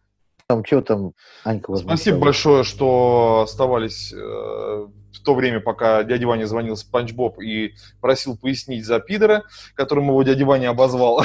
Там 0.48 0.66
что 0.66 0.82
там 0.82 1.14
Анька? 1.46 1.76
Спасибо 1.76 2.20
большое, 2.20 2.64
что 2.64 3.42
оставались 3.46 4.12
э, 4.12 4.18
в 4.18 5.24
то 5.24 5.34
время, 5.34 5.62
пока 5.62 6.04
дядя 6.04 6.28
Ваня 6.28 6.46
звонил 6.46 6.76
Спанч 6.76 7.14
Боб 7.14 7.40
и 7.40 7.74
просил 8.02 8.38
пояснить 8.38 8.86
за 8.86 9.00
пидора, 9.00 9.44
которым 9.76 10.10
его 10.10 10.22
дядя 10.24 10.46
Ваня 10.46 10.70
обозвал. 10.72 11.24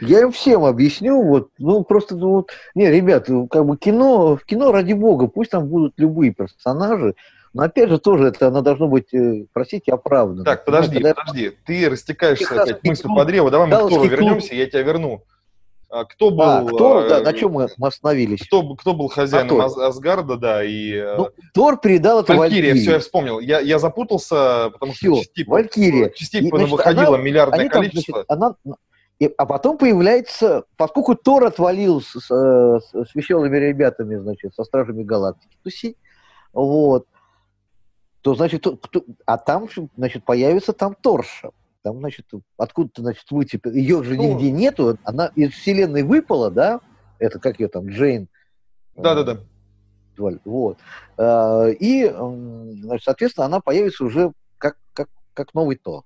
Я 0.00 0.20
им 0.20 0.32
всем 0.32 0.64
объясню, 0.64 1.22
вот, 1.22 1.50
ну, 1.58 1.84
просто, 1.84 2.16
ну, 2.16 2.30
вот, 2.30 2.50
не, 2.74 2.90
ребят, 2.90 3.28
ну, 3.28 3.46
как 3.46 3.64
бы 3.64 3.76
кино, 3.76 4.36
в 4.36 4.44
кино, 4.44 4.72
ради 4.72 4.94
бога, 4.94 5.28
пусть 5.28 5.52
там 5.52 5.68
будут 5.68 5.94
любые 5.96 6.32
персонажи, 6.34 7.14
но, 7.54 7.62
опять 7.64 7.88
же, 7.90 7.98
тоже 7.98 8.28
это, 8.28 8.48
оно 8.48 8.62
должно 8.62 8.88
быть, 8.88 9.12
э, 9.14 9.46
простите, 9.52 9.92
оправдано. 9.92 10.44
Так, 10.44 10.64
подожди, 10.64 10.94
Когда- 10.94 11.14
подожди. 11.14 11.52
Ты 11.66 11.88
растекаешься 11.90 12.44
Техасский 12.44 12.72
опять 12.74 12.84
мыслью 12.84 13.14
по 13.14 13.24
древу. 13.24 13.50
Давай 13.50 13.66
мы 13.68 13.76
к 13.76 13.78
Тору 13.78 13.94
клуб. 13.96 14.06
вернемся, 14.10 14.54
я 14.54 14.66
тебя 14.66 14.82
верну. 14.82 15.22
А, 15.94 16.06
Кто 16.06 16.30
был... 16.30 16.40
А, 16.42 16.64
кто, 16.64 17.04
э, 17.04 17.08
да, 17.10 17.20
на 17.20 17.32
чем 17.34 17.52
мы, 17.52 17.68
мы 17.76 17.88
остановились? 17.88 18.46
Кто, 18.46 18.74
кто 18.76 18.94
был 18.94 19.08
хозяином. 19.08 19.60
Ас- 19.60 19.76
Асгарда, 19.76 20.36
да, 20.38 20.64
и... 20.64 20.94
э, 20.94 21.16
Ну, 21.18 21.28
Тор 21.52 21.78
передал 21.78 22.20
это 22.22 22.32
Валькирия, 22.34 22.70
Валькирии. 22.70 22.80
все, 22.82 22.92
я 22.92 22.98
вспомнил. 23.00 23.40
Я, 23.40 23.60
я 23.60 23.78
запутался, 23.78 24.70
потому 24.72 24.94
что 24.94 25.04
Всё, 25.12 25.16
частей, 25.18 25.44
Валькирия. 25.44 26.08
частей 26.08 26.40
И, 26.40 26.48
значит, 26.48 26.70
выходило 26.70 27.08
она- 27.16 27.18
миллиардное 27.18 27.68
там, 27.68 27.82
количество. 27.82 28.24
значит, 28.26 28.30
она, 28.30 28.54
и- 29.18 29.34
а 29.36 29.44
потом 29.44 29.76
появляется, 29.76 30.64
поскольку 30.78 31.14
Тор 31.14 31.44
отвалил 31.44 32.00
с, 32.00 32.16
э, 32.16 32.80
с- 32.80 33.10
с 33.10 33.14
веселыми 33.14 33.58
ребятами, 33.58 34.16
значит, 34.16 34.54
со 34.54 34.64
Стражами 34.64 35.02
Галактики 35.02 35.58
тусить, 35.62 35.98
вот, 36.54 37.04
то, 38.22 38.34
значит, 38.34 38.62
то- 38.62 38.76
кто- 38.76 39.04
а 39.26 39.36
там, 39.36 39.68
значит, 39.96 40.24
появится 40.24 40.72
там 40.72 40.94
Торша. 41.00 41.50
Там, 41.82 41.98
значит, 41.98 42.26
откуда-то, 42.56 43.02
значит, 43.02 43.24
вытепет. 43.30 43.74
Ее 43.74 44.02
же 44.04 44.14
Ну. 44.14 44.34
нигде 44.34 44.52
нету. 44.52 44.96
Она 45.02 45.32
из 45.34 45.50
вселенной 45.52 46.04
выпала, 46.04 46.50
да? 46.50 46.80
Это 47.18 47.40
как 47.40 47.58
ее 47.58 47.68
там, 47.68 47.88
Джейн. 47.88 48.28
э, 48.96 49.02
Да-да-да. 49.02 49.40
звали, 50.16 50.38
Вот. 50.44 50.78
А, 51.18 51.68
И, 51.68 52.06
значит, 52.08 53.04
соответственно, 53.04 53.46
она 53.46 53.60
появится 53.60 54.04
уже 54.04 54.32
как, 54.58 54.76
как, 54.92 55.08
как 55.34 55.54
новый 55.54 55.76
Тор. 55.76 56.04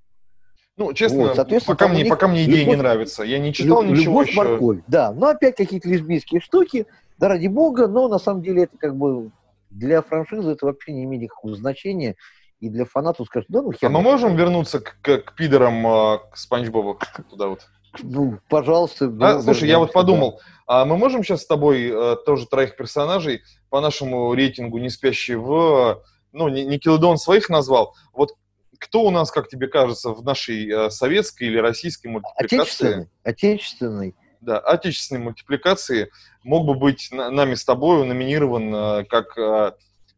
Ну, 0.79 0.93
честно, 0.95 1.19
Вот, 1.25 1.37
соответственно, 1.37 1.75
пока 1.77 1.89
мне, 1.89 2.05
пока 2.05 2.29
мне 2.29 2.45
идея 2.45 2.59
не 2.59 2.61
любовь- 2.73 2.79
нравится. 2.79 3.23
Я 3.25 3.39
не 3.39 3.53
читал 3.53 3.83
Лю- 3.83 3.91
ничего 3.93 4.21
Любовь, 4.21 4.29
еще. 4.29 4.37
морковь, 4.37 4.79
да. 4.87 5.11
Но 5.13 5.27
опять 5.29 5.57
какие-то 5.57 5.89
лесбийские 5.89 6.41
штуки, 6.41 6.87
да 7.19 7.29
ради 7.29 7.47
бога, 7.49 7.89
но 7.89 8.09
на 8.09 8.19
самом 8.19 8.43
деле 8.43 8.65
это 8.65 8.77
как 8.79 8.95
бы 8.97 9.31
для 9.71 10.03
франшизы 10.03 10.51
это 10.51 10.67
вообще 10.67 10.93
не 10.93 11.05
имеет 11.05 11.25
никакого 11.25 11.57
значения. 11.57 12.17
И 12.59 12.71
для 12.71 12.87
фанатов 12.87 13.27
скажут, 13.27 13.51
да 13.51 13.61
ну 13.61 13.71
А 13.71 13.75
хер. 13.75 13.91
мы 13.91 14.01
можем 14.01 14.35
вернуться 14.35 14.81
к, 14.81 14.97
к, 15.03 15.19
к 15.19 15.35
пидорам, 15.35 15.87
а, 15.87 16.19
к 16.19 16.37
Спанч 16.39 16.69
Бобу? 16.69 16.99
Туда 17.31 17.49
вот. 17.49 17.67
Ну, 18.03 18.39
пожалуйста. 18.49 19.07
А, 19.07 19.35
ну, 19.35 19.43
слушай, 19.43 19.69
я 19.69 19.79
вот 19.79 19.93
подумал, 19.93 20.41
а 20.67 20.85
мы 20.85 20.97
можем 20.97 21.23
сейчас 21.23 21.43
с 21.43 21.47
тобой 21.47 21.91
э, 21.91 22.17
тоже 22.25 22.47
троих 22.47 22.77
персонажей 22.77 23.43
по 23.69 23.81
нашему 23.81 24.35
рейтингу 24.35 24.79
не 24.79 24.91
спящие 24.91 25.39
в... 25.39 26.03
Ну, 26.33 26.49
Никелодеон 26.49 27.19
своих 27.19 27.49
назвал. 27.49 27.95
Вот 28.13 28.33
кто 28.79 29.03
у 29.03 29.11
нас, 29.11 29.31
как 29.31 29.49
тебе 29.49 29.69
кажется, 29.69 30.11
в 30.11 30.23
нашей 30.25 30.71
э, 30.71 30.91
советской 30.91 31.45
или 31.45 31.59
российской 31.59 32.09
да. 32.09 32.13
мультипликации, 32.13 32.59
Отечественный. 32.59 33.09
Отечественный. 33.23 34.15
Да, 34.47 34.59
отечественной 34.61 35.21
мультипликации 35.21 36.11
мог 36.45 36.67
бы 36.67 36.75
быть 36.75 37.09
на- 37.13 37.31
нами 37.31 37.55
с 37.55 37.65
тобой 37.65 38.07
номинирован 38.07 38.75
э, 38.75 39.05
как, 39.05 39.37
э, 39.37 39.73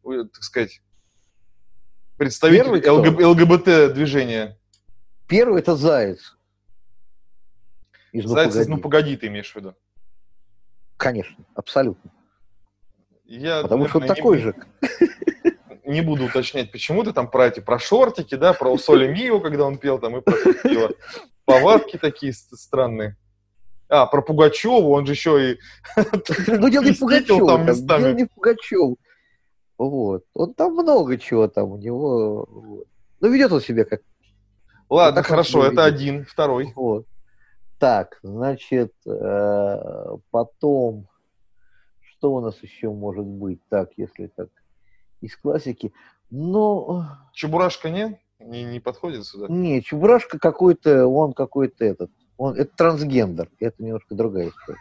э, 0.05 0.23
так 0.31 0.43
сказать, 0.43 0.81
представитель? 2.17 2.87
ЛГБ- 2.87 3.25
ЛГБТ-движения? 3.25 4.57
Первый 5.27 5.59
это 5.61 5.75
Заяц. 5.75 6.37
Из 8.11 8.23
«Ну, 8.23 8.29
Зайцев, 8.29 8.53
погоди». 8.53 8.69
ну 8.71 8.77
погоди, 8.81 9.17
ты 9.17 9.27
имеешь 9.27 9.51
в 9.51 9.55
виду. 9.55 9.75
Конечно, 10.97 11.43
абсолютно. 11.55 12.11
Я, 13.25 13.61
Потому 13.61 13.87
что 13.87 13.97
он 13.99 14.07
наверное, 14.07 14.15
не- 14.15 14.15
такой 14.15 14.37
же. 14.39 14.55
не 15.85 16.01
буду 16.01 16.25
уточнять, 16.25 16.71
почему 16.71 17.03
ты 17.03 17.13
там 17.13 17.29
про 17.29 17.47
эти, 17.47 17.59
про 17.61 17.79
шортики, 17.79 18.35
да, 18.35 18.53
про 18.53 18.75
Соли 18.77 19.07
Мио, 19.07 19.39
когда 19.39 19.65
он 19.65 19.77
пел 19.77 19.97
там, 19.99 20.17
и 20.17 20.21
про 20.21 20.33
пиво. 20.53 20.91
Повадки 21.45 21.97
такие 21.97 22.33
странные. 22.33 23.17
А, 23.89 24.05
про 24.05 24.21
Пугачеву, 24.21 24.91
он 24.91 25.05
же 25.07 25.13
еще 25.13 25.53
и... 25.53 25.59
Ну, 26.47 26.69
дело 26.69 26.83
не 26.83 26.93
Пугачев, 26.93 27.45
там 27.47 27.65
дело 27.65 28.13
не 28.13 28.25
Пугачев. 28.25 28.97
Вот. 29.79 30.25
Он 30.33 30.53
там 30.53 30.73
много 30.73 31.17
чего 31.17 31.47
там 31.47 31.71
у 31.71 31.77
него. 31.77 32.85
Ну, 33.19 33.29
ведет 33.29 33.51
он 33.51 33.61
себя 33.61 33.85
как... 33.85 34.01
Ладно, 34.89 35.23
хорошо, 35.23 35.65
это 35.65 35.85
один, 35.85 36.25
второй. 36.25 36.71
Вот. 36.75 37.05
Так, 37.79 38.19
значит, 38.21 38.93
э, 39.07 40.17
потом, 40.31 41.07
что 42.01 42.33
у 42.33 42.41
нас 42.41 42.61
еще 42.61 42.89
может 42.89 43.25
быть? 43.25 43.61
Так, 43.69 43.91
если 43.97 44.27
так, 44.27 44.49
из 45.21 45.35
классики. 45.37 45.93
Ну... 46.29 47.03
Чебурашка 47.33 47.89
не? 47.89 48.19
Не, 48.39 48.63
не 48.65 48.79
подходит 48.79 49.25
сюда? 49.25 49.47
Не, 49.47 49.81
Чебурашка 49.81 50.39
какой-то, 50.39 51.07
он 51.07 51.33
какой-то 51.33 51.85
этот, 51.85 52.11
он, 52.39 52.55
это 52.55 52.71
трансгендер, 52.73 53.49
это 53.59 53.83
немножко 53.83 54.15
другая 54.15 54.49
история. 54.49 54.79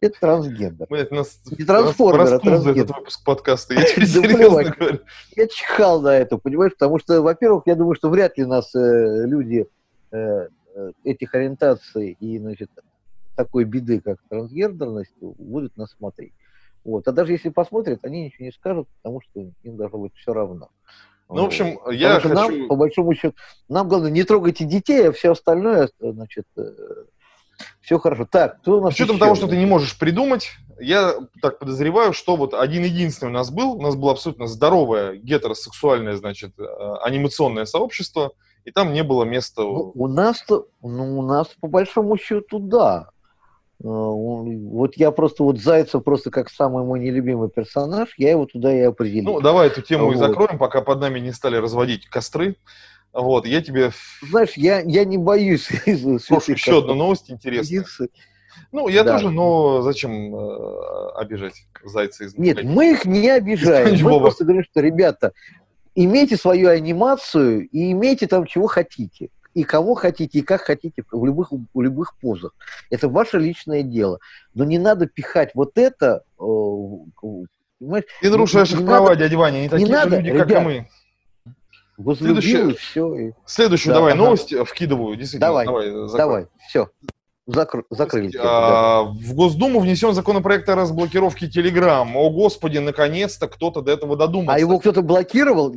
Это 0.00 0.20
трансгендер. 0.20 0.86
Не 0.90 1.64
трансформер, 1.64 2.34
а 2.34 2.38
трансгендер. 2.40 2.84
этот 2.84 2.96
выпуск 2.96 3.24
подкаста, 3.24 3.74
я 3.74 3.82
тебе 3.94 4.06
серьезно 4.06 4.64
говорю. 4.64 4.98
Я 5.36 5.46
чихал 5.46 6.02
на 6.02 6.16
это, 6.16 6.36
понимаешь, 6.36 6.72
потому 6.72 6.98
что, 6.98 7.22
во-первых, 7.22 7.62
я 7.66 7.76
думаю, 7.76 7.94
что 7.94 8.10
вряд 8.10 8.36
ли 8.36 8.44
нас 8.44 8.74
э, 8.74 9.24
люди 9.26 9.68
э, 10.10 10.48
э, 10.74 10.92
этих 11.04 11.32
ориентаций 11.34 12.16
и, 12.18 12.38
значит, 12.40 12.70
такой 13.36 13.64
беды, 13.64 14.00
как 14.00 14.18
трансгендерность, 14.28 15.14
будут 15.20 15.76
нас 15.76 15.92
смотреть. 15.92 16.32
Вот. 16.82 17.06
А 17.06 17.12
даже 17.12 17.32
если 17.32 17.50
посмотрят, 17.50 18.00
они 18.04 18.24
ничего 18.24 18.46
не 18.46 18.52
скажут, 18.52 18.88
потому 18.96 19.20
что 19.20 19.48
им 19.62 19.76
должно 19.76 19.98
быть 19.98 20.14
все 20.16 20.32
равно. 20.32 20.70
Ну, 21.28 21.42
в 21.42 21.46
общем, 21.46 21.78
я 21.90 22.20
хочу... 22.20 22.34
Нам, 22.34 22.68
по 22.68 22.76
большому 22.76 23.14
счету, 23.14 23.34
нам 23.68 23.88
главное, 23.88 24.10
не 24.10 24.24
трогайте 24.24 24.64
детей, 24.64 25.08
а 25.08 25.12
все 25.12 25.32
остальное, 25.32 25.88
значит, 25.98 26.44
э, 26.56 26.62
все 27.80 27.98
хорошо. 27.98 28.26
Так, 28.30 28.60
кто 28.60 28.78
у 28.78 28.80
нас 28.82 28.92
С 28.92 28.96
учетом 28.96 29.18
того, 29.18 29.34
что 29.34 29.46
ты 29.46 29.56
не 29.56 29.66
можешь 29.66 29.98
придумать, 29.98 30.50
я 30.80 31.14
так 31.40 31.58
подозреваю, 31.58 32.12
что 32.12 32.36
вот 32.36 32.54
один-единственный 32.54 33.30
у 33.30 33.32
нас 33.32 33.50
был, 33.50 33.72
у 33.72 33.82
нас 33.82 33.94
было 33.94 34.12
абсолютно 34.12 34.46
здоровое 34.46 35.16
гетеросексуальное, 35.16 36.16
значит, 36.16 36.52
э, 36.58 36.64
анимационное 37.02 37.64
сообщество, 37.64 38.32
и 38.64 38.70
там 38.70 38.92
не 38.92 39.02
было 39.02 39.24
места... 39.24 39.62
Ну, 39.62 39.92
у 39.94 40.08
нас-то, 40.08 40.66
ну, 40.82 41.18
у 41.18 41.22
нас 41.22 41.48
по 41.60 41.68
большому 41.68 42.16
счету, 42.16 42.58
да. 42.58 43.10
Э, 43.84 43.86
вот 43.86 44.96
я 44.96 45.10
просто 45.10 45.42
вот 45.42 45.60
Зайцев 45.60 46.02
просто 46.02 46.30
как 46.30 46.48
самый 46.50 46.84
мой 46.84 47.00
нелюбимый 47.00 47.50
персонаж, 47.50 48.14
я 48.16 48.30
его 48.30 48.46
туда 48.46 48.74
и 48.74 48.80
определил. 48.80 49.34
Ну, 49.34 49.40
давай 49.42 49.66
эту 49.66 49.82
тему 49.82 50.06
вот. 50.06 50.14
и 50.14 50.16
закроем, 50.16 50.56
пока 50.56 50.80
под 50.80 51.00
нами 51.00 51.20
не 51.20 51.32
стали 51.32 51.56
разводить 51.56 52.06
костры. 52.06 52.56
Вот, 53.12 53.46
я 53.46 53.60
тебе... 53.60 53.92
Знаешь, 54.22 54.54
я, 54.56 54.80
я 54.80 55.04
не 55.04 55.18
боюсь. 55.18 55.68
Слушай, 56.24 56.54
еще 56.54 56.78
одна 56.78 56.94
новость 56.94 57.30
интересная. 57.30 57.84
Ну, 58.72 58.88
я 58.88 59.04
да. 59.04 59.12
тоже, 59.12 59.30
но 59.30 59.82
зачем 59.82 60.34
э, 60.34 61.08
обижать 61.16 61.66
зайца 61.84 62.24
из 62.24 62.38
Нет, 62.38 62.64
мы 62.64 62.92
их 62.92 63.04
не 63.04 63.28
обижаем. 63.28 64.02
Мы 64.02 64.18
просто 64.18 64.44
говорим, 64.44 64.64
что, 64.64 64.80
ребята, 64.80 65.32
имейте 65.94 66.36
свою 66.36 66.70
анимацию 66.70 67.68
и 67.68 67.92
имейте 67.92 68.26
там 68.26 68.46
чего 68.46 68.66
хотите 68.66 69.28
и 69.54 69.62
кого 69.62 69.94
хотите, 69.94 70.40
и 70.40 70.42
как 70.42 70.62
хотите, 70.62 71.04
в 71.10 71.24
любых, 71.24 71.52
в 71.52 71.80
любых 71.80 72.16
позах. 72.18 72.52
Это 72.90 73.08
ваше 73.08 73.38
личное 73.38 73.82
дело. 73.82 74.18
Но 74.54 74.64
не 74.64 74.78
надо 74.78 75.06
пихать 75.06 75.52
вот 75.54 75.78
это... 75.78 76.24
Э, 76.38 76.44
понимаешь? 77.78 78.04
Ты 78.20 78.30
нарушаешь 78.30 78.72
их 78.72 78.84
права, 78.84 79.10
надо, 79.10 79.20
дядя 79.20 79.38
Ваня, 79.38 79.60
не 79.60 79.68
такие 79.68 79.86
не 79.86 79.92
же 79.92 79.92
надо, 79.92 80.16
люди, 80.16 80.28
ребят, 80.28 80.48
как 80.48 80.60
и 80.60 80.64
мы. 80.64 80.88
Возлюбил, 81.96 82.70
и 82.70 82.74
все. 82.74 83.32
Следующую 83.46 83.92
да, 83.92 84.00
давай 84.00 84.14
ага. 84.14 84.24
новость 84.24 84.52
вкидываю. 84.66 85.16
Действительно, 85.16 85.46
давай, 85.46 85.66
давай, 85.66 86.16
давай 86.16 86.46
все. 86.68 86.90
Закр... 87.46 87.84
Закрыли. 87.90 88.34
А, 88.38 89.04
да. 89.04 89.10
В 89.10 89.34
Госдуму 89.34 89.80
внесен 89.80 90.14
законопроект 90.14 90.66
о 90.70 90.76
разблокировке 90.76 91.46
Телеграм. 91.46 92.16
О, 92.16 92.30
Господи, 92.30 92.78
наконец-то 92.78 93.48
кто-то 93.48 93.82
до 93.82 93.92
этого 93.92 94.16
додумался. 94.16 94.56
А 94.56 94.58
его 94.58 94.78
кто-то 94.78 95.02
блокировал? 95.02 95.70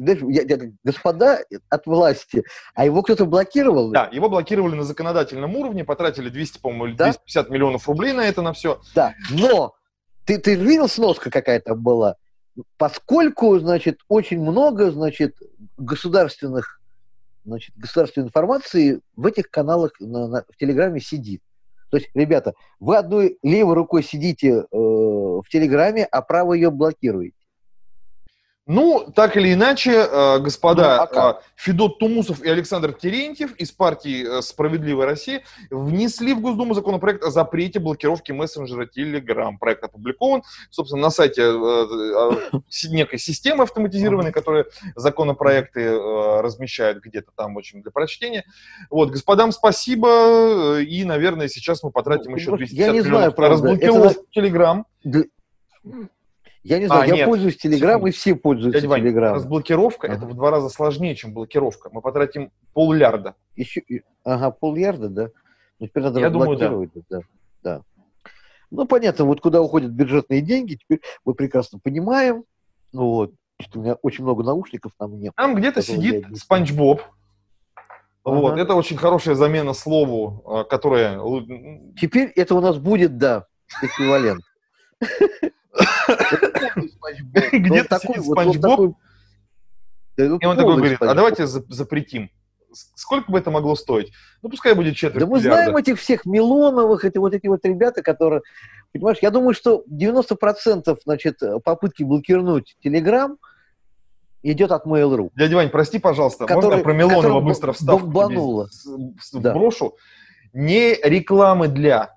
Господа 0.83 1.39
от 1.69 1.85
власти, 1.85 2.43
а 2.73 2.85
его 2.85 3.01
кто-то 3.01 3.25
блокировал? 3.25 3.91
Да, 3.91 4.09
его 4.11 4.29
блокировали 4.29 4.75
на 4.75 4.83
законодательном 4.83 5.55
уровне, 5.57 5.83
потратили 5.83 6.29
200, 6.29 6.59
по-моему, 6.59 6.95
да? 6.95 7.05
250 7.05 7.49
миллионов 7.49 7.87
рублей 7.87 8.13
на 8.13 8.21
это, 8.21 8.41
на 8.41 8.53
все. 8.53 8.79
Да, 8.95 9.13
но 9.29 9.73
ты, 10.25 10.37
ты 10.37 10.55
видел 10.55 10.87
сноска 10.87 11.29
какая-то 11.29 11.75
была? 11.75 12.15
Поскольку, 12.77 13.59
значит, 13.59 13.99
очень 14.07 14.39
много, 14.39 14.89
значит, 14.91 15.35
государственных 15.77 16.77
значит, 17.47 17.75
государственной 17.77 18.27
информации 18.27 18.99
в 19.15 19.25
этих 19.25 19.49
каналах 19.49 19.91
на, 19.99 20.27
на, 20.27 20.45
в 20.49 20.57
Телеграме 20.57 20.99
сидит. 20.99 21.41
То 21.89 21.97
есть, 21.97 22.09
ребята, 22.13 22.53
вы 22.79 22.97
одной 22.97 23.37
левой 23.43 23.75
рукой 23.75 24.03
сидите 24.03 24.49
э, 24.49 24.65
в 24.71 25.43
Телеграме, 25.49 26.05
а 26.05 26.21
правой 26.21 26.59
ее 26.59 26.71
блокируете. 26.71 27.36
Ну, 28.67 29.09
так 29.15 29.37
или 29.37 29.53
иначе, 29.53 29.91
э, 29.91 30.39
господа 30.39 31.07
ну, 31.09 31.19
а 31.19 31.31
э, 31.31 31.43
Федот 31.55 31.99
Тумусов 31.99 32.43
и 32.43 32.49
Александр 32.49 32.91
Терентьев 32.91 33.55
из 33.55 33.71
партии 33.71 34.39
э, 34.39 34.41
«Справедливая 34.41 35.05
Россия» 35.05 35.43
внесли 35.71 36.33
в 36.33 36.41
Госдуму 36.41 36.73
законопроект 36.73 37.23
о 37.23 37.31
запрете 37.31 37.79
блокировки 37.79 38.33
мессенджера 38.33 38.85
Telegram. 38.85 39.53
Проект 39.57 39.85
опубликован, 39.85 40.43
собственно, 40.69 41.03
на 41.03 41.09
сайте 41.11 41.43
некой 42.89 43.19
системы 43.19 43.63
автоматизированной, 43.63 44.33
которая 44.33 44.65
законопроекты 44.97 45.97
размещает 46.41 47.01
где-то 47.01 47.31
там, 47.37 47.55
в 47.55 47.59
общем, 47.59 47.81
для 47.81 47.91
прочтения. 47.91 48.43
Вот, 48.89 49.11
господам 49.11 49.53
спасибо, 49.53 50.79
и, 50.79 51.05
наверное, 51.05 51.47
сейчас 51.47 51.83
мы 51.83 51.91
потратим 51.91 52.31
ну, 52.31 52.37
еще 52.37 52.57
250 52.57 52.77
Я 52.77 52.91
не 52.91 53.01
знаю, 53.01 53.31
правда, 53.31 53.53
разблокировку 53.53 54.25
Telegram. 54.35 54.83
Я 56.63 56.79
не 56.79 56.87
знаю, 56.87 57.03
а, 57.03 57.05
я 57.05 57.15
нет. 57.15 57.25
пользуюсь 57.27 57.57
Телеграм, 57.57 58.05
и 58.07 58.11
все 58.11 58.35
пользуются 58.35 58.81
Телеграм. 58.81 59.35
Разблокировка 59.35 60.07
ага. 60.07 60.17
это 60.17 60.25
в 60.25 60.33
два 60.33 60.51
раза 60.51 60.69
сложнее, 60.69 61.15
чем 61.15 61.33
блокировка. 61.33 61.89
Мы 61.91 62.01
потратим 62.01 62.51
поллярда. 62.73 63.35
Еще, 63.55 63.83
ага, 64.23 64.51
поллярда, 64.51 65.09
да? 65.09 65.29
Ну, 65.79 65.87
теперь 65.87 66.03
надо 66.03 66.19
я 66.19 66.27
разблокировать. 66.27 66.91
Думаю, 66.93 67.05
да. 67.09 67.19
да. 67.63 67.77
да. 67.77 67.83
Ну, 68.69 68.85
понятно, 68.85 69.25
вот 69.25 69.39
куда 69.39 69.61
уходят 69.61 69.91
бюджетные 69.91 70.41
деньги, 70.41 70.75
теперь 70.75 71.01
мы 71.23 71.33
прекрасно 71.33 71.79
понимаем. 71.79 72.43
Ну, 72.91 73.11
вот, 73.11 73.33
у 73.73 73.79
меня 73.79 73.95
очень 74.01 74.23
много 74.23 74.43
наушников 74.43 74.91
на 74.99 75.07
мне. 75.07 75.31
Там 75.35 75.55
где-то 75.55 75.81
сидит 75.81 76.25
Спанч 76.37 76.73
Боб. 76.73 77.01
Ага. 78.23 78.35
Вот, 78.39 78.59
это 78.59 78.75
очень 78.75 78.97
хорошая 78.97 79.35
замена 79.35 79.73
слову, 79.73 80.43
а, 80.45 80.63
которая... 80.65 81.17
Теперь 81.99 82.29
это 82.35 82.55
у 82.55 82.61
нас 82.61 82.77
будет, 82.77 83.17
да, 83.17 83.45
эквивалент. 83.81 84.41
Где-то 87.51 87.99
сидит 87.99 88.23
Спанч 88.23 88.57
Боб, 88.57 88.97
и 90.17 90.45
он 90.45 90.57
такой 90.57 90.75
говорит, 90.75 91.01
а 91.01 91.13
давайте 91.13 91.47
запретим. 91.47 92.29
Сколько 92.73 93.31
бы 93.31 93.39
это 93.39 93.49
могло 93.49 93.75
стоить? 93.75 94.11
Ну, 94.41 94.49
пускай 94.49 94.75
будет 94.75 94.95
четверть 94.95 95.23
Да 95.23 95.25
мы 95.25 95.39
знаем 95.39 95.75
этих 95.77 95.99
всех 95.99 96.25
Милоновых, 96.25 97.05
это 97.05 97.19
вот 97.19 97.33
эти 97.33 97.47
вот 97.47 97.63
ребята, 97.63 98.01
которые... 98.03 98.41
Понимаешь, 98.91 99.17
я 99.21 99.31
думаю, 99.31 99.53
что 99.53 99.83
90% 99.89 100.97
значит, 101.03 101.39
попытки 101.63 102.03
блокировать 102.03 102.75
Телеграм 102.83 103.37
идет 104.43 104.71
от 104.71 104.85
Mail.ru. 104.85 105.31
Дядя 105.35 105.55
Вань, 105.55 105.69
прости, 105.69 105.99
пожалуйста, 105.99 106.45
который, 106.45 106.65
можно 106.65 106.83
про 106.83 106.93
Милонова 106.93 107.41
быстро 107.41 107.71
вставку 107.71 108.07
да. 109.33 109.53
брошу? 109.53 109.95
Не 110.53 110.95
рекламы 111.03 111.67
для 111.67 112.16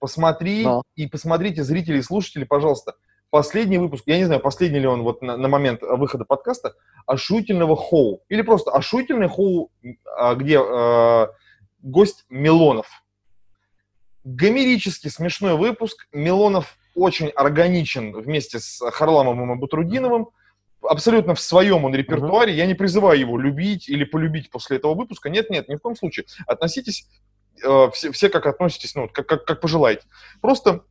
посмотри 0.00 0.64
Но. 0.64 0.82
и 0.96 1.06
посмотрите, 1.06 1.62
зрители 1.62 1.98
и 1.98 2.02
слушатели, 2.02 2.44
пожалуйста, 2.44 2.94
последний 3.30 3.78
выпуск, 3.78 4.04
я 4.06 4.18
не 4.18 4.24
знаю, 4.24 4.40
последний 4.40 4.80
ли 4.80 4.86
он 4.86 5.02
вот 5.02 5.22
на, 5.22 5.36
на 5.36 5.48
момент 5.48 5.82
выхода 5.82 6.24
подкаста, 6.24 6.74
ошуительного 7.06 7.76
хоу. 7.76 8.22
Или 8.28 8.42
просто 8.42 8.72
ошуительный 8.72 9.28
хоу, 9.28 9.70
а, 10.16 10.34
где 10.34 10.60
э, 10.60 11.26
гость 11.82 12.24
Милонов. 12.28 12.86
Гомерически 14.24 15.08
смешной 15.08 15.56
выпуск. 15.56 16.08
Милонов 16.12 16.76
очень 16.94 17.28
органичен 17.28 18.12
вместе 18.12 18.58
с 18.58 18.80
Харламовым 18.90 19.52
и 19.52 19.56
Батрудиновым. 19.56 20.28
Абсолютно 20.82 21.34
в 21.34 21.40
своем 21.40 21.84
он 21.84 21.94
репертуаре. 21.94 22.52
Uh-huh. 22.52 22.56
Я 22.56 22.66
не 22.66 22.74
призываю 22.74 23.18
его 23.18 23.38
любить 23.38 23.88
или 23.88 24.04
полюбить 24.04 24.50
после 24.50 24.78
этого 24.78 24.94
выпуска. 24.94 25.30
Нет, 25.30 25.50
нет, 25.50 25.68
ни 25.68 25.76
в 25.76 25.80
коем 25.80 25.94
случае. 25.94 26.26
Относитесь 26.46 27.06
э, 27.62 27.90
все, 27.92 28.12
все 28.12 28.28
как 28.28 28.46
относитесь, 28.46 28.94
ну, 28.94 29.08
как, 29.08 29.26
как, 29.26 29.44
как 29.44 29.60
пожелаете. 29.60 30.02
Просто 30.40 30.84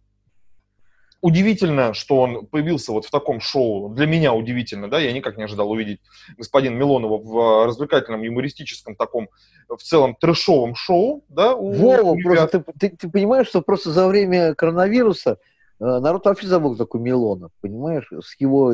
удивительно, 1.22 1.94
что 1.94 2.22
он 2.22 2.46
появился 2.46 2.92
вот 2.92 3.06
в 3.06 3.12
таком 3.12 3.40
шоу. 3.40 3.90
Для 3.90 4.08
меня 4.08 4.34
удивительно, 4.34 4.90
да, 4.90 5.00
я 5.00 5.12
никак 5.12 5.38
не 5.38 5.44
ожидал 5.44 5.70
увидеть 5.70 6.00
господина 6.38 6.76
Милонова 6.76 7.18
в 7.18 7.66
развлекательном, 7.66 8.22
юмористическом 8.22 8.96
таком, 8.96 9.30
в 9.68 9.82
целом 9.82 10.16
трэшовом 10.16 10.76
шоу, 10.76 11.24
да. 11.30 11.56
У, 11.56 11.72
Вова, 11.72 12.12
у 12.12 12.22
просто 12.22 12.60
ты, 12.60 12.64
ты, 12.80 12.90
ты 12.96 13.10
понимаешь, 13.10 13.48
что 13.48 13.62
просто 13.62 13.92
за 13.92 14.08
время 14.08 14.56
коронавируса 14.56 15.38
народ 15.80 16.26
вообще 16.26 16.48
забыл 16.48 16.76
такой 16.76 17.02
Милонов, 17.02 17.52
понимаешь, 17.62 18.12
с 18.12 18.40
его 18.40 18.74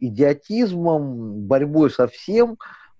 идиотизмом, 0.00 1.46
борьбой 1.46 1.90
со 1.90 2.06
всем, 2.06 2.56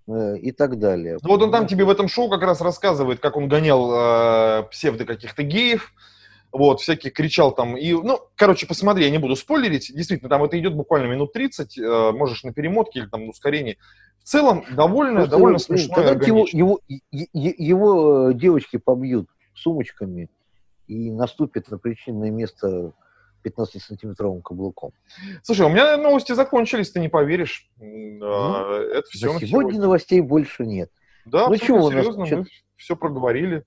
и 0.09 0.53
так 0.53 0.79
далее. 0.79 1.19
Ну, 1.23 1.29
вот 1.29 1.43
он 1.43 1.51
там 1.51 1.67
тебе 1.67 1.85
в 1.85 1.91
этом 1.91 2.09
шоу 2.09 2.31
как 2.31 2.43
раз 2.43 2.61
рассказывает, 2.61 3.21
как 3.21 3.37
он 3.37 3.49
гонял 3.49 3.93
э, 3.93 4.63
псевдо 4.71 5.05
каких-то 5.05 5.43
геев, 5.43 5.93
вот, 6.51 6.81
всяких 6.81 7.13
кричал 7.13 7.53
там, 7.53 7.77
и, 7.77 7.93
ну, 7.93 8.21
короче, 8.35 8.67
посмотри, 8.67 9.05
я 9.05 9.11
не 9.11 9.19
буду 9.19 9.37
спойлерить, 9.37 9.93
действительно, 9.95 10.31
там 10.31 10.43
это 10.43 10.59
идет 10.59 10.75
буквально 10.75 11.11
минут 11.11 11.33
30, 11.33 11.79
э, 11.79 12.13
можешь 12.13 12.43
на 12.43 12.53
перемотке 12.53 13.01
или 13.01 13.07
там 13.07 13.25
на 13.25 13.31
ускорении. 13.31 13.77
В 14.21 14.25
целом, 14.25 14.65
довольно, 14.75 15.21
Просто, 15.21 15.31
довольно 15.31 15.59
смешно 15.59 16.01
его, 16.03 16.47
его, 16.51 16.81
его 17.23 18.31
э, 18.31 18.35
девочки 18.35 18.79
побьют 18.79 19.29
сумочками 19.55 20.31
и 20.87 21.11
наступит 21.11 21.71
на 21.71 21.79
причинное 21.79 22.31
место 22.31 22.93
15-сантиметровым 23.45 24.43
каблуком. 24.43 24.93
Слушай, 25.43 25.67
у 25.67 25.69
меня 25.69 25.97
новости 25.97 26.33
закончились, 26.33 26.91
ты 26.91 27.01
не 27.01 27.09
поверишь. 27.09 27.69
Ну, 27.79 28.73
это 28.73 29.09
все 29.11 29.29
сегодня, 29.29 29.47
сегодня 29.47 29.81
новостей 29.81 30.21
больше 30.21 30.67
нет. 30.67 30.91
Да, 31.25 31.49
ну, 31.49 31.57
чего 31.57 31.91
серьезно, 31.91 32.21
нас, 32.25 32.31
мы 32.31 32.47
все 32.77 32.97
проговорили. 32.97 33.65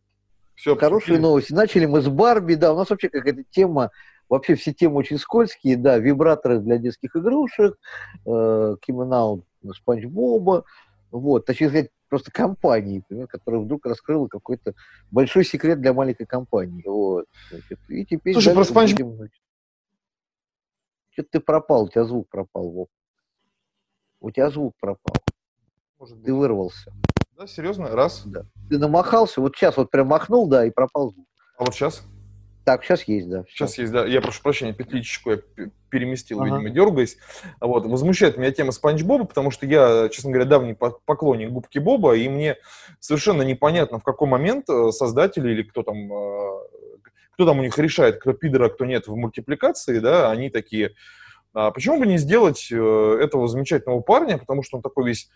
Все 0.55 0.75
Хорошие 0.75 1.19
новости. 1.19 1.53
Начали 1.53 1.85
мы 1.85 2.01
с 2.01 2.07
Барби, 2.07 2.55
да, 2.55 2.73
у 2.73 2.77
нас 2.77 2.89
вообще 2.89 3.09
какая-то 3.09 3.43
тема, 3.49 3.89
вообще 4.29 4.55
все 4.55 4.73
темы 4.73 4.97
очень 4.97 5.17
скользкие, 5.17 5.75
да, 5.77 5.97
вибраторы 5.97 6.59
для 6.59 6.77
детских 6.77 7.15
игрушек, 7.15 7.77
э, 8.25 8.75
Спанч 9.73 10.05
Боба, 10.05 10.63
вот, 11.11 11.45
точнее 11.45 11.69
сказать, 11.69 11.89
просто 12.09 12.29
компании, 12.31 12.97
например, 12.97 13.27
которая 13.27 13.61
вдруг 13.61 13.85
раскрыла 13.85 14.27
какой-то 14.27 14.73
большой 15.11 15.45
секрет 15.45 15.79
для 15.79 15.93
маленькой 15.93 16.25
компании. 16.25 16.83
Вот. 16.85 17.25
Значит, 17.49 17.79
и 17.87 18.05
теперь 18.05 18.33
Слушай, 18.33 18.53
про 18.53 18.65
Спанч... 18.65 18.95
Что-то 21.11 21.29
ты 21.33 21.39
пропал, 21.39 21.83
у 21.83 21.89
тебя 21.89 22.05
звук 22.05 22.27
пропал, 22.29 22.69
Вов. 22.69 22.87
У 24.19 24.31
тебя 24.31 24.49
звук 24.49 24.73
пропал. 24.79 25.15
Может 25.99 26.23
Ты 26.23 26.33
вырвался. 26.33 26.93
Да, 27.37 27.47
серьезно? 27.47 27.89
Раз. 27.89 28.23
Да. 28.25 28.45
Ты 28.69 28.77
намахался, 28.77 29.41
вот 29.41 29.55
сейчас 29.55 29.77
вот 29.77 29.91
прям 29.91 30.07
махнул, 30.07 30.47
да, 30.47 30.65
и 30.65 30.71
пропал 30.71 31.11
звук. 31.11 31.27
А 31.57 31.65
вот 31.65 31.75
сейчас? 31.75 32.03
Так, 32.63 32.83
сейчас 32.83 33.03
есть, 33.03 33.27
да. 33.27 33.43
Сейчас 33.49 33.77
есть, 33.77 33.91
да. 33.91 34.05
Я 34.05 34.21
прошу 34.21 34.41
прощения, 34.43 34.73
петличку 34.73 35.31
я 35.31 35.39
переместил, 35.89 36.41
ага. 36.41 36.57
видимо, 36.57 36.69
дергаясь. 36.69 37.17
Вот. 37.59 37.85
Возмущает 37.85 38.37
меня 38.37 38.51
тема 38.51 38.71
Спанч 38.71 39.01
Боба, 39.01 39.25
потому 39.25 39.49
что 39.51 39.65
я, 39.65 40.09
честно 40.09 40.31
говоря, 40.31 40.47
давний 40.47 40.75
поклонник 40.75 41.49
Губки 41.49 41.79
Боба, 41.79 42.15
и 42.15 42.29
мне 42.29 42.57
совершенно 42.99 43.41
непонятно, 43.41 43.99
в 43.99 44.03
какой 44.03 44.27
момент 44.27 44.69
э, 44.69 44.91
создатели 44.91 45.51
или 45.51 45.63
кто 45.63 45.81
там, 45.81 46.13
э, 46.13 46.59
кто 47.33 47.45
там 47.45 47.59
у 47.59 47.63
них 47.63 47.77
решает, 47.77 48.19
кто 48.19 48.33
пидора, 48.33 48.69
кто 48.69 48.85
нет 48.85 49.07
в 49.07 49.15
мультипликации, 49.15 49.99
да, 49.99 50.31
они 50.31 50.49
такие, 50.49 50.91
а 51.53 51.71
почему 51.71 51.99
бы 51.99 52.07
не 52.07 52.17
сделать 52.17 52.69
э, 52.71 53.17
этого 53.21 53.47
замечательного 53.47 54.01
парня, 54.01 54.37
потому 54.37 54.63
что 54.63 54.77
он 54.77 54.83
такой 54.83 55.07
весь 55.07 55.29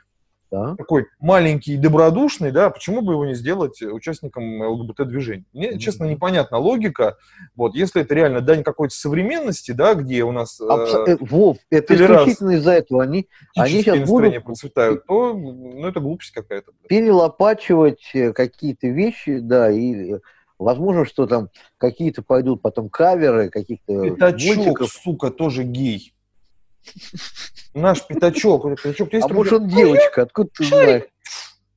да. 0.52 0.76
такой 0.76 1.08
маленький 1.20 1.74
и 1.74 1.78
добродушный, 1.78 2.52
да, 2.52 2.70
почему 2.70 3.02
бы 3.02 3.14
его 3.14 3.26
не 3.26 3.36
сделать 3.36 3.82
участником 3.82 4.62
ЛГБТ-движения? 4.62 5.46
Мне, 5.54 5.72
mm-hmm. 5.72 5.78
честно, 5.78 6.06
непонятна 6.06 6.58
логика. 6.58 7.18
Вот, 7.56 7.76
если 7.76 8.02
это 8.02 8.14
реально 8.16 8.42
дань 8.42 8.64
какой-то 8.64 8.96
современности, 8.96 9.72
да, 9.72 9.94
где 9.96 10.24
у 10.24 10.32
нас... 10.32 10.60
Абс... 10.62 10.94
Э, 11.08 11.18
Вов, 11.20 11.58
это 11.70 11.96
исключительно 11.96 12.52
из-за 12.52 12.72
этого. 12.74 13.04
Они, 13.04 13.28
они 13.56 13.82
сейчас 13.82 14.08
будут... 14.08 14.44
процветают, 14.44 15.06
то, 15.06 15.34
ну, 15.34 15.88
это 15.88 16.00
глупость 16.00 16.32
какая-то. 16.32 16.72
Перелопачивать 16.88 18.12
э, 18.14 18.32
какие-то 18.34 18.88
вещи, 18.88 19.40
да, 19.40 19.72
и 19.72 20.16
возможно, 20.60 21.06
что 21.06 21.28
там 21.28 21.50
какие-то 21.78 22.22
пойдут 22.22 22.62
потом 22.62 22.90
каверы 22.90 23.50
каких-то 23.50 24.10
Пятачок, 24.10 24.56
мультиков. 24.56 24.92
сука, 24.92 25.32
тоже 25.32 25.64
гей. 25.64 26.14
Наш 27.74 28.06
пятачок. 28.06 28.82
пятачок 28.82 29.10
а 29.14 29.28
может 29.34 29.54
он 29.54 29.68
девочка? 29.68 30.24
Откуда 30.24 30.50
ты 30.56 30.66
знаешь? 30.66 31.04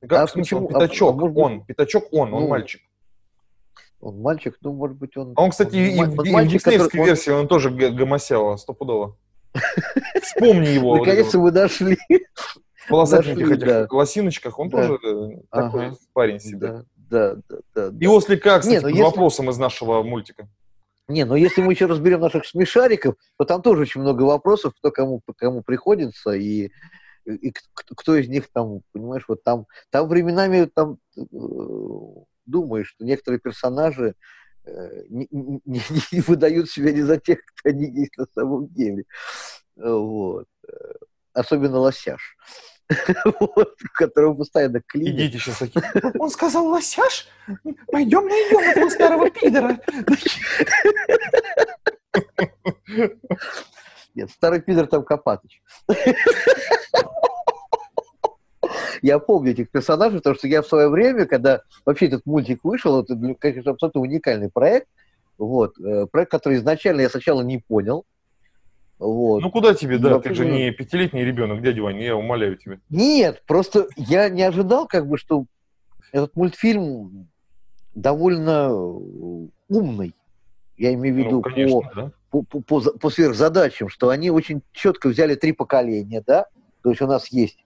Как, 0.01 0.11
а 0.11 0.25
в 0.27 0.31
смысле, 0.31 0.57
он 0.57 0.67
пятачок? 0.67 1.21
А, 1.21 1.25
а, 1.25 1.29
он, 1.29 1.65
пятачок 1.65 2.07
он, 2.11 2.33
он 2.33 2.43
ну, 2.43 2.47
мальчик. 2.47 2.81
Он 3.99 4.21
мальчик, 4.21 4.57
ну, 4.61 4.71
может 4.71 4.97
быть, 4.97 5.17
он... 5.17 5.33
А 5.35 5.43
он, 5.43 5.51
кстати, 5.51 5.75
он, 5.75 5.81
и, 5.81 5.99
он, 5.99 6.11
в, 6.11 6.31
мальчик, 6.31 6.61
в 6.61 6.63
диснеевской 6.63 6.89
который, 6.89 7.05
версии 7.05 7.31
он, 7.31 7.39
он 7.41 7.47
тоже 7.49 7.69
гомосява, 7.69 8.55
стопудово. 8.55 9.17
Вспомни 10.21 10.69
его. 10.69 10.97
Наконец-то 10.97 11.39
вы 11.39 11.51
дошли. 11.51 11.97
В 12.75 12.87
полосатеньких 12.89 13.51
этих 13.51 13.91
лосиночках 13.91 14.57
он 14.57 14.69
тоже 14.69 14.97
э, 15.03 15.41
такой 15.51 15.91
парень 16.13 16.39
себе. 16.39 16.85
Да, 17.09 17.37
да, 17.49 17.57
да. 17.73 17.91
И 17.99 18.07
Осли 18.07 18.35
как, 18.35 18.61
кстати, 18.61 18.83
ну, 18.83 19.03
вопросом 19.03 19.49
из 19.49 19.57
нашего 19.57 20.03
мультика. 20.03 20.47
Не, 21.07 21.25
но 21.25 21.35
если 21.35 21.61
мы 21.61 21.73
еще 21.73 21.87
разберем 21.87 22.19
наших 22.19 22.45
смешариков, 22.45 23.15
то 23.37 23.45
там 23.45 23.63
тоже 23.63 23.81
очень 23.81 24.01
много 24.01 24.23
вопросов, 24.23 24.73
кто 24.77 24.91
кому, 24.91 25.21
кому 25.37 25.63
приходится, 25.63 26.31
и, 26.33 26.69
и 27.25 27.51
кто 27.73 28.15
из 28.15 28.29
них 28.29 28.47
там, 28.53 28.81
понимаешь, 28.91 29.25
вот 29.27 29.43
там, 29.43 29.65
там 29.89 30.07
временами 30.07 30.65
там 30.65 30.99
э, 31.17 31.23
думаешь, 32.45 32.89
что 32.89 33.05
некоторые 33.05 33.39
персонажи 33.39 34.13
э, 34.65 35.03
не, 35.09 35.27
не, 35.31 35.81
не 36.11 36.21
выдают 36.21 36.69
себя 36.69 36.91
не 36.91 37.01
за 37.01 37.17
тех, 37.17 37.39
кто 37.43 37.69
они 37.69 37.89
есть 37.89 38.15
на 38.15 38.27
самом 38.35 38.67
деле. 38.67 39.05
Вот. 39.75 40.45
Особенно 41.33 41.79
лосяш. 41.79 42.37
Вот, 43.39 43.75
которого 43.93 44.33
постоянно 44.35 44.81
клинит. 44.81 45.15
Идите 45.15 45.39
сейчас. 45.39 45.63
Он 46.17 46.29
сказал, 46.29 46.67
лосяш, 46.67 47.27
пойдем 47.87 48.27
найдем 48.27 48.59
этого 48.59 48.89
старого 48.89 49.29
пидора. 49.29 49.79
Нет, 54.15 54.31
старый 54.31 54.61
пидор 54.61 54.87
там 54.87 55.03
Копатыч. 55.03 55.61
Я 59.01 59.19
помню 59.19 59.51
этих 59.51 59.69
персонажей, 59.69 60.19
потому 60.19 60.35
что 60.35 60.47
я 60.47 60.61
в 60.61 60.67
свое 60.67 60.89
время, 60.89 61.25
когда 61.25 61.61
вообще 61.85 62.07
этот 62.07 62.25
мультик 62.25 62.63
вышел, 62.63 63.01
это, 63.01 63.15
конечно, 63.39 63.71
абсолютно 63.71 64.01
уникальный 64.01 64.49
проект, 64.49 64.87
вот, 65.37 65.79
э, 65.79 66.05
проект, 66.11 66.31
который 66.31 66.57
изначально 66.57 67.01
я 67.01 67.09
сначала 67.09 67.41
не 67.41 67.59
понял, 67.59 68.05
вот. 68.99 69.41
Ну 69.41 69.49
куда 69.49 69.73
тебе, 69.73 69.97
да, 69.97 70.19
ты 70.19 70.33
же 70.33 70.45
не 70.45 70.71
пятилетний 70.71 71.23
ребенок, 71.23 71.61
дядя 71.61 71.81
Ваня, 71.81 72.03
я 72.03 72.15
умоляю 72.17 72.57
тебя. 72.57 72.79
Нет, 72.89 73.41
просто 73.47 73.87
я 73.95 74.29
не 74.29 74.43
ожидал, 74.43 74.87
как 74.87 75.07
бы, 75.07 75.17
что 75.17 75.45
этот 76.11 76.35
мультфильм 76.35 77.29
довольно 77.95 78.73
умный. 79.69 80.13
Я 80.77 80.93
имею 80.93 81.15
в 81.15 81.17
виду 81.17 81.31
ну, 81.31 81.41
конечно, 81.41 81.81
по, 81.81 81.95
да? 81.95 82.11
по, 82.29 82.43
по, 82.43 82.61
по, 82.61 82.81
по 82.97 83.09
сверхзадачам, 83.09 83.89
что 83.89 84.09
они 84.09 84.31
очень 84.31 84.61
четко 84.71 85.07
взяли 85.07 85.35
три 85.35 85.53
поколения, 85.53 86.21
да? 86.25 86.45
То 86.83 86.89
есть 86.89 87.01
у 87.01 87.07
нас 87.07 87.27
есть 87.27 87.57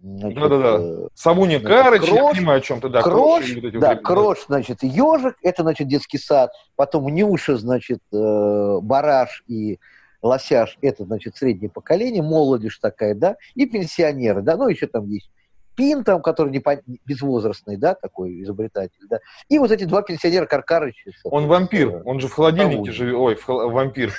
да-да-да. 0.00 0.76
Э, 0.78 1.08
Савуня 1.14 1.58
Карыч, 1.58 2.02
крош, 2.02 2.14
я 2.14 2.30
понимаю, 2.30 2.58
о 2.58 2.60
чем 2.60 2.80
ты, 2.80 2.88
да. 2.88 3.02
Крош, 3.02 3.50
крош 3.50 3.62
вот 3.62 3.80
да, 3.80 3.94
вот 3.94 4.02
крош, 4.02 4.38
значит, 4.46 4.82
ежик, 4.82 5.36
это, 5.42 5.62
значит, 5.62 5.88
детский 5.88 6.18
сад. 6.18 6.52
Потом 6.76 7.08
Нюша, 7.08 7.56
значит, 7.56 8.00
э, 8.12 8.78
Бараш 8.82 9.42
и 9.48 9.80
лосяж– 10.22 10.78
это, 10.82 11.04
значит, 11.04 11.36
среднее 11.36 11.70
поколение, 11.70 12.22
молодежь 12.22 12.78
такая, 12.78 13.14
да, 13.14 13.36
и 13.54 13.66
пенсионеры, 13.66 14.42
да, 14.42 14.56
ну, 14.56 14.68
еще 14.68 14.86
там 14.86 15.06
есть 15.08 15.30
Пин, 15.76 16.04
там, 16.04 16.22
который 16.22 16.50
не 16.50 16.60
по... 16.60 16.80
безвозрастный, 17.04 17.76
да, 17.76 17.94
такой 17.94 18.42
изобретатель, 18.42 19.06
да, 19.10 19.20
и 19.48 19.58
вот 19.58 19.70
эти 19.70 19.84
два 19.84 20.02
пенсионера 20.02 20.46
Каркарыча. 20.46 21.10
Он 21.24 21.46
вампир, 21.46 22.02
он 22.06 22.18
же 22.18 22.28
в 22.28 22.32
холодильнике 22.32 22.92
живет, 22.92 23.14
ой, 23.14 23.34
в 23.34 23.44
хол... 23.44 23.70
вампир. 23.70 24.12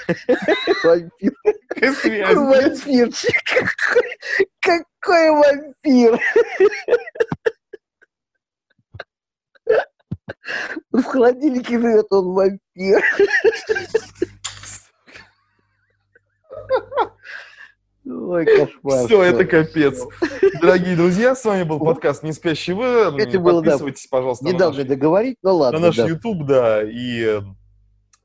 Вампир. 0.84 1.34
Вампирчик, 1.78 3.36
какой 4.60 5.32
вампир! 5.32 6.20
В 10.92 11.04
холодильнике 11.04 11.80
живет 11.80 12.08
он 12.12 12.34
вампир. 12.34 13.04
Ой, 18.10 18.46
кошмар. 18.46 19.06
Все, 19.06 19.24
это 19.24 19.46
капец. 19.46 20.02
Дорогие 20.62 20.96
друзья, 20.96 21.36
с 21.36 21.44
вами 21.44 21.64
был 21.64 21.80
подкаст 21.80 22.24
«Не 22.24 22.32
спящий 22.32 22.74
вы». 22.74 23.12
Подписывайтесь, 23.12 24.08
пожалуйста, 24.08 24.46
Недавно 24.46 24.84
договорить, 24.86 25.38
ну 25.44 25.56
ладно. 25.58 25.80
На 25.80 25.88
наш 25.88 25.98
YouTube, 25.98 26.46
да, 26.46 26.84
и... 26.84 27.42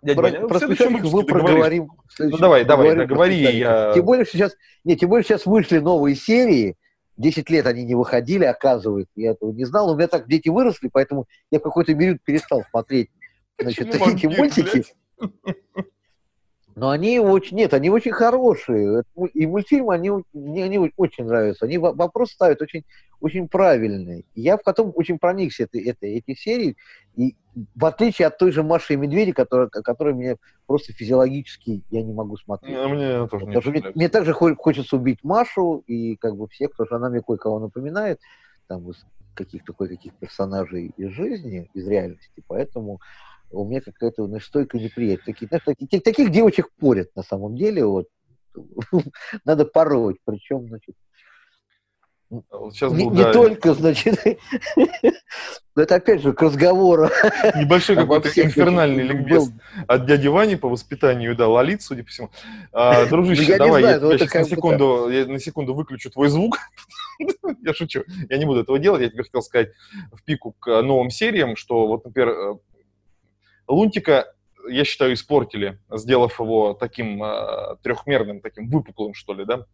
Э, 0.05 0.14
про, 0.14 0.22
Ваня, 0.22 0.47
про 0.47 0.68
мы 0.68 1.24
проговорим. 1.24 1.90
Ну 2.18 2.36
давай, 2.38 2.64
давай, 2.64 2.95
договори. 2.97 3.59
Я... 3.59 3.93
Тем 3.95 4.05
более 4.05 4.26
сейчас, 4.26 4.55
не, 4.84 4.97
тем 4.97 5.09
более 5.09 5.24
сейчас 5.24 5.47
вышли 5.47 5.78
новые 5.78 6.16
серии. 6.16 6.76
Десять 7.16 7.51
лет 7.51 7.66
они 7.66 7.84
не 7.84 7.95
выходили, 7.95 8.45
оказывается. 8.45 9.12
Я 9.16 9.32
этого 9.32 9.53
не 9.53 9.64
знал. 9.64 9.90
У 9.90 9.97
меня 9.97 10.09
так 10.09 10.26
дети 10.28 10.49
выросли, 10.49 10.88
поэтому 10.93 11.26
я 11.51 11.59
в 11.59 11.62
какой-то 11.62 11.95
период 11.95 12.18
перестал 12.24 12.64
смотреть 12.70 13.11
значит, 13.61 13.95
эти 13.95 14.26
мультики. 14.26 14.84
Но 16.75 16.91
они 16.91 17.18
очень, 17.18 17.57
нет, 17.57 17.75
они 17.75 17.91
очень 17.91 18.12
хорошие. 18.12 19.03
И 19.35 19.47
мультфильмы, 19.47 19.95
они, 19.95 20.11
мне 20.33 20.64
они 20.64 20.93
очень 20.97 21.25
нравятся. 21.25 21.66
Они 21.66 21.79
вопрос 21.79 22.31
ставят 22.31 22.62
очень, 22.62 22.85
очень 23.20 23.49
правильный. 23.49 24.25
Я 24.35 24.57
в 24.57 24.62
котором 24.62 24.93
очень 24.95 25.18
проникся 25.18 25.64
этой, 25.64 25.83
этой, 25.85 26.18
этой 26.18 26.37
серии. 26.37 26.77
И 27.14 27.37
в 27.75 27.85
отличие 27.85 28.29
от 28.29 28.39
той 28.39 28.53
же 28.53 28.62
Маши 28.62 28.95
и 28.95 28.97
Медведя, 28.97 29.35
которая, 29.35 29.68
которая 29.68 30.14
мне 30.14 30.37
просто 30.66 30.93
физиологически 30.93 31.83
я 31.91 32.03
не 32.03 32.12
могу 32.12 32.37
смотреть. 32.39 32.77
А 32.77 32.89
мне 32.89 33.27
тоже 33.29 33.70
не 33.70 33.81
мне, 33.81 33.93
мне 33.95 34.09
также 34.09 34.33
хочется 34.33 34.97
убить 34.97 35.18
Машу 35.23 35.85
и 35.87 36.16
как 36.16 36.37
бы 36.37 36.49
всех, 36.49 36.70
потому 36.70 36.87
что 36.87 36.97
она 36.97 37.11
мне 37.11 37.20
кое-кого 37.20 37.59
напоминает, 37.59 38.18
там, 38.66 38.89
из 38.89 39.05
каких-то 39.35 39.73
кое-каких 39.73 40.14
персонажей 40.14 40.93
из 40.97 41.11
жизни, 41.11 41.70
из 41.75 41.87
реальности, 41.87 42.43
поэтому 42.47 43.01
у 43.53 43.64
меня 43.64 43.80
какая-то 43.80 44.26
ну, 44.26 44.40
стойкая 44.40 44.80
неприятие. 44.80 45.24
Такие, 45.24 45.48
знаешь, 45.48 45.64
таких, 45.64 46.03
таких 46.03 46.30
девочек 46.30 46.70
порят 46.78 47.09
на 47.14 47.22
самом 47.22 47.57
деле, 47.57 47.84
вот, 47.84 48.07
надо 49.44 49.64
пороть, 49.64 50.16
причем, 50.24 50.68
значит, 50.68 50.94
Сейчас 52.70 52.92
не, 52.92 53.05
был, 53.05 53.12
не 53.12 53.24
да, 53.24 53.32
только, 53.32 53.74
значит, 53.74 54.18
но 55.74 55.82
это 55.82 55.96
опять 55.96 56.22
же 56.22 56.32
к 56.32 56.40
разговору. 56.40 57.11
Небольшой 57.55 57.94
какой-то 57.94 58.28
инфернальный 58.28 59.03
ликбез 59.03 59.50
от 59.86 60.07
дяди 60.07 60.28
Вани 60.28 60.57
по 60.57 60.70
воспитанию, 60.70 61.36
да, 61.36 61.46
Лолит, 61.46 61.82
судя 61.82 62.05
по 62.05 62.09
всему. 62.09 62.30
А, 62.72 63.05
дружище, 63.05 63.59
давай, 63.59 63.82
знаю, 63.82 64.00
я, 64.00 64.12
я 64.12 64.18
сейчас 64.18 64.48
на 64.48 64.57
секунду, 64.57 65.11
я 65.11 65.26
на 65.26 65.38
секунду 65.38 65.74
выключу 65.74 66.11
твой 66.11 66.28
звук. 66.28 66.57
я 67.62 67.74
шучу, 67.74 68.03
я 68.30 68.38
не 68.38 68.46
буду 68.46 68.61
этого 68.61 68.78
делать. 68.78 69.03
Я 69.03 69.11
тебе 69.11 69.24
хотел 69.24 69.42
сказать 69.42 69.72
в 70.11 70.24
пику 70.24 70.57
к 70.59 70.80
новым 70.80 71.11
сериям, 71.11 71.57
что 71.57 71.86
вот, 71.86 72.07
например, 72.07 72.30
э, 72.30 72.55
Лунтика 73.68 74.32
я 74.68 74.84
считаю, 74.84 75.14
испортили, 75.14 75.78
сделав 75.90 76.38
его 76.38 76.74
таким 76.74 77.22
э, 77.22 77.76
трехмерным, 77.82 78.40
таким 78.40 78.68
выпуклым, 78.68 79.14
что 79.14 79.34
ли, 79.34 79.44
да. 79.44 79.66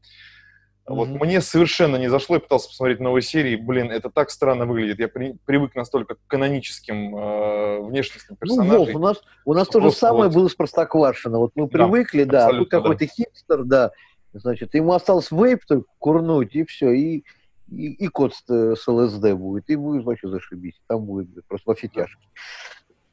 Вот 0.87 1.09
mm-hmm. 1.09 1.25
мне 1.25 1.41
совершенно 1.43 1.97
не 1.97 2.09
зашло, 2.09 2.37
я 2.37 2.41
пытался 2.41 2.69
посмотреть 2.69 2.99
новые 2.99 3.23
серии, 3.23 3.57
блин, 3.57 3.91
это 3.91 4.09
так 4.09 4.31
странно 4.31 4.65
выглядит. 4.65 4.99
Я 4.99 5.09
при, 5.09 5.37
привык 5.45 5.75
настолько 5.75 6.15
к 6.15 6.19
каноническим 6.27 7.15
э, 7.15 7.81
внешностям 7.83 8.37
персонажей. 8.37 8.73
Ну, 8.73 8.85
Вов, 8.87 8.95
у 8.95 8.99
нас, 8.99 9.23
у 9.45 9.53
нас 9.53 9.69
то 9.69 9.81
же 9.81 9.91
самое 9.91 10.31
вот... 10.31 10.35
было 10.35 10.49
с 10.49 10.55
Простоквашино. 10.55 11.39
Вот 11.39 11.53
мы 11.57 11.69
привыкли, 11.69 12.25
да, 12.25 12.51
да 12.51 12.59
тут 12.59 12.71
какой-то 12.71 13.05
да. 13.05 13.13
хипстер, 13.13 13.65
да, 13.65 13.91
значит, 14.33 14.75
ему 14.75 14.93
осталось 14.93 15.31
вейп 15.31 15.67
только 15.67 15.89
курнуть, 15.99 16.55
и 16.55 16.65
все, 16.65 16.91
и, 16.93 17.25
и, 17.71 17.89
и 17.93 18.07
код 18.09 18.33
с, 18.35 18.47
с 18.49 18.89
ЛСД 18.89 19.33
будет, 19.33 19.69
и 19.69 19.77
будет 19.77 20.05
вообще 20.05 20.29
зашибись, 20.29 20.81
там 20.87 21.05
будет 21.05 21.29
просто 21.49 21.69
вообще 21.69 21.89
тяжкий. 21.89 22.27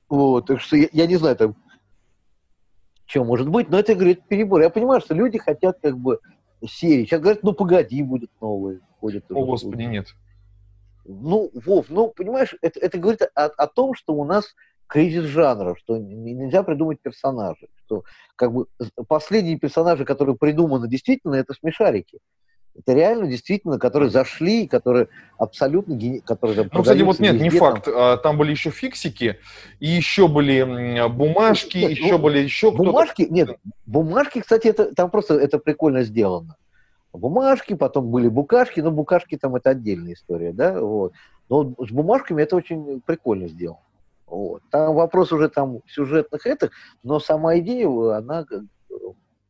Вот, 0.09 0.47
так 0.47 0.61
что 0.61 0.75
я, 0.77 0.87
я 0.91 1.07
не 1.07 1.15
знаю, 1.15 1.35
там, 1.35 1.55
что 3.05 3.23
может 3.23 3.49
быть, 3.49 3.69
но 3.69 3.79
это, 3.79 3.95
говорит, 3.95 4.27
перебор. 4.27 4.61
Я 4.61 4.69
понимаю, 4.69 5.01
что 5.01 5.13
люди 5.13 5.37
хотят 5.37 5.79
как 5.81 5.97
бы 5.97 6.19
серии. 6.67 7.05
Сейчас 7.05 7.21
говорят, 7.21 7.43
ну 7.43 7.53
погоди, 7.53 8.01
будет 8.03 8.31
новые. 8.41 8.81
Ходят 8.99 9.25
О, 9.29 9.45
Господи, 9.45 9.83
нет. 9.83 10.07
Ну, 11.05 11.51
Вов, 11.53 11.87
ну, 11.89 12.07
понимаешь, 12.09 12.55
это, 12.61 12.79
это 12.79 12.97
говорит 12.97 13.21
о, 13.35 13.45
о 13.45 13.67
том, 13.67 13.93
что 13.93 14.13
у 14.13 14.25
нас 14.25 14.55
кризис 14.87 15.25
жанра, 15.25 15.75
что 15.75 15.97
нельзя 15.97 16.63
придумать 16.63 16.99
персонажей, 17.01 17.69
что 17.85 18.03
как 18.35 18.51
бы 18.53 18.67
последние 19.07 19.59
персонажи, 19.59 20.03
которые 20.05 20.35
придуманы 20.35 20.87
действительно, 20.87 21.35
это 21.35 21.53
смешарики. 21.53 22.19
Это 22.77 22.93
реально, 22.93 23.27
действительно, 23.27 23.79
которые 23.79 24.09
зашли, 24.09 24.67
которые 24.67 25.07
абсолютно... 25.37 25.97
Которые, 26.25 26.69
ну, 26.71 26.81
кстати, 26.81 27.01
вот 27.03 27.19
нет, 27.19 27.39
не 27.39 27.49
факт. 27.49 27.85
Там. 27.85 27.93
А, 27.95 28.17
там 28.17 28.37
были 28.37 28.51
еще 28.51 28.69
фиксики, 28.69 29.39
и 29.79 29.87
еще 29.87 30.27
были 30.27 31.07
бумажки, 31.07 31.77
нет, 31.77 31.91
еще 31.91 32.13
ну, 32.13 32.19
были 32.19 32.39
еще 32.39 32.71
Бумажки, 32.71 33.27
нет, 33.29 33.57
бумажки, 33.85 34.41
кстати, 34.41 34.67
это, 34.67 34.93
там 34.93 35.09
просто 35.09 35.35
это 35.35 35.57
прикольно 35.57 36.03
сделано. 36.03 36.57
Бумажки, 37.13 37.75
потом 37.75 38.11
были 38.11 38.27
букашки, 38.27 38.81
но 38.81 38.91
букашки 38.91 39.37
там 39.37 39.55
это 39.55 39.69
отдельная 39.69 40.13
история, 40.13 40.51
да, 40.51 40.81
вот. 40.81 41.13
Но 41.47 41.73
с 41.77 41.91
бумажками 41.91 42.41
это 42.41 42.57
очень 42.57 43.01
прикольно 43.05 43.47
сделано. 43.47 43.79
Вот. 44.27 44.63
Там 44.69 44.95
вопрос 44.95 45.31
уже 45.31 45.47
там 45.47 45.79
сюжетных 45.87 46.45
этих, 46.45 46.71
но 47.03 47.19
сама 47.19 47.57
идея, 47.59 48.17
она 48.17 48.45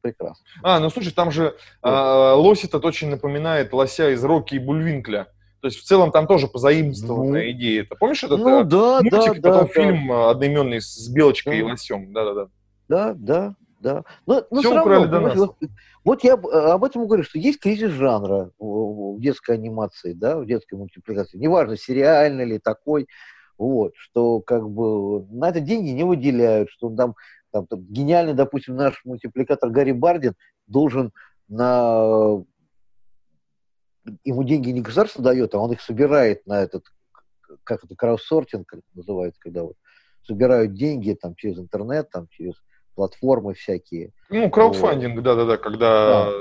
прекрасно. 0.06 0.46
А, 0.64 0.80
ну 0.80 0.90
слушай, 0.90 1.12
там 1.12 1.32
же 1.32 1.56
э, 1.84 1.90
лось 1.90 2.64
этот 2.64 2.86
очень 2.86 3.10
напоминает 3.10 3.74
лося 3.74 4.12
из 4.12 4.24
Рокки 4.24 4.56
и 4.56 4.60
Бульвинкля. 4.60 5.28
То 5.62 5.68
есть 5.68 5.80
в 5.80 5.84
целом 5.84 6.12
там 6.12 6.28
тоже 6.28 6.48
позаимствованная 6.48 7.46
ну, 7.46 7.52
идея. 7.52 7.84
Ты 7.86 7.96
помнишь 7.96 8.24
этот 8.24 8.40
ну, 8.40 8.62
э, 8.62 8.64
да, 8.66 9.02
мультик, 9.02 9.42
да, 9.42 9.52
потом 9.52 9.68
да, 9.68 9.74
фильм 9.74 10.08
да. 10.08 10.30
одноименный 10.30 10.82
с 10.82 11.10
белочкой 11.10 11.54
да. 11.54 11.60
и 11.60 11.64
лосем? 11.64 12.14
Да-да-да. 12.14 12.48
Да, 12.88 13.14
да, 13.16 13.56
да. 13.80 14.04
Но, 14.28 14.46
но 14.52 14.60
Все 14.60 14.80
украли 14.80 15.06
равно, 15.06 15.08
до 15.08 15.20
нас. 15.20 15.50
Вот 16.04 16.24
я 16.24 16.34
об 16.34 16.84
этом 16.84 17.08
говорю, 17.08 17.24
что 17.24 17.40
есть 17.40 17.60
кризис 17.60 17.90
жанра 17.90 18.52
в 18.60 19.20
детской 19.20 19.56
анимации, 19.56 20.14
да, 20.14 20.38
в 20.38 20.46
детской 20.46 20.76
мультипликации. 20.76 21.40
Неважно, 21.40 21.78
сериальный 21.78 22.46
или 22.46 22.60
такой, 22.60 23.08
вот, 23.58 23.94
что 23.96 24.42
как 24.42 24.70
бы 24.70 25.26
на 25.32 25.50
это 25.50 25.62
деньги 25.62 25.90
не 25.90 26.04
выделяют, 26.04 26.70
что 26.70 26.92
там 26.92 27.16
там, 27.56 27.68
там, 27.68 27.80
гениальный, 27.86 28.34
допустим, 28.34 28.76
наш 28.76 29.00
мультипликатор 29.06 29.70
Гарри 29.70 29.94
Бардин 29.94 30.34
должен 30.68 31.14
на... 31.48 32.44
Ему 34.26 34.44
деньги 34.44 34.72
не 34.72 34.82
государство 34.82 35.24
дает, 35.24 35.56
а 35.56 35.60
он 35.60 35.72
их 35.72 35.80
собирает 35.80 36.46
на 36.46 36.62
этот, 36.62 36.84
как 37.64 37.86
это, 37.86 37.96
это 37.96 38.82
называется, 38.94 39.40
когда 39.40 39.64
вот 39.64 39.78
собирают 40.24 40.74
деньги 40.74 41.14
там 41.14 41.34
через 41.36 41.58
интернет, 41.58 42.10
там 42.10 42.28
через 42.28 42.56
платформы 42.94 43.54
всякие. 43.54 44.12
Ну, 44.30 44.50
краудфандинг, 44.50 45.24
да-да-да, 45.24 45.56
когда 45.56 46.26
да. 46.26 46.32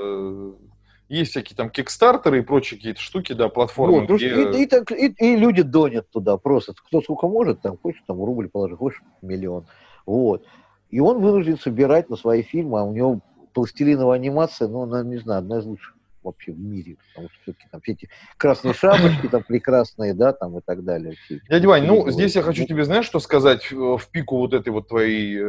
есть 1.07 1.31
всякие 1.31 1.55
там 1.55 1.69
кикстартеры 1.69 2.39
и 2.39 2.41
прочие 2.41 2.77
какие-то 2.77 2.99
штуки, 2.99 3.31
да, 3.31 3.47
платформы. 3.47 4.01
Вот, 4.01 4.17
где... 4.17 4.51
и, 4.51 4.63
и, 4.63 4.65
так, 4.65 4.91
и, 4.91 5.07
и 5.17 5.37
люди 5.37 5.61
донят 5.61 6.09
туда 6.09 6.35
просто. 6.35 6.73
Кто 6.73 7.01
сколько 7.01 7.29
может, 7.29 7.61
там, 7.61 7.77
хочешь 7.77 8.03
там 8.05 8.21
рубль 8.21 8.49
положи, 8.49 8.75
хочешь 8.75 9.01
миллион. 9.21 9.65
Вот. 10.05 10.45
И 10.89 10.99
он 10.99 11.19
вынужден 11.21 11.57
собирать 11.57 12.09
на 12.09 12.15
свои 12.15 12.41
фильмы, 12.41 12.79
а 12.79 12.83
у 12.83 12.93
него 12.93 13.21
пластилиновая 13.53 14.17
анимация, 14.17 14.67
ну, 14.67 14.83
она, 14.83 15.03
не 15.03 15.17
знаю, 15.17 15.39
одна 15.39 15.59
из 15.59 15.65
лучших 15.65 15.95
вообще 16.25 16.51
в 16.51 16.59
мире, 16.59 16.97
потому 17.09 17.29
что 17.29 17.41
все-таки 17.43 17.67
там 17.71 17.81
все 17.81 17.91
эти 17.93 18.09
красные 18.37 18.73
шапочки 18.73 19.27
там 19.27 19.43
прекрасные, 19.43 20.13
да, 20.13 20.33
там 20.33 20.57
и 20.57 20.61
так 20.61 20.83
далее. 20.83 21.15
Все 21.25 21.39
Дядя 21.49 21.67
Вань, 21.67 21.85
ну, 21.85 22.09
здесь 22.09 22.35
я 22.35 22.41
хочу 22.41 22.65
тебе, 22.65 22.83
знаешь, 22.83 23.05
что 23.05 23.19
сказать 23.19 23.71
в 23.71 24.01
пику 24.11 24.39
вот 24.39 24.53
этой 24.53 24.69
вот 24.69 24.87
твоей 24.87 25.37
э, 25.37 25.43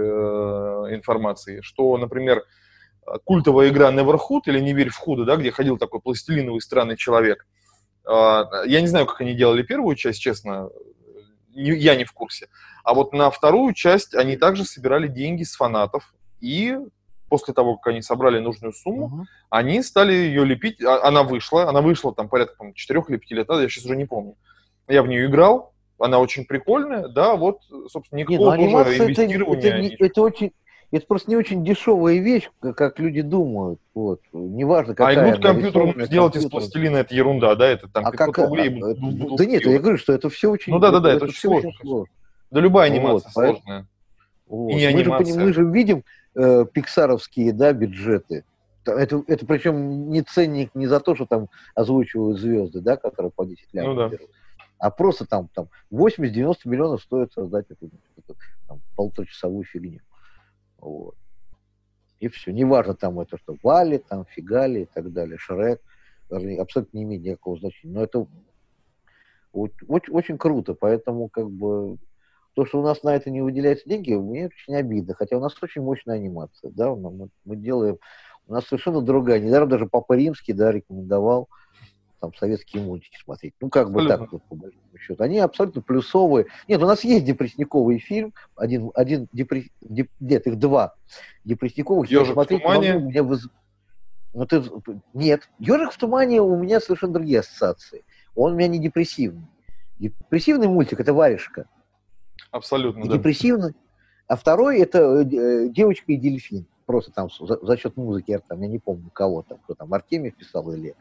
информации, 0.94 1.60
что, 1.62 1.96
например, 1.96 2.44
культовая 3.24 3.70
игра 3.70 3.90
Neverhood 3.90 4.42
или 4.46 4.60
Не 4.60 4.74
верь 4.74 4.90
в 4.90 4.96
худо, 4.96 5.24
да, 5.24 5.36
где 5.36 5.50
ходил 5.50 5.78
такой 5.78 6.00
пластилиновый 6.00 6.60
странный 6.60 6.96
человек, 6.96 7.46
э, 8.04 8.10
я 8.10 8.80
не 8.80 8.86
знаю, 8.86 9.06
как 9.06 9.20
они 9.20 9.34
делали 9.34 9.62
первую 9.62 9.96
часть, 9.96 10.20
честно, 10.20 10.68
я 11.56 11.96
не 11.96 12.04
в 12.04 12.12
курсе. 12.12 12.48
А 12.84 12.94
вот 12.94 13.12
на 13.12 13.30
вторую 13.30 13.72
часть 13.74 14.14
они 14.14 14.36
также 14.36 14.64
собирали 14.64 15.08
деньги 15.08 15.42
с 15.42 15.56
фанатов, 15.56 16.14
и 16.40 16.76
после 17.28 17.54
того, 17.54 17.76
как 17.76 17.88
они 17.88 18.02
собрали 18.02 18.38
нужную 18.38 18.72
сумму, 18.72 19.06
uh-huh. 19.06 19.24
они 19.50 19.82
стали 19.82 20.12
ее 20.12 20.44
лепить. 20.44 20.80
А, 20.82 21.02
она 21.06 21.22
вышла, 21.22 21.68
она 21.68 21.80
вышла 21.80 22.14
там 22.14 22.28
порядка 22.28 22.56
там, 22.58 22.74
4 22.74 23.04
или 23.08 23.16
5 23.16 23.30
лет, 23.32 23.46
я 23.50 23.68
сейчас 23.68 23.84
уже 23.84 23.96
не 23.96 24.04
помню. 24.04 24.36
Я 24.86 25.02
в 25.02 25.08
нее 25.08 25.26
играл, 25.26 25.72
она 25.98 26.18
очень 26.18 26.44
прикольная, 26.44 27.08
да, 27.08 27.34
вот, 27.34 27.62
собственно, 27.88 28.20
никакого 28.20 28.54
Нет, 28.54 28.70
ну, 28.70 28.84
тоже 28.84 28.98
инвестирования. 28.98 29.68
Это, 29.68 29.94
это, 29.94 30.04
это 30.04 30.22
очень, 30.22 30.52
это 30.96 31.06
просто 31.06 31.30
не 31.30 31.36
очень 31.36 31.64
дешевая 31.64 32.18
вещь, 32.18 32.50
как 32.60 32.98
люди 32.98 33.22
думают. 33.22 33.80
Вот. 33.94 34.20
Неважно, 34.32 34.94
какая 34.94 35.18
А 35.18 35.30
игру 35.30 35.42
компьютером 35.42 35.90
сделать 36.04 36.32
компьютер. 36.34 36.40
из 36.40 36.50
пластилина 36.50 36.96
это 36.98 37.14
ерунда, 37.14 37.54
да? 37.54 37.68
Это 37.68 37.88
там 37.88 38.06
а 38.06 38.10
500 38.10 38.34
как, 38.34 38.48
рублей. 38.48 38.82
А, 38.82 39.36
да 39.36 39.46
нет, 39.46 39.64
я 39.66 39.78
говорю, 39.78 39.98
что 39.98 40.12
это 40.12 40.28
все 40.28 40.50
очень 40.50 40.72
Ну 40.72 40.78
да, 40.78 40.90
да, 40.90 41.00
да, 41.00 41.10
это, 41.10 41.16
это 41.16 41.24
очень 41.26 41.40
сложно. 41.40 41.68
Очень 41.68 41.80
сложно. 41.80 42.14
Да 42.50 42.60
любая 42.60 42.90
анимация 42.90 43.30
вот, 43.32 43.32
сложная. 43.32 43.86
Вот. 44.48 44.70
И 44.70 44.74
не 44.74 44.84
мы, 44.84 45.00
анимация. 45.00 45.34
Же, 45.34 45.40
мы 45.40 45.52
же 45.52 45.64
видим 45.64 46.04
э, 46.34 46.64
пиксаровские 46.72 47.52
да, 47.52 47.72
бюджеты. 47.72 48.44
Это, 48.84 49.22
это 49.26 49.46
причем 49.46 50.10
не 50.10 50.22
ценник 50.22 50.70
не 50.74 50.86
за 50.86 51.00
то, 51.00 51.14
что 51.16 51.26
там 51.26 51.48
озвучивают 51.74 52.38
звезды, 52.38 52.80
да, 52.80 52.96
которые 52.96 53.32
по 53.32 53.44
10 53.44 53.66
лет. 53.72 53.84
Ну, 53.84 53.94
да. 53.94 54.10
А 54.78 54.90
просто 54.90 55.26
там, 55.26 55.48
там 55.54 55.68
80-90 55.92 56.56
миллионов 56.66 57.02
стоит 57.02 57.32
создать 57.32 57.66
эту, 57.70 57.90
эту 58.16 58.36
там, 58.68 58.80
полуторачасовую 58.94 59.64
фигню. 59.64 60.00
Вот. 60.78 61.14
И 62.20 62.28
все. 62.28 62.52
Неважно 62.52 62.94
там 62.94 63.20
это 63.20 63.36
что, 63.38 63.56
Вали, 63.62 63.98
там, 63.98 64.24
Фигали 64.26 64.82
и 64.82 64.86
так 64.86 65.12
далее, 65.12 65.38
Шрек, 65.38 65.80
абсолютно 66.30 66.96
не 66.96 67.04
имеет 67.04 67.22
никакого 67.22 67.58
значения. 67.58 67.94
Но 67.94 68.02
это 68.02 68.26
очень, 69.52 70.12
очень 70.12 70.38
круто, 70.38 70.74
поэтому 70.74 71.28
как 71.28 71.50
бы 71.50 71.98
то, 72.54 72.64
что 72.64 72.80
у 72.80 72.82
нас 72.82 73.02
на 73.02 73.14
это 73.14 73.30
не 73.30 73.42
выделяются 73.42 73.88
деньги, 73.88 74.14
мне 74.14 74.46
очень 74.46 74.74
обидно, 74.74 75.14
хотя 75.14 75.36
у 75.36 75.40
нас 75.40 75.54
очень 75.62 75.82
мощная 75.82 76.16
анимация, 76.16 76.70
да, 76.70 76.94
мы, 76.94 77.28
мы 77.44 77.56
делаем, 77.56 77.98
у 78.46 78.52
нас 78.52 78.64
совершенно 78.66 79.02
другая, 79.02 79.40
недаром 79.40 79.68
даже 79.68 79.86
Папа 79.86 80.14
Римский, 80.14 80.52
да, 80.52 80.72
рекомендовал 80.72 81.48
там 82.26 82.38
советские 82.38 82.82
мультики 82.82 83.16
смотреть. 83.22 83.54
Ну, 83.60 83.68
как 83.68 83.90
бы 83.90 84.06
так, 84.06 84.32
вот, 84.32 84.42
по 84.44 84.54
большому 84.54 84.98
счету. 84.98 85.22
Они 85.22 85.38
абсолютно 85.38 85.82
плюсовые. 85.82 86.46
Нет, 86.68 86.82
у 86.82 86.86
нас 86.86 87.04
есть 87.04 87.24
депрессниковый 87.24 87.98
фильм, 87.98 88.34
один, 88.56 88.90
один 88.94 89.28
депресс... 89.32 89.66
деп... 89.80 90.10
нет, 90.20 90.46
их 90.46 90.58
два 90.58 90.94
депрессниковых. 91.44 92.10
Ежик 92.10 92.32
смотреть 92.32 92.60
в 92.60 92.62
тумане? 92.62 92.98
Мне 92.98 93.22
выз... 93.22 93.48
ну, 94.34 94.46
ты... 94.46 94.62
Нет, 95.14 95.48
Ежик 95.58 95.92
в 95.92 95.98
тумане 95.98 96.40
у 96.40 96.56
меня 96.56 96.80
совершенно 96.80 97.14
другие 97.14 97.40
ассоциации. 97.40 98.04
Он 98.34 98.52
у 98.52 98.56
меня 98.56 98.68
не 98.68 98.78
депрессивный. 98.78 99.46
Депрессивный 99.98 100.68
мультик– 100.68 101.00
это 101.00 101.14
варежка. 101.14 101.68
Абсолютно, 102.50 103.04
и 103.04 103.08
да. 103.08 103.16
депрессивный. 103.16 103.74
А 104.26 104.36
второй 104.36 104.80
это 104.80 104.98
э, 104.98 105.68
девочка 105.68 106.12
и 106.12 106.16
дельфин. 106.16 106.66
Просто 106.84 107.12
там 107.12 107.28
за, 107.30 107.64
за 107.64 107.76
счет 107.76 107.96
музыки, 107.96 108.38
там, 108.46 108.60
я 108.62 108.68
не 108.68 108.78
помню 108.78 109.10
кого 109.10 109.42
там, 109.42 109.58
кто 109.58 109.74
там, 109.74 109.92
Артемьев 109.92 110.36
писал 110.36 110.70
или 110.72 110.90
э, 110.90 110.94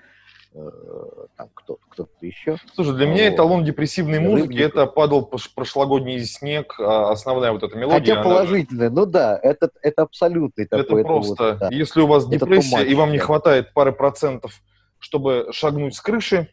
там 1.36 1.50
кто-то 1.54 1.82
кто 1.90 2.08
еще. 2.22 2.58
Слушай, 2.74 2.96
для 2.96 3.08
вот. 3.08 3.14
меня 3.14 3.30
эталон 3.30 3.66
депрессивной 3.66 4.20
музыки 4.20 4.54
Рыбник. 4.54 4.68
это 4.68 4.86
падал 4.86 5.30
прошлогодний 5.54 6.24
снег, 6.24 6.80
а 6.80 7.12
основная 7.12 7.52
вот 7.52 7.64
эта 7.64 7.78
мелодия. 7.78 8.16
Хотя 8.16 8.24
положительная, 8.24 8.88
она... 8.88 9.02
ну 9.02 9.06
да, 9.06 9.40
это, 9.42 9.70
это 9.82 10.04
абсолютный 10.04 10.66
такой. 10.66 11.02
Это 11.02 11.08
просто, 11.08 11.44
вот, 11.44 11.58
да. 11.60 11.70
если 11.72 12.02
у 12.02 12.08
вас 12.08 12.28
депрессия 12.28 12.84
и 12.84 12.96
вам 12.96 13.12
не 13.12 13.20
хватает 13.20 13.74
пары 13.74 13.92
процентов, 13.92 14.62
чтобы 15.00 15.50
шагнуть 15.52 15.96
с 15.96 16.02
крыши, 16.02 16.48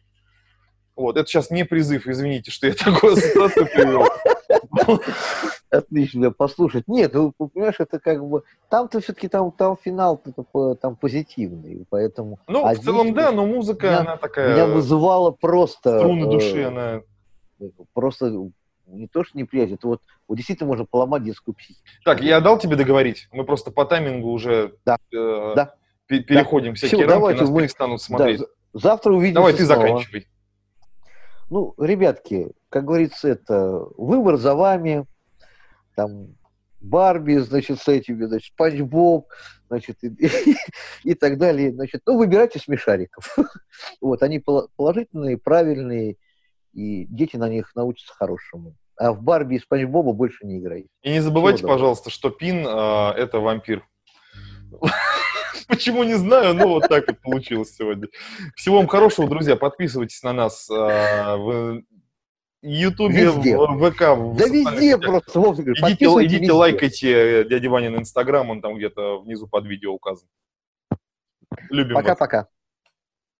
вот, 0.95 1.17
это 1.17 1.27
сейчас 1.27 1.49
не 1.49 1.63
призыв, 1.63 2.05
извините, 2.07 2.51
что 2.51 2.67
я 2.67 2.73
такую 2.77 3.13
ассоциацию 3.13 3.67
привел. 3.67 4.07
Отлично, 5.73 6.31
послушать. 6.31 6.87
Нет, 6.87 7.13
ну, 7.13 7.31
понимаешь, 7.31 7.79
это 7.79 7.99
как 7.99 8.23
бы... 8.23 8.43
Там-то 8.69 8.99
все-таки 8.99 9.27
там, 9.27 9.51
там 9.51 9.75
финал 9.81 10.21
там 10.79 10.95
позитивный, 10.95 11.85
поэтому... 11.89 12.39
Ну, 12.47 12.65
а 12.65 12.75
в 12.75 12.79
целом, 12.79 13.07
здесь, 13.07 13.15
да, 13.15 13.31
но 13.31 13.47
музыка, 13.47 13.87
меня, 13.87 13.99
она 14.01 14.17
такая... 14.17 14.53
Меня 14.53 14.67
вызывала 14.67 15.31
просто... 15.31 15.97
Струны 15.97 16.29
души, 16.29 16.59
э, 16.59 16.67
она... 16.67 17.01
Просто 17.93 18.51
не 18.85 19.07
то, 19.07 19.23
что 19.23 19.37
неприятие, 19.37 19.75
это 19.75 19.87
вот, 19.87 20.01
вот 20.27 20.35
действительно 20.35 20.67
можно 20.67 20.85
поломать 20.85 21.23
детскую 21.23 21.55
психику. 21.55 21.81
Так, 22.05 22.21
я 22.21 22.39
дал 22.39 22.59
тебе 22.59 22.75
договорить. 22.75 23.27
Мы 23.31 23.43
просто 23.43 23.71
по 23.71 23.85
таймингу 23.85 24.29
уже 24.29 24.75
да. 24.85 24.97
Э, 25.11 25.53
да. 25.55 25.75
переходим 26.07 26.73
да. 26.73 26.75
всякие 26.75 26.97
Все, 26.99 27.07
рамки, 27.07 27.13
давайте 27.13 27.41
нас 27.41 27.49
мы... 27.49 27.61
перестанут 27.61 28.01
смотреть. 28.01 28.41
Да, 28.41 28.45
завтра 28.73 29.13
увидимся 29.13 29.35
Давай, 29.35 29.53
ты 29.53 29.65
снова. 29.65 29.81
заканчивай. 29.81 30.27
Ну, 31.49 31.73
ребятки, 31.79 32.51
как 32.69 32.85
говорится, 32.85 33.27
это 33.27 33.87
выбор 33.97 34.37
за 34.37 34.55
вами. 34.55 35.05
Там 35.95 36.35
Барби, 36.83 37.37
значит, 37.37 37.79
с 37.79 37.87
этими, 37.87 38.25
значит, 38.25 38.53
Спанч 38.53 38.81
Боб, 38.81 39.29
значит, 39.69 39.97
и, 40.03 40.07
и, 40.07 40.55
и 41.11 41.13
так 41.15 41.37
далее. 41.37 41.71
Значит, 41.71 42.01
ну, 42.05 42.17
выбирайте 42.17 42.59
смешариков. 42.59 43.35
вот, 44.01 44.21
они 44.21 44.39
положительные, 44.75 45.37
правильные, 45.37 46.17
и 46.73 47.05
дети 47.05 47.37
на 47.37 47.49
них 47.49 47.73
научатся 47.75 48.13
хорошему. 48.13 48.75
А 48.97 49.11
в 49.11 49.21
Барби 49.21 49.55
и 49.55 49.59
Спанч 49.59 49.85
Боба 49.85 50.13
больше 50.13 50.45
не 50.45 50.59
играйте. 50.59 50.87
И 51.01 51.11
не 51.11 51.19
забывайте, 51.19 51.59
Всего 51.59 51.71
пожалуйста, 51.71 52.09
что 52.09 52.29
Пин 52.29 52.65
э, 52.67 53.11
это 53.17 53.39
вампир. 53.39 53.87
Почему 55.67 56.03
не 56.03 56.15
знаю, 56.15 56.53
но 56.53 56.67
вот 56.67 56.87
так 56.87 57.07
вот 57.07 57.19
получилось 57.21 57.75
сегодня. 57.75 58.07
Всего 58.55 58.77
вам 58.77 58.87
хорошего, 58.87 59.27
друзья. 59.27 59.55
Подписывайтесь 59.55 60.21
на 60.21 60.33
нас 60.33 60.69
э, 60.69 60.73
в 60.73 61.81
Ютубе, 62.63 63.29
в 63.29 63.91
ВК. 63.91 64.01
В 64.15 64.37
да 64.37 64.45
везде 64.47 64.97
просто. 64.97 65.37
Вовсе, 65.37 65.63
идите, 65.63 66.05
идите 66.05 66.39
везде. 66.39 66.51
лайкайте 66.53 67.43
дядя 67.43 67.69
Ваня 67.69 67.89
на 67.89 67.97
Инстаграм, 67.97 68.49
он 68.49 68.61
там 68.61 68.75
где-то 68.77 69.19
внизу 69.19 69.47
под 69.47 69.65
видео 69.65 69.91
указан. 69.93 70.27
Любим 71.69 71.95
Пока-пока. 71.95 72.47